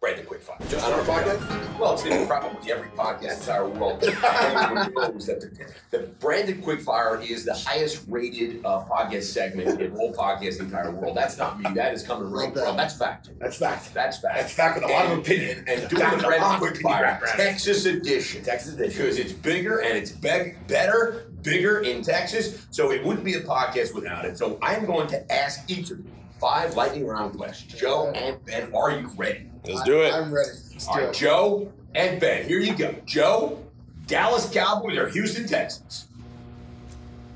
Branded 0.00 0.26
Quickfire. 0.26 0.58
Just 0.70 0.86
on 0.86 0.94
our 0.94 1.00
podcast? 1.02 1.78
Well, 1.78 1.92
it's 1.92 2.06
in 2.06 2.26
probably 2.26 2.72
every 2.72 2.88
podcast 2.92 3.44
in 3.44 3.50
our 3.50 3.68
world. 3.68 4.00
Knows 4.00 5.26
that 5.26 5.40
the, 5.42 5.72
the 5.90 6.06
Branded 6.20 6.62
Quickfire 6.62 7.22
is 7.28 7.44
the 7.44 7.52
highest 7.52 8.04
rated 8.08 8.64
uh, 8.64 8.82
podcast 8.90 9.24
segment 9.24 9.78
in 9.78 9.94
all 9.96 10.14
podcasts 10.14 10.58
in 10.58 10.70
the 10.70 10.78
entire 10.78 10.90
world. 10.90 11.18
That's 11.18 11.36
not 11.36 11.60
me. 11.60 11.70
That 11.74 11.92
is 11.92 12.02
coming 12.02 12.30
right 12.30 12.50
from. 12.50 12.78
That's 12.78 12.96
fact. 12.96 13.28
That's 13.38 13.58
fact. 13.58 13.92
That's 13.92 14.18
fact. 14.18 14.36
That's 14.36 14.52
fact 14.54 14.76
with 14.76 14.84
a 14.84 14.92
lot 14.92 15.04
of 15.12 15.18
opinion. 15.18 15.64
And, 15.68 15.82
and 15.82 15.90
doing 15.90 16.02
the 16.02 16.16
Branded 16.16 16.40
lot 16.40 16.62
of 16.62 16.68
opinion 16.68 16.92
Quickfire. 16.92 17.36
Texas 17.36 17.84
edition. 17.84 18.42
Texas 18.42 18.72
edition. 18.72 19.02
Because 19.02 19.18
it's 19.18 19.34
bigger 19.34 19.80
and 19.80 19.98
it's 19.98 20.12
beg- 20.12 20.66
better, 20.66 21.30
bigger 21.42 21.80
in 21.80 22.00
Texas. 22.02 22.66
So 22.70 22.90
it 22.90 23.04
wouldn't 23.04 23.26
be 23.26 23.34
a 23.34 23.42
podcast 23.42 23.94
without 23.94 24.24
it. 24.24 24.38
So 24.38 24.58
I'm 24.62 24.86
going 24.86 25.08
to 25.08 25.30
ask 25.30 25.70
each 25.70 25.90
of 25.90 25.98
you 25.98 26.10
five 26.40 26.74
lightning 26.74 27.06
round 27.06 27.36
questions. 27.36 27.78
Joe 27.80 28.10
and 28.14 28.44
Ben, 28.44 28.72
are 28.74 28.90
you 28.92 29.08
ready? 29.16 29.46
Let's 29.64 29.82
do 29.82 30.02
it. 30.02 30.12
I'm 30.12 30.32
ready. 30.32 30.48
Let's 30.72 30.88
All 30.88 30.94
do 30.94 31.00
right, 31.00 31.10
it. 31.10 31.14
Joe 31.14 31.72
and 31.94 32.20
Ben, 32.20 32.48
here 32.48 32.58
you 32.58 32.74
go. 32.74 32.94
Joe, 33.04 33.62
Dallas 34.06 34.50
Cowboys 34.50 34.96
or 34.96 35.08
Houston 35.08 35.46
Texans? 35.46 36.06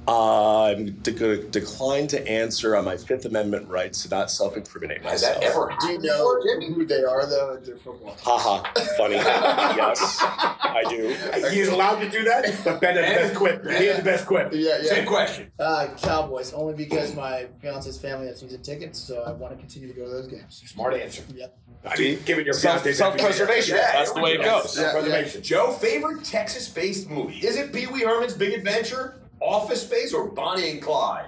I'm 0.07 0.90
de- 1.03 1.12
going 1.12 1.40
to 1.40 1.49
decline 1.49 2.07
to 2.09 2.29
answer 2.29 2.77
on 2.77 2.85
my 2.85 2.97
Fifth 2.97 3.25
Amendment 3.25 3.69
rights 3.69 4.03
to 4.03 4.09
not 4.11 4.31
self 4.31 4.57
incriminate 4.57 5.02
Has 5.02 5.23
myself. 5.23 5.40
that 5.40 5.44
ever 5.50 5.73
Do 5.81 5.92
you 5.92 5.98
know 5.98 6.40
Jimmy? 6.44 6.73
who 6.75 6.85
they 6.85 7.02
are 7.02 7.27
though 7.27 7.55
at 7.55 7.65
their 7.65 7.77
football? 7.77 8.15
Haha, 8.23 8.63
funny. 8.98 9.15
yes, 9.17 10.19
I 10.21 10.85
do. 10.88 11.17
He's 11.50 11.69
allowed 11.69 12.00
to 12.00 12.11
do 12.11 12.23
that, 12.25 12.55
but 12.65 12.81
Ben 12.81 12.96
had 12.96 13.05
the 13.15 13.29
best 13.29 13.35
quip. 13.37 13.67
He 13.67 13.87
had 13.87 13.96
the 13.98 14.02
best 14.02 14.27
quip. 14.27 14.52
Yeah, 14.52 14.79
yeah. 14.83 14.88
Same 14.88 15.07
question. 15.07 15.50
Uh, 15.59 15.88
Cowboys, 16.02 16.52
only 16.52 16.75
because 16.75 17.15
my 17.15 17.46
fiance's 17.63 17.98
family 17.98 18.27
has 18.27 18.40
season 18.40 18.63
tickets, 18.63 18.98
so 18.98 19.23
I 19.27 19.33
want 19.33 19.52
to 19.55 19.59
continue 19.59 19.88
to 19.88 19.94
go 19.94 20.05
to 20.05 20.11
those 20.11 20.27
games. 20.29 20.63
Smart 20.67 20.94
answer. 20.94 21.23
Yep. 21.35 21.59
I 21.87 21.98
mean, 21.98 22.19
given 22.25 22.44
your 22.44 22.55
self, 22.55 22.85
self-preservation, 22.87 23.77
Yeah, 23.77 23.92
That's 23.92 24.13
the 24.13 24.23
way 24.23 24.33
it 24.33 24.42
goes. 24.42 24.77
Yeah. 24.77 24.90
Self-preservation. 24.92 25.42
Joe, 25.42 25.73
favorite 25.73 26.25
Texas 26.25 26.69
based 26.69 27.11
movie? 27.11 27.38
Is 27.38 27.57
it 27.57 27.73
Pee 27.73 27.87
Wee 27.87 28.00
Herman's 28.02 28.33
Big 28.35 28.55
Adventure, 28.55 29.21
Office 29.45 29.83
Space, 29.83 30.15
or 30.15 30.29
Bonnie 30.29 30.71
and 30.71 30.83
Clyde? 30.83 31.27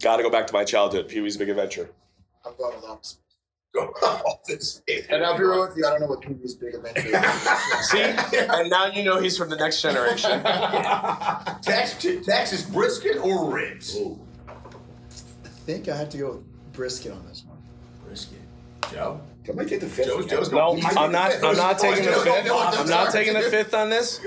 Got 0.00 0.16
to 0.16 0.22
go 0.22 0.30
back 0.30 0.46
to 0.46 0.52
my 0.52 0.64
childhood. 0.64 1.08
Pee 1.08 1.20
Wee's 1.20 1.36
Big 1.36 1.48
Adventure. 1.48 1.90
I'm 2.44 2.54
going 2.56 2.74
with 2.76 2.84
Office. 2.84 3.18
Go 3.74 3.80
off 4.02 4.44
this. 4.46 4.82
And 5.10 5.22
I'll 5.24 5.36
be 5.36 5.44
real 5.44 5.60
with 5.60 5.76
you, 5.76 5.86
I 5.86 5.90
don't 5.90 6.00
know 6.00 6.06
what 6.06 6.22
PB's 6.22 6.54
big 6.54 6.74
event 6.74 6.96
is. 6.96 7.04
See, 7.90 8.00
and 8.00 8.70
now 8.70 8.86
you 8.86 9.04
know 9.04 9.20
he's 9.20 9.36
from 9.36 9.50
the 9.50 9.56
next 9.56 9.82
generation. 9.82 10.42
Texas, 11.62 12.24
Texas 12.24 12.62
brisket 12.62 13.18
or 13.18 13.50
ribs? 13.50 13.98
I 14.48 15.48
think 15.66 15.88
I 15.88 15.96
have 15.96 16.08
to 16.10 16.18
go 16.18 16.30
with 16.30 16.72
brisket 16.72 17.12
on 17.12 17.26
this 17.26 17.44
one. 17.46 17.58
Brisket. 18.06 18.38
Joe? 18.90 19.20
I 19.48 19.52
might 19.52 19.68
take 19.68 19.80
the 19.80 19.86
fifth. 19.88 20.06
Joe's, 20.06 20.24
again. 20.26 20.38
Joe's 20.38 20.50
No, 20.52 20.58
going 20.74 20.84
I'm 20.96 21.10
not. 21.12 21.32
I'm 21.42 21.56
not 21.56 21.78
taking 21.78 22.04
the 22.04 22.12
fifth. 22.12 22.50
I'm 22.50 22.88
not 22.88 23.12
taking 23.12 23.34
the 23.34 23.42
fifth 23.42 23.74
on 23.74 23.88
this. 23.90 24.20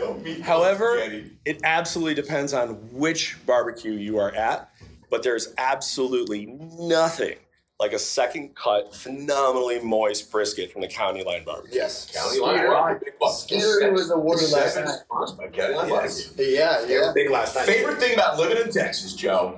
However, 0.44 0.98
it 1.46 1.62
absolutely 1.64 2.16
depends 2.16 2.54
on 2.54 2.74
which 2.92 3.38
barbecue 3.46 3.92
you 3.94 4.18
are 4.18 4.32
at, 4.34 4.72
but 5.10 5.24
there's 5.24 5.54
absolutely 5.58 6.46
nothing 6.48 7.36
like 7.80 7.94
a 7.94 8.00
second 8.00 8.56
cut, 8.56 8.94
phenomenally 8.96 9.80
moist 9.80 10.32
brisket 10.32 10.72
from 10.72 10.82
the 10.82 10.88
County 10.88 11.24
Line 11.24 11.44
Barbecue. 11.44 11.76
Yes. 11.80 12.12
County 12.16 12.40
line. 12.40 12.58
Skeeter- 12.58 12.70
Right, 12.72 13.00
big 13.04 13.18
bucks. 13.20 13.38
Skeeter 13.40 13.92
was 13.92 14.12
awarded 14.12 14.52
last 14.52 14.76
Seven 14.76 14.90
night. 14.90 15.00
sponsored 15.06 15.38
by 15.40 15.48
County 15.48 15.74
Line 15.76 15.90
Yes. 15.90 16.24
Barbecue. 16.28 16.54
Yeah, 16.56 16.86
yeah. 16.88 17.12
big 17.16 17.32
last 17.32 17.56
night. 17.56 17.66
Favorite 17.66 17.98
thing 18.00 18.14
about 18.14 18.38
living 18.38 18.58
in 18.64 18.72
Texas, 18.72 19.14
Joe? 19.16 19.58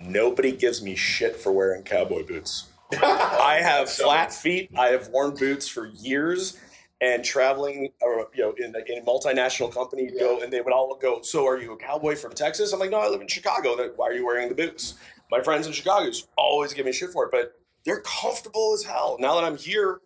Nobody 0.00 0.52
gives 0.52 0.82
me 0.82 0.94
shit 0.94 1.36
for 1.36 1.52
wearing 1.52 1.82
cowboy 1.84 2.22
boots. 2.24 2.66
I 2.92 3.60
have 3.62 3.90
flat 3.90 4.32
feet. 4.32 4.70
I 4.76 4.88
have 4.88 5.08
worn 5.08 5.34
boots 5.34 5.68
for 5.68 5.86
years. 5.86 6.58
And 7.00 7.24
traveling, 7.24 7.90
uh, 8.02 8.24
you 8.34 8.42
know, 8.42 8.52
in, 8.58 8.74
in 8.74 8.98
a 8.98 9.06
multinational 9.06 9.72
company, 9.72 10.02
you'd 10.10 10.18
go 10.18 10.40
and 10.40 10.52
they 10.52 10.60
would 10.60 10.72
all 10.72 10.98
go, 11.00 11.22
"So, 11.22 11.46
are 11.46 11.56
you 11.56 11.70
a 11.70 11.76
cowboy 11.76 12.16
from 12.16 12.32
Texas?" 12.32 12.72
I'm 12.72 12.80
like, 12.80 12.90
"No, 12.90 12.98
I 12.98 13.06
live 13.08 13.20
in 13.20 13.28
Chicago." 13.28 13.76
They're, 13.76 13.92
Why 13.94 14.08
are 14.08 14.12
you 14.14 14.26
wearing 14.26 14.48
the 14.48 14.56
boots? 14.56 14.94
My 15.30 15.40
friends 15.40 15.68
in 15.68 15.72
Chicago 15.72 16.06
just 16.06 16.26
always 16.36 16.72
give 16.72 16.86
me 16.86 16.90
shit 16.92 17.10
for 17.10 17.26
it, 17.26 17.30
but 17.30 17.52
they're 17.84 18.00
comfortable 18.00 18.74
as 18.74 18.82
hell. 18.82 19.16
Now 19.20 19.36
that 19.36 19.44
I'm 19.44 19.56
here, 19.56 20.00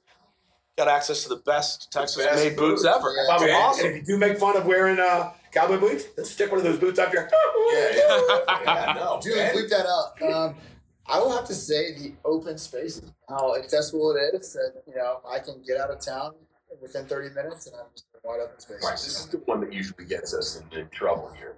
got 0.77 0.87
access 0.89 1.23
to 1.23 1.31
the 1.31 1.37
best 1.37 1.91
Texas-made 1.93 2.57
boots 2.57 2.83
boots. 2.83 2.85
ever. 2.85 3.11
Yeah. 3.17 3.25
By 3.27 3.35
It's 3.37 3.43
and- 3.45 3.53
awesome. 3.53 3.87
And 3.87 3.95
if 3.97 4.01
you 4.07 4.15
do 4.15 4.19
make 4.19 4.37
fun 4.37 4.59
of 4.59 4.67
wearing 4.67 4.99
uh, 5.01 5.33
cowboy 5.51 5.79
boots, 5.79 6.05
let's 6.19 6.31
stick 6.31 6.51
one 6.51 6.59
of 6.59 6.65
those 6.65 6.79
boots 6.79 6.99
up 6.99 7.11
your. 7.15 7.27
Yeah, 7.73 7.89
yeah. 7.95 8.39
yeah 8.67 8.93
no. 8.97 9.19
Dude, 9.23 9.35
man. 9.37 9.55
bleep 9.55 9.71
that 9.71 9.87
out. 9.87 10.23
Um, 10.31 10.57
I 11.13 11.19
will 11.19 11.31
have 11.31 11.47
to 11.49 11.55
say 11.55 11.93
the 11.95 12.13
open 12.25 12.57
spaces, 12.57 13.13
how 13.29 13.55
accessible 13.57 14.17
it 14.17 14.35
is 14.41 14.55
that, 14.55 14.83
you 14.89 14.95
know, 14.95 15.21
I 15.31 15.41
can 15.41 15.63
get 15.67 15.79
out 15.79 15.91
of 15.91 16.01
town 16.01 16.33
within 16.81 17.05
30 17.05 17.35
minutes 17.35 17.67
and 17.67 17.77
I'm 17.77 17.85
just 17.93 18.07
in 18.15 18.21
wide 18.25 18.41
open 18.41 18.59
spaces. 18.59 18.83
Right, 18.83 18.93
this 18.93 19.21
is 19.21 19.27
the 19.27 19.37
one 19.45 19.61
that 19.61 19.75
usually 19.75 20.07
gets 20.07 20.33
us 20.33 20.59
in, 20.73 20.79
in 20.79 20.89
trouble 20.89 21.31
here. 21.37 21.57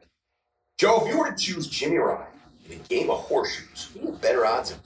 Joe, 0.76 1.02
if 1.06 1.08
you 1.12 1.20
were 1.20 1.30
to 1.30 1.36
choose 1.36 1.68
Jimmy 1.68 1.98
Ryan 1.98 2.26
in 2.68 2.80
a 2.80 2.82
game 2.88 3.10
of 3.10 3.18
horseshoes, 3.20 3.90
who 3.94 4.10
have 4.10 4.20
better 4.20 4.44
odds 4.44 4.72
of 4.72 4.78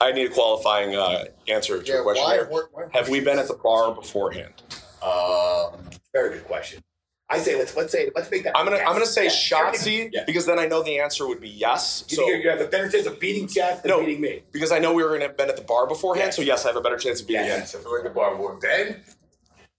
I 0.00 0.12
need 0.12 0.30
a 0.30 0.34
qualifying 0.34 0.94
uh, 0.94 1.24
answer 1.48 1.82
to 1.82 1.84
Yeah, 1.84 1.94
your 1.94 2.02
question 2.04 2.24
why, 2.24 2.34
here. 2.34 2.46
why, 2.48 2.62
why- 2.70 2.88
Have 2.92 3.08
we 3.08 3.18
been 3.18 3.40
at 3.40 3.48
the 3.48 3.54
bar 3.54 3.92
beforehand? 3.92 4.54
uh, 5.02 5.72
Very 6.12 6.34
good 6.36 6.44
question. 6.44 6.84
I 7.30 7.38
say 7.38 7.56
let's 7.58 7.76
let's 7.76 7.92
say 7.92 8.08
let's 8.14 8.30
make 8.30 8.44
that. 8.44 8.56
I'm 8.56 8.64
gonna 8.64 8.78
I'm 8.78 8.92
gonna 8.94 9.04
say 9.04 9.24
Yeah. 9.24 9.30
Shotzi 9.30 10.10
Yeah. 10.12 10.24
because 10.26 10.46
then 10.46 10.58
I 10.58 10.66
know 10.66 10.82
the 10.82 10.98
answer 10.98 11.26
would 11.28 11.40
be 11.40 11.48
yes. 11.50 12.04
You 12.08 12.16
So 12.16 12.28
you 12.28 12.48
have 12.48 12.60
a 12.60 12.66
better 12.66 12.88
chance 12.88 13.06
of 13.06 13.20
beating 13.20 13.46
Chad 13.46 13.82
than 13.82 13.90
No. 13.90 14.00
beating 14.00 14.20
me. 14.20 14.42
because 14.50 14.72
I 14.72 14.78
know 14.78 14.94
we 14.94 15.02
were 15.02 15.10
gonna 15.10 15.26
have 15.26 15.36
been 15.36 15.50
at 15.50 15.56
the 15.56 15.62
bar 15.62 15.86
beforehand, 15.86 16.28
Yes. 16.28 16.36
so 16.36 16.42
yes, 16.42 16.64
I 16.64 16.68
have 16.68 16.76
a 16.76 16.80
better 16.80 16.96
chance 16.96 17.20
of 17.20 17.26
beating 17.26 17.44
Yes. 17.44 17.54
you. 17.56 17.60
yes, 17.60 17.74
if 17.74 17.84
we're 17.84 17.98
in 17.98 18.04
the 18.04 18.10
bar 18.10 18.34
board, 18.34 18.60
Ben, 18.60 19.02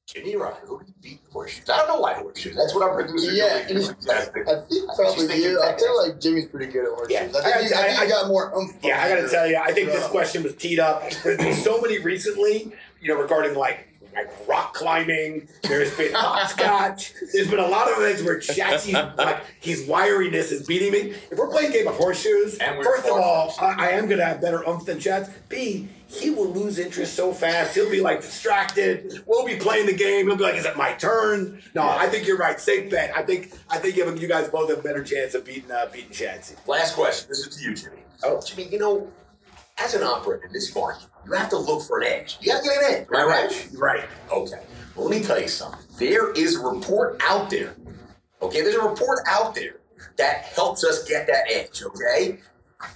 Jimmy 0.05 0.35
Ryan, 0.35 0.55
who 0.65 0.77
would 0.77 1.01
beat 1.01 1.19
horseshoes? 1.31 1.69
I 1.69 1.77
don't 1.77 1.87
know 1.87 1.99
why 2.01 2.13
horseshoes. 2.15 2.55
That's 2.55 2.73
what 2.73 2.83
our 2.83 2.95
producer 2.95 3.31
Yeah, 3.31 3.67
Joey 3.67 3.81
suggested. 3.83 4.47
I 4.47 4.61
think 4.61 4.85
probably 4.95 5.35
you. 5.43 5.61
I 5.61 5.77
feel 5.77 5.97
like 6.07 6.19
Jimmy's 6.19 6.45
pretty 6.47 6.71
good 6.71 6.85
at 6.85 6.91
horseshoes. 6.91 7.11
Yeah. 7.11 7.39
I 7.39 7.41
think, 7.43 7.55
I- 7.55 7.61
he, 7.61 7.73
I, 7.73 7.87
think 7.89 7.99
I- 7.99 8.07
got 8.09 8.27
more 8.27 8.51
oomph. 8.57 8.73
Yeah, 8.83 9.03
I 9.03 9.09
got 9.09 9.21
to 9.21 9.29
tell 9.29 9.45
you, 9.47 9.57
I 9.57 9.71
think 9.71 9.91
this 9.91 10.05
question 10.07 10.41
was 10.43 10.55
teed 10.55 10.79
up. 10.79 11.09
There's 11.23 11.37
been 11.37 11.53
so 11.55 11.79
many 11.81 11.99
recently, 11.99 12.71
you 13.01 13.07
know, 13.13 13.19
regarding 13.19 13.55
like. 13.55 13.87
Like 14.13 14.47
rock 14.47 14.73
climbing, 14.73 15.47
there's 15.63 15.95
been 15.95 16.13
hopscotch. 16.13 17.13
There's 17.33 17.49
been 17.49 17.59
a 17.59 17.67
lot 17.67 17.89
of 17.91 17.99
events 17.99 18.23
where 18.23 18.37
Chatsy's 18.37 18.93
like 19.17 19.43
his 19.59 19.87
wiriness 19.87 20.51
is 20.51 20.65
beating 20.65 20.91
me. 20.91 21.13
If 21.31 21.37
we're 21.37 21.49
playing 21.49 21.71
game 21.71 21.87
of 21.87 21.95
horseshoes, 21.95 22.57
And 22.57 22.83
first 22.83 23.05
of 23.05 23.11
all. 23.13 23.53
I, 23.59 23.87
I 23.87 23.89
am 23.91 24.07
gonna 24.07 24.25
have 24.25 24.41
better 24.41 24.67
umph 24.67 24.85
than 24.85 24.99
Chats. 24.99 25.29
B, 25.47 25.87
he 26.07 26.31
will 26.31 26.49
lose 26.49 26.79
interest 26.79 27.13
so 27.13 27.31
fast. 27.31 27.75
He'll 27.75 27.89
be 27.89 28.01
like 28.01 28.21
distracted. 28.21 29.23
We'll 29.27 29.45
be 29.45 29.57
playing 29.57 29.85
the 29.85 29.95
game. 29.95 30.25
He'll 30.27 30.35
be 30.35 30.43
like, 30.43 30.55
"Is 30.55 30.65
it 30.65 30.75
my 30.75 30.93
turn?" 30.93 31.61
No, 31.75 31.87
I 31.87 32.07
think 32.07 32.27
you're 32.27 32.37
right. 32.37 32.59
Safe 32.59 32.89
bet. 32.89 33.15
I 33.15 33.21
think 33.21 33.53
I 33.69 33.77
think 33.77 33.95
you 33.95 34.11
you 34.15 34.27
guys 34.27 34.49
both 34.49 34.69
have 34.69 34.79
a 34.79 34.81
better 34.81 35.03
chance 35.03 35.35
of 35.35 35.45
beating 35.45 35.71
uh, 35.71 35.87
beating 35.93 36.09
Chatsy. 36.09 36.55
Last 36.67 36.95
question. 36.95 37.29
This 37.29 37.39
is 37.39 37.55
to 37.55 37.63
you, 37.63 37.75
Jimmy. 37.75 37.97
Oh. 38.23 38.41
Jimmy, 38.41 38.67
you 38.69 38.79
know, 38.79 39.11
as 39.77 39.93
an 39.93 40.03
operator 40.03 40.47
in 40.47 40.53
this 40.53 40.73
market, 40.73 41.07
you 41.25 41.33
have 41.33 41.49
to 41.49 41.57
look 41.57 41.83
for 41.83 41.99
an 42.01 42.07
edge. 42.07 42.37
You 42.41 42.51
got 42.53 42.63
to 42.63 42.69
get 42.69 42.77
an 42.83 42.95
edge. 43.01 43.07
I 43.15 43.23
right? 43.25 43.67
Right. 43.75 44.03
Okay. 44.31 44.61
Well, 44.95 45.07
let 45.07 45.19
me 45.19 45.23
tell 45.25 45.39
you 45.39 45.47
something. 45.47 45.79
There 45.97 46.31
is 46.33 46.55
a 46.55 46.59
report 46.59 47.21
out 47.27 47.49
there. 47.49 47.75
Okay, 48.41 48.61
there's 48.61 48.75
a 48.75 48.81
report 48.87 49.19
out 49.27 49.53
there 49.55 49.77
that 50.17 50.45
helps 50.55 50.83
us 50.83 51.07
get 51.07 51.27
that 51.27 51.45
edge. 51.49 51.81
Okay, 51.83 52.39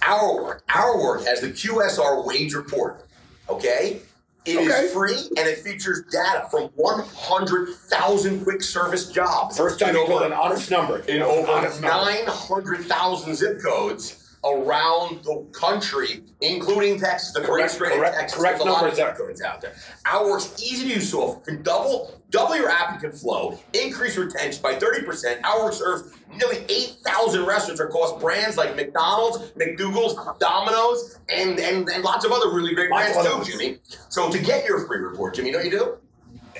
our 0.06 0.42
work, 0.42 0.62
our 0.74 0.98
work 1.02 1.24
has 1.26 1.40
the 1.40 1.48
QSR 1.48 2.26
wage 2.26 2.54
report. 2.54 3.06
Okay. 3.48 4.00
It 4.46 4.56
is 4.58 4.70
Okay. 4.70 4.88
free 4.88 5.30
and 5.38 5.48
it 5.48 5.60
features 5.60 6.02
data 6.10 6.46
from 6.50 6.64
100,000 6.74 8.44
quick 8.44 8.62
service 8.62 9.06
jobs. 9.08 9.56
First 9.56 9.80
time 9.80 9.94
you 9.94 10.02
over- 10.02 10.12
called 10.12 10.22
an 10.24 10.32
honest 10.34 10.70
number. 10.70 10.98
in 11.08 11.22
over 11.22 11.46
900,000 11.80 13.34
zip 13.36 13.62
codes 13.64 14.16
around 14.44 15.24
the 15.24 15.46
country, 15.52 16.22
including 16.40 16.98
Texas, 17.00 17.32
the 17.32 17.40
great 17.40 17.70
Correct- 17.70 17.94
correct- 17.96 18.16
Texas. 18.18 18.38
correct 18.38 18.58
There's 18.58 18.68
a 18.68 18.72
lot 18.72 18.82
of 18.86 18.98
numbers 18.98 19.40
out 19.42 19.60
there. 19.60 19.74
Our 20.06 20.38
easy 20.62 20.88
to 20.88 20.94
use 20.94 21.10
software 21.10 21.44
can 21.44 21.62
double 21.62 22.20
double 22.30 22.56
your 22.56 22.68
applicant 22.68 23.14
flow, 23.16 23.58
increase 23.74 24.16
retention 24.16 24.60
by 24.60 24.74
30%. 24.74 25.38
Our 25.44 25.64
work 25.64 25.72
serves 25.72 26.12
nearly 26.36 26.64
8,000 26.68 27.46
restaurants 27.46 27.80
across 27.80 28.20
brands 28.20 28.56
like 28.56 28.74
McDonald's, 28.74 29.52
McDougal's, 29.52 30.18
Domino's, 30.40 31.20
and, 31.28 31.60
and, 31.60 31.88
and 31.88 32.02
lots 32.02 32.24
of 32.24 32.32
other 32.32 32.50
really 32.50 32.74
Lots 32.74 33.12
brands 33.12 33.46
too. 33.48 33.52
Jimmy. 33.52 33.78
So 34.08 34.30
to 34.32 34.38
get 34.40 34.64
your 34.66 34.84
free 34.86 34.98
report, 34.98 35.34
Jimmy, 35.34 35.48
you 35.48 35.52
know 35.52 35.58
what 35.58 35.64
you 35.64 35.70
do? 35.70 35.98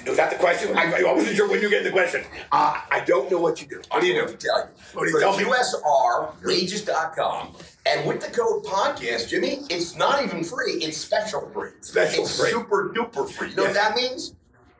Was 0.06 0.16
that 0.16 0.30
the 0.30 0.36
question? 0.36 0.76
I, 0.76 1.02
I 1.06 1.12
wasn't 1.12 1.36
sure 1.36 1.48
when 1.48 1.60
you 1.60 1.70
get 1.70 1.84
the 1.84 1.90
question. 1.90 2.22
Uh, 2.52 2.80
I 2.90 3.00
don't 3.06 3.30
know 3.30 3.38
what 3.40 3.60
you 3.60 3.66
do. 3.68 3.80
What 3.90 4.00
do 4.00 4.06
you 4.06 4.14
do? 4.26 4.34
tell 4.36 4.58
you. 4.58 4.64
What 4.92 5.04
do 5.06 5.10
you 5.10 5.20
tell 5.20 5.36
me? 5.36 5.44
QSRwages.com. 5.44 7.56
And 7.86 8.06
with 8.08 8.20
the 8.20 8.30
code 8.30 8.64
podcast, 8.64 9.28
Jimmy, 9.28 9.60
it's 9.70 9.96
not 9.96 10.22
even 10.22 10.44
free. 10.44 10.72
It's 10.74 10.96
special 10.96 11.48
free. 11.50 11.70
Special 11.80 12.24
it's 12.24 12.38
free. 12.40 12.50
super 12.50 12.92
duper 12.94 13.28
free. 13.30 13.50
You 13.50 13.56
know 13.56 13.64
Yes. 13.64 13.76
what 13.76 13.88
that 13.88 13.96
means? 13.96 14.34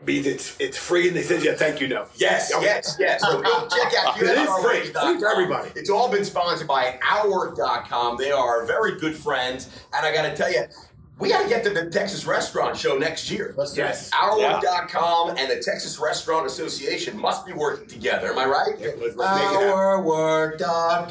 Means 0.07 0.27
it's 0.27 0.61
it's 0.61 0.77
free 0.77 1.09
and 1.09 1.17
they 1.17 1.23
said 1.23 1.43
yeah, 1.43 1.55
thank 1.55 1.81
you 1.81 1.89
no. 1.89 2.07
Yes, 2.17 2.53
Okay. 2.53 2.67
yes, 2.67 2.97
yes. 2.99 3.23
So 3.23 3.41
go 3.41 3.67
check 3.69 3.91
out 4.05 4.17
It 4.21 4.25
is 4.25 4.51
free. 4.63 4.81
Free 4.93 5.19
for 5.19 5.29
everybody. 5.31 5.71
It's 5.77 5.89
all 5.89 6.11
been 6.11 6.27
sponsored 6.27 6.69
by 6.69 6.99
OurWork.com. 7.03 8.19
They 8.19 8.31
are 8.31 8.67
very 8.67 8.99
good 9.01 9.17
friends. 9.17 9.71
And 9.95 10.05
I 10.05 10.13
got 10.15 10.29
to 10.29 10.37
tell 10.37 10.53
you, 10.53 10.65
we 11.19 11.29
got 11.29 11.43
to 11.43 11.49
get 11.49 11.63
to 11.65 11.71
the 11.71 11.89
Texas 11.91 12.27
Restaurant 12.27 12.77
Show 12.77 12.99
next 12.99 13.31
year. 13.31 13.55
Let's 13.57 13.73
do 13.73 13.83
it. 13.83 13.85
Yes. 13.85 14.11
And 14.13 15.51
the 15.51 15.63
Texas 15.65 15.99
Restaurant 15.99 16.47
Association 16.47 17.21
must 17.21 17.47
be 17.47 17.53
working 17.53 17.87
together. 17.87 18.33
Am 18.33 18.39
I 18.39 18.47
right? 18.47 18.75
Let's, 18.81 19.17
let's 19.17 19.41
make 19.41 19.63
it. 19.63 19.73
OurWork.com. 19.73 21.07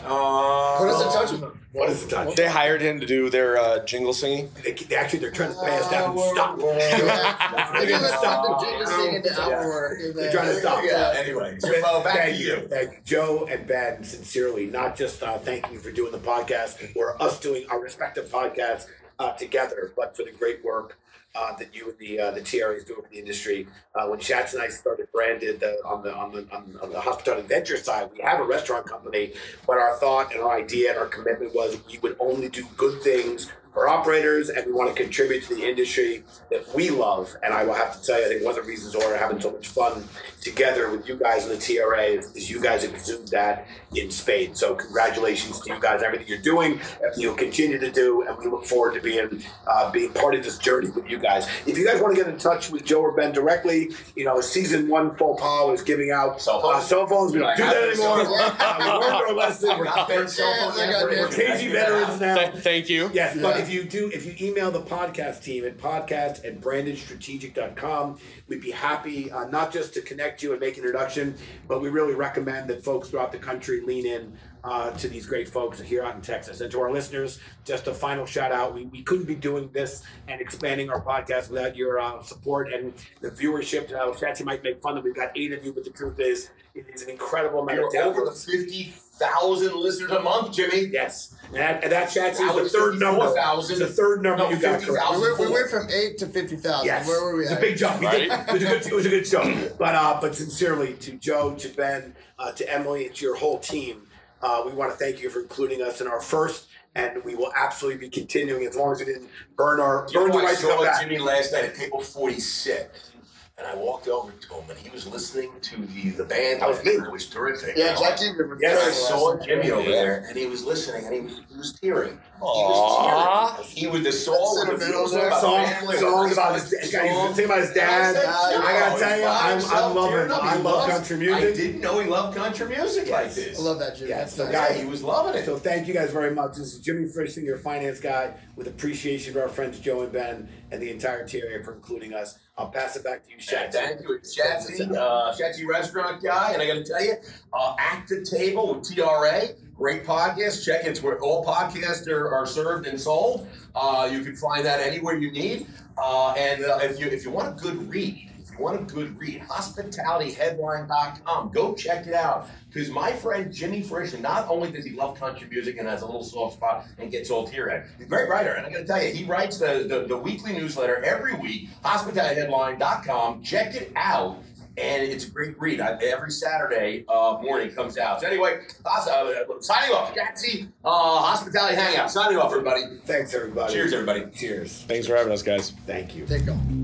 Put 0.77 0.89
us 0.89 1.01
in 1.05 1.11
touch 1.11 1.31
with 1.31 1.41
him. 1.41 1.59
What 1.71 1.89
is 1.89 2.05
the 2.05 2.15
time? 2.15 2.29
They 2.35 2.47
hired 2.47 2.81
him 2.81 2.99
to 2.99 3.05
do 3.07 3.31
their 3.31 3.57
uh, 3.57 3.83
jingle 3.85 4.13
singing. 4.13 4.51
They, 4.63 4.73
they 4.73 4.95
actually 4.95 5.19
they're 5.19 5.31
trying 5.31 5.53
to 5.55 5.59
pay 5.59 5.75
us 5.75 5.89
to 5.89 5.95
have 5.95 6.15
them 6.15 6.23
stop. 6.33 6.59
They're 6.59 7.73
Maybe 7.73 7.91
gonna 7.91 8.07
stop. 8.09 8.19
stop 8.19 8.59
the 8.59 8.65
jingle 8.65 8.87
singing 8.87 9.23
to 9.23 9.41
our 9.41 9.67
work. 9.67 9.97
They're 10.13 10.31
trying 10.31 10.49
to 10.49 10.59
stop. 10.59 10.83
Yeah, 10.85 11.13
anyway. 11.17 11.57
Jimbo, 11.59 12.03
back 12.03 12.15
thank 12.15 12.37
to 12.37 12.43
you. 12.43 12.67
Thank 12.67 12.91
you, 12.91 12.97
Joe 13.05 13.47
and 13.49 13.65
Ben, 13.65 14.03
sincerely. 14.03 14.67
Not 14.67 14.95
just 14.95 15.23
uh, 15.23 15.39
thank 15.39 15.71
you 15.71 15.79
for 15.79 15.91
doing 15.91 16.11
the 16.11 16.19
podcast 16.19 16.95
or 16.95 17.19
us 17.19 17.39
doing 17.39 17.65
our 17.71 17.79
respective 17.79 18.25
podcasts 18.29 18.85
uh, 19.19 19.33
together, 19.33 19.91
but 19.95 20.15
for 20.15 20.23
the 20.23 20.31
great 20.31 20.63
work 20.63 20.97
uh, 21.35 21.55
that 21.57 21.73
you 21.73 21.89
and 21.89 21.97
the 21.97 22.19
uh, 22.19 22.31
the 22.31 22.41
TRA 22.41 22.83
doing 22.83 23.01
for 23.01 23.09
the 23.09 23.17
industry. 23.17 23.67
Uh, 23.95 24.07
when 24.07 24.19
Shats 24.19 24.53
and 24.53 24.61
I 24.61 24.67
started 24.67 25.11
branded 25.11 25.63
uh, 25.63 25.87
on 25.87 26.03
the 26.03 26.13
on 26.13 26.31
the 26.31 26.47
on, 26.51 26.77
on 26.81 26.91
the 26.91 26.99
hospitality 26.99 27.47
venture 27.47 27.77
side, 27.77 28.09
we 28.13 28.21
have 28.21 28.39
a 28.39 28.43
restaurant 28.43 28.85
company, 28.85 29.33
but 29.65 29.77
our 29.77 29.97
thought 29.97 30.33
and 30.33 30.43
our 30.43 30.55
idea 30.55 30.91
and 30.91 30.99
our 30.99 31.07
commitment 31.07 31.53
was 31.55 31.77
we 31.91 31.97
would 31.99 32.15
only 32.19 32.49
do 32.49 32.65
good 32.77 33.01
things 33.01 33.51
for 33.73 33.87
operators, 33.87 34.49
and 34.49 34.65
we 34.67 34.71
want 34.71 34.95
to 34.95 35.03
contribute 35.03 35.43
to 35.45 35.55
the 35.55 35.67
industry 35.67 36.23
that 36.51 36.63
we 36.75 36.89
love. 36.89 37.35
And 37.43 37.53
I 37.53 37.63
will 37.63 37.73
have 37.73 37.99
to 37.99 38.05
tell 38.05 38.19
you, 38.19 38.25
I 38.25 38.29
think 38.29 38.43
one 38.43 38.51
of 38.57 38.63
the 38.63 38.69
reasons 38.69 38.95
why 38.95 39.05
we're 39.05 39.17
having 39.17 39.41
so 39.41 39.51
much 39.51 39.67
fun 39.67 40.03
together 40.41 40.91
with 40.91 41.07
you 41.07 41.15
guys 41.15 41.45
in 41.45 41.49
the 41.49 41.57
TRA 41.57 42.03
is, 42.03 42.35
is 42.35 42.49
you 42.49 42.61
guys 42.61 42.83
exude 42.83 43.27
that 43.29 43.65
in 43.95 44.11
spades. 44.11 44.59
So 44.59 44.75
congratulations 44.75 45.59
to 45.61 45.73
you 45.73 45.79
guys, 45.79 46.03
everything 46.03 46.27
you're 46.27 46.37
doing, 46.39 46.79
everything 46.97 47.21
you'll 47.21 47.35
continue 47.35 47.79
to 47.79 47.91
do, 47.91 48.23
and 48.27 48.37
we 48.37 48.47
look 48.47 48.65
forward 48.65 48.93
to 48.95 49.01
being 49.01 49.43
uh, 49.67 49.89
being 49.91 50.11
part 50.13 50.35
of 50.35 50.43
this 50.43 50.57
journey 50.57 50.89
with 50.89 51.09
you 51.09 51.17
guys. 51.17 51.47
If 51.65 51.77
you 51.77 51.85
guys 51.87 52.01
want 52.01 52.15
to 52.15 52.21
get 52.23 52.31
in 52.31 52.37
touch 52.37 52.69
with 52.69 52.83
Joe 52.85 53.01
or 53.01 53.11
Ben 53.13 53.31
directly, 53.31 53.89
you 54.15 54.25
know, 54.25 54.39
season 54.41 54.87
one 54.89 55.15
faux 55.15 55.41
pas 55.41 55.67
was 55.67 55.81
giving 55.81 56.11
out 56.11 56.41
Cell 56.41 56.61
phones? 56.61 56.77
Uh, 56.77 56.81
cell 56.81 57.07
phones. 57.07 57.33
We 57.33 57.39
don't 57.39 57.55
do 57.57 57.63
that 57.63 57.75
anymore. 57.89 58.19
Uh, 58.19 58.75
we 58.79 58.85
learned 58.85 59.13
our 59.15 59.33
lesson. 59.33 59.69
We're, 59.77 59.85
Not 59.85 60.09
we're, 60.09 60.27
cell 60.27 60.53
phone 60.59 60.77
Yeah, 60.77 60.85
yet. 60.85 60.89
I 60.89 60.99
got 60.99 61.09
we're 61.09 61.27
it. 61.27 61.71
veterans 61.71 62.21
now. 62.21 62.35
Th- 62.35 62.63
thank 62.63 62.89
you. 62.89 63.09
Yes, 63.13 63.37
but 63.41 63.62
if 63.63 63.73
you 63.73 63.83
do, 63.85 64.11
if 64.13 64.25
you 64.25 64.49
email 64.49 64.71
the 64.71 64.81
podcast 64.81 65.41
team 65.41 65.63
at 65.65 65.77
podcast 65.77 66.45
at 66.45 66.59
brandedstrategic.com, 66.59 68.19
we'd 68.49 68.61
be 68.61 68.71
happy 68.71 69.31
uh, 69.31 69.45
not 69.45 69.71
just 69.71 69.93
to 69.93 70.01
connect 70.01 70.43
you 70.43 70.51
and 70.51 70.59
make 70.59 70.77
an 70.77 70.83
introduction, 70.83 71.35
but 71.67 71.81
we 71.81 71.87
really 71.89 72.13
recommend 72.13 72.69
that 72.69 72.83
folks 72.83 73.09
throughout 73.09 73.31
the 73.31 73.37
country 73.37 73.79
lean 73.79 74.05
in 74.05 74.37
uh, 74.65 74.91
to 74.91 75.07
these 75.07 75.25
great 75.25 75.47
folks 75.47 75.79
here 75.79 76.03
out 76.03 76.15
in 76.15 76.21
Texas. 76.21 76.59
And 76.59 76.69
to 76.71 76.81
our 76.81 76.91
listeners, 76.91 77.39
just 77.63 77.87
a 77.87 77.93
final 77.93 78.25
shout 78.25 78.51
out. 78.51 78.73
We, 78.73 78.85
we 78.85 79.01
couldn't 79.01 79.25
be 79.25 79.35
doing 79.35 79.69
this 79.71 80.03
and 80.27 80.41
expanding 80.41 80.89
our 80.89 81.01
podcast 81.01 81.49
without 81.49 81.75
your 81.75 81.99
uh, 81.99 82.21
support 82.21 82.73
and 82.73 82.93
the 83.21 83.31
viewership. 83.31 83.93
Uh, 83.93 84.13
you 84.37 84.45
might 84.45 84.63
make 84.63 84.81
fun 84.81 84.95
that 84.95 85.03
we've 85.03 85.15
got 85.15 85.31
eight 85.37 85.53
of 85.53 85.63
you, 85.63 85.71
but 85.71 85.85
the 85.85 85.89
truth 85.89 86.19
is, 86.19 86.49
it 86.75 86.85
is 86.93 87.03
an 87.03 87.09
incredible 87.09 87.61
amount 87.61 87.79
You're 87.93 88.07
of 88.07 88.17
over 88.17 88.25
the 88.25 88.31
50 88.31 88.93
thousand 89.15 89.75
listeners 89.75 90.11
a 90.11 90.19
month, 90.21 90.53
Jimmy. 90.55 90.87
Yes, 90.91 91.35
and 91.47 91.55
that, 91.55 91.83
and 91.83 91.91
that 91.91 92.09
Chatsy 92.09 92.39
Now 92.39 92.57
is 92.57 92.71
the 92.71 92.77
third 92.79 92.99
number. 92.99 93.21
54,000. 93.21 93.71
It's 93.71 93.79
the 93.79 93.87
third 94.01 94.23
number 94.23 94.43
No, 94.43 94.49
you 94.49 94.57
got 94.57 94.79
50,000. 94.81 94.95
correct. 94.95 95.11
We 95.15 95.21
went, 95.21 95.39
we 95.39 95.53
went 95.53 95.69
from 95.69 95.89
eight 95.91 96.17
to 96.19 96.27
fifty 96.27 96.55
thousand. 96.55 96.87
Yes, 96.87 97.07
Where 97.07 97.23
were 97.23 97.37
we 97.37 97.43
it 97.45 97.49
was 97.49 97.51
a 97.51 97.55
at? 97.55 97.61
big 97.61 97.77
jump. 97.77 98.01
Right? 98.01 98.21
it 98.23 98.53
was 98.53 98.63
a 98.63 98.65
good, 98.65 98.85
it 98.87 98.93
was 98.93 99.05
a 99.05 99.09
good 99.09 99.27
show. 99.27 99.69
But 99.77 99.95
uh, 99.95 100.17
but 100.21 100.35
sincerely, 100.35 100.93
to 100.95 101.11
Joe, 101.13 101.55
to 101.55 101.69
Ben, 101.69 102.15
uh, 102.39 102.51
to 102.53 102.71
Emily, 102.73 103.07
and 103.07 103.15
to 103.15 103.25
your 103.25 103.35
whole 103.35 103.59
team, 103.59 104.07
uh, 104.41 104.63
we 104.65 104.71
want 104.73 104.91
to 104.91 104.97
thank 104.97 105.21
you 105.21 105.29
for 105.29 105.41
including 105.41 105.81
us 105.81 106.01
in 106.01 106.07
our 106.07 106.19
first, 106.21 106.67
and 106.95 107.23
we 107.23 107.35
will 107.35 107.51
absolutely 107.55 107.99
be 107.99 108.09
continuing 108.09 108.65
as 108.65 108.75
long 108.75 108.91
as 108.93 108.99
we 108.99 109.05
didn't 109.05 109.29
burn 109.55 109.79
our 109.79 110.07
You 110.09 110.19
burn 110.19 110.29
know, 110.29 110.37
the 110.39 110.43
I 110.43 110.47
right 110.47 110.57
saw. 110.57 110.99
Jimmy 111.01 111.17
last 111.19 111.51
night 111.53 111.65
at 111.65 111.75
table 111.75 112.01
46, 112.01 113.11
and 113.57 113.67
I 113.67 113.75
walked 113.75 114.07
over 114.07 114.31
to 114.31 114.53
him, 114.53 114.69
and 114.69 114.79
he 114.79 114.89
was 114.89 115.07
listening 115.07 115.51
to 115.61 115.85
the, 115.85 116.09
the 116.09 116.23
band. 116.23 116.61
That 116.61 116.69
was 116.69 116.83
me. 116.83 116.91
It 116.91 117.11
was 117.11 117.27
terrific. 117.27 117.77
Yeah, 117.77 117.95
Jackie. 117.95 118.29
And 118.29 118.63
I 118.63 118.91
saw 118.91 119.37
Jimmy 119.37 119.69
over 119.71 119.89
there, 119.89 120.25
and 120.27 120.35
he 120.35 120.47
was 120.47 120.63
listening, 120.63 121.05
and 121.05 121.13
he 121.13 121.21
was, 121.21 121.41
he 121.49 121.57
was 121.57 121.73
tearing. 121.73 122.19
He 122.43 122.63
was 122.63 123.55
tearing. 123.57 123.69
He 123.75 123.87
was 123.87 124.03
the 124.03 124.11
song 124.11 124.35
That's 124.67 124.69
with 124.71 124.79
the 124.79 124.85
sentimental 124.85 125.05
Beatles 125.07 125.11
there. 125.11 125.27
about 125.27 125.41
Song, 125.41 125.95
songs 125.97 126.33
about 126.33 126.55
his 126.55 126.69
dad. 126.69 126.83
He 127.09 127.11
was 127.15 127.25
thinking 127.35 127.45
about 127.45 127.57
his 127.59 127.73
dad. 127.73 128.15
And 128.15 128.27
I 128.27 128.31
I 128.75 128.79
gotta 128.79 128.99
tell 128.99 129.19
you, 129.19 129.25
I'm, 129.25 129.51
himself 129.51 129.89
I'm 129.91 129.95
loving. 129.95 130.31
I 130.31 130.55
love 130.55 130.63
loves- 130.63 130.91
country 131.09 131.33
I 131.33 131.39
didn't 131.41 131.81
know 131.81 131.99
he 131.99 132.09
loved 132.09 132.35
country 132.37 132.67
music 132.67 133.09
like 133.09 133.33
this. 133.33 133.57
I 133.59 133.61
love 133.61 133.79
that, 133.79 133.95
Jimmy. 133.95 134.09
Yeah, 134.09 134.17
That's 134.19 134.33
so 134.33 134.43
nice. 134.45 134.53
guys- 134.53 134.79
he 134.79 134.85
was 134.85 135.03
loving 135.03 135.39
it. 135.41 135.45
So 135.45 135.57
thank 135.57 135.87
you 135.87 135.93
guys 135.93 136.11
very 136.11 136.33
much. 136.35 136.55
This 136.57 136.73
is 136.73 136.79
Jimmy 136.79 137.07
Frischling, 137.07 137.45
your 137.45 137.57
finance 137.57 137.99
guy, 137.99 138.33
with 138.55 138.67
appreciation 138.67 139.33
to 139.33 139.41
our 139.41 139.49
friends 139.49 139.79
Joe 139.79 140.01
and 140.01 140.11
Ben 140.11 140.49
and 140.71 140.81
the 140.81 140.89
entire 140.89 141.25
TRA 141.27 141.63
for 141.63 141.73
including 141.73 142.13
us. 142.13 142.37
I'll 142.57 142.69
pass 142.69 142.95
it 142.95 143.03
back 143.03 143.23
to 143.23 143.29
you, 143.31 143.37
And 143.57 143.73
thank 143.73 144.01
you, 144.01 144.13
it's 144.13 144.37
Shatsy, 144.37 144.81
uh, 144.95 145.33
Shatsy 145.33 145.65
Restaurant 145.67 146.21
Guy, 146.23 146.51
and 146.51 146.61
I 146.61 146.67
got 146.67 146.73
to 146.75 146.83
tell 146.83 147.03
you, 147.03 147.13
uh, 147.51 147.75
at 147.79 148.05
the 148.07 148.23
table 148.23 148.75
with 148.75 148.87
TRA, 148.95 149.47
great 149.83 150.05
podcast. 150.05 150.63
Check 150.63 150.85
it; 150.85 150.87
it's 150.87 151.03
where 151.03 151.19
all 151.19 151.43
podcasts 151.43 152.07
are, 152.07 152.33
are 152.33 152.45
served 152.45 152.87
and 152.87 152.97
sold. 152.97 153.49
Uh, 153.75 154.09
you 154.09 154.23
can 154.23 154.33
find 154.33 154.63
that 154.63 154.79
anywhere 154.79 155.17
you 155.17 155.29
need. 155.29 155.67
Uh, 155.97 156.31
and 156.37 156.63
uh, 156.63 156.79
if 156.81 157.01
you 157.01 157.07
if 157.07 157.25
you 157.25 157.31
want 157.31 157.49
a 157.49 157.51
good 157.61 157.89
read, 157.89 158.31
if 158.41 158.51
you 158.51 158.59
want 158.59 158.79
a 158.79 158.83
good 158.93 159.19
read, 159.19 159.41
hospitalityheadline.com. 159.41 161.51
Go 161.51 161.73
check 161.73 162.07
it 162.07 162.13
out. 162.13 162.47
Because 162.71 162.89
my 162.89 163.11
friend 163.11 163.53
Jimmy 163.53 163.81
Frisch, 163.81 164.13
not 164.13 164.47
only 164.47 164.71
does 164.71 164.85
he 164.85 164.91
love 164.91 165.19
country 165.19 165.49
music 165.49 165.77
and 165.77 165.85
has 165.85 166.01
a 166.01 166.05
little 166.05 166.23
soft 166.23 166.55
spot 166.55 166.85
and 166.97 167.11
gets 167.11 167.29
all 167.29 167.45
teary-eyed, 167.45 167.83
he's 167.97 168.05
a 168.05 168.09
great 168.09 168.29
writer. 168.29 168.53
And 168.53 168.65
I 168.65 168.69
got 168.69 168.77
to 168.77 168.85
tell 168.85 169.03
you, 169.03 169.13
he 169.13 169.25
writes 169.25 169.57
the, 169.57 169.85
the, 169.87 170.05
the 170.07 170.15
weekly 170.17 170.53
newsletter 170.53 171.03
every 171.03 171.35
week, 171.35 171.67
hospitalityheadline.com. 171.83 173.43
Check 173.43 173.75
it 173.75 173.91
out. 173.97 174.41
And 174.75 175.03
it's 175.03 175.27
a 175.27 175.29
great 175.29 175.59
read. 175.59 175.81
I, 175.81 175.97
every 176.01 176.31
Saturday 176.31 177.05
uh, 177.07 177.37
morning 177.41 177.71
comes 177.71 177.97
out. 177.97 178.21
So 178.21 178.27
anyway, 178.27 178.61
uh, 178.85 179.41
signing 179.59 179.95
off. 179.95 180.15
Gatsy, 180.15 180.67
uh, 180.83 180.89
Hospitality 180.89 181.75
Hangout. 181.75 182.09
Signing 182.09 182.37
off, 182.37 182.51
everybody. 182.51 182.81
Thanks, 183.05 183.33
everybody. 183.33 183.73
Cheers, 183.73 183.93
everybody. 183.93 184.25
Cheers. 184.35 184.83
Thanks 184.87 185.07
for 185.07 185.15
having 185.15 185.31
us, 185.31 185.43
guys. 185.43 185.73
Thank 185.85 186.15
you. 186.15 186.25
Take 186.25 186.45
them. 186.45 186.82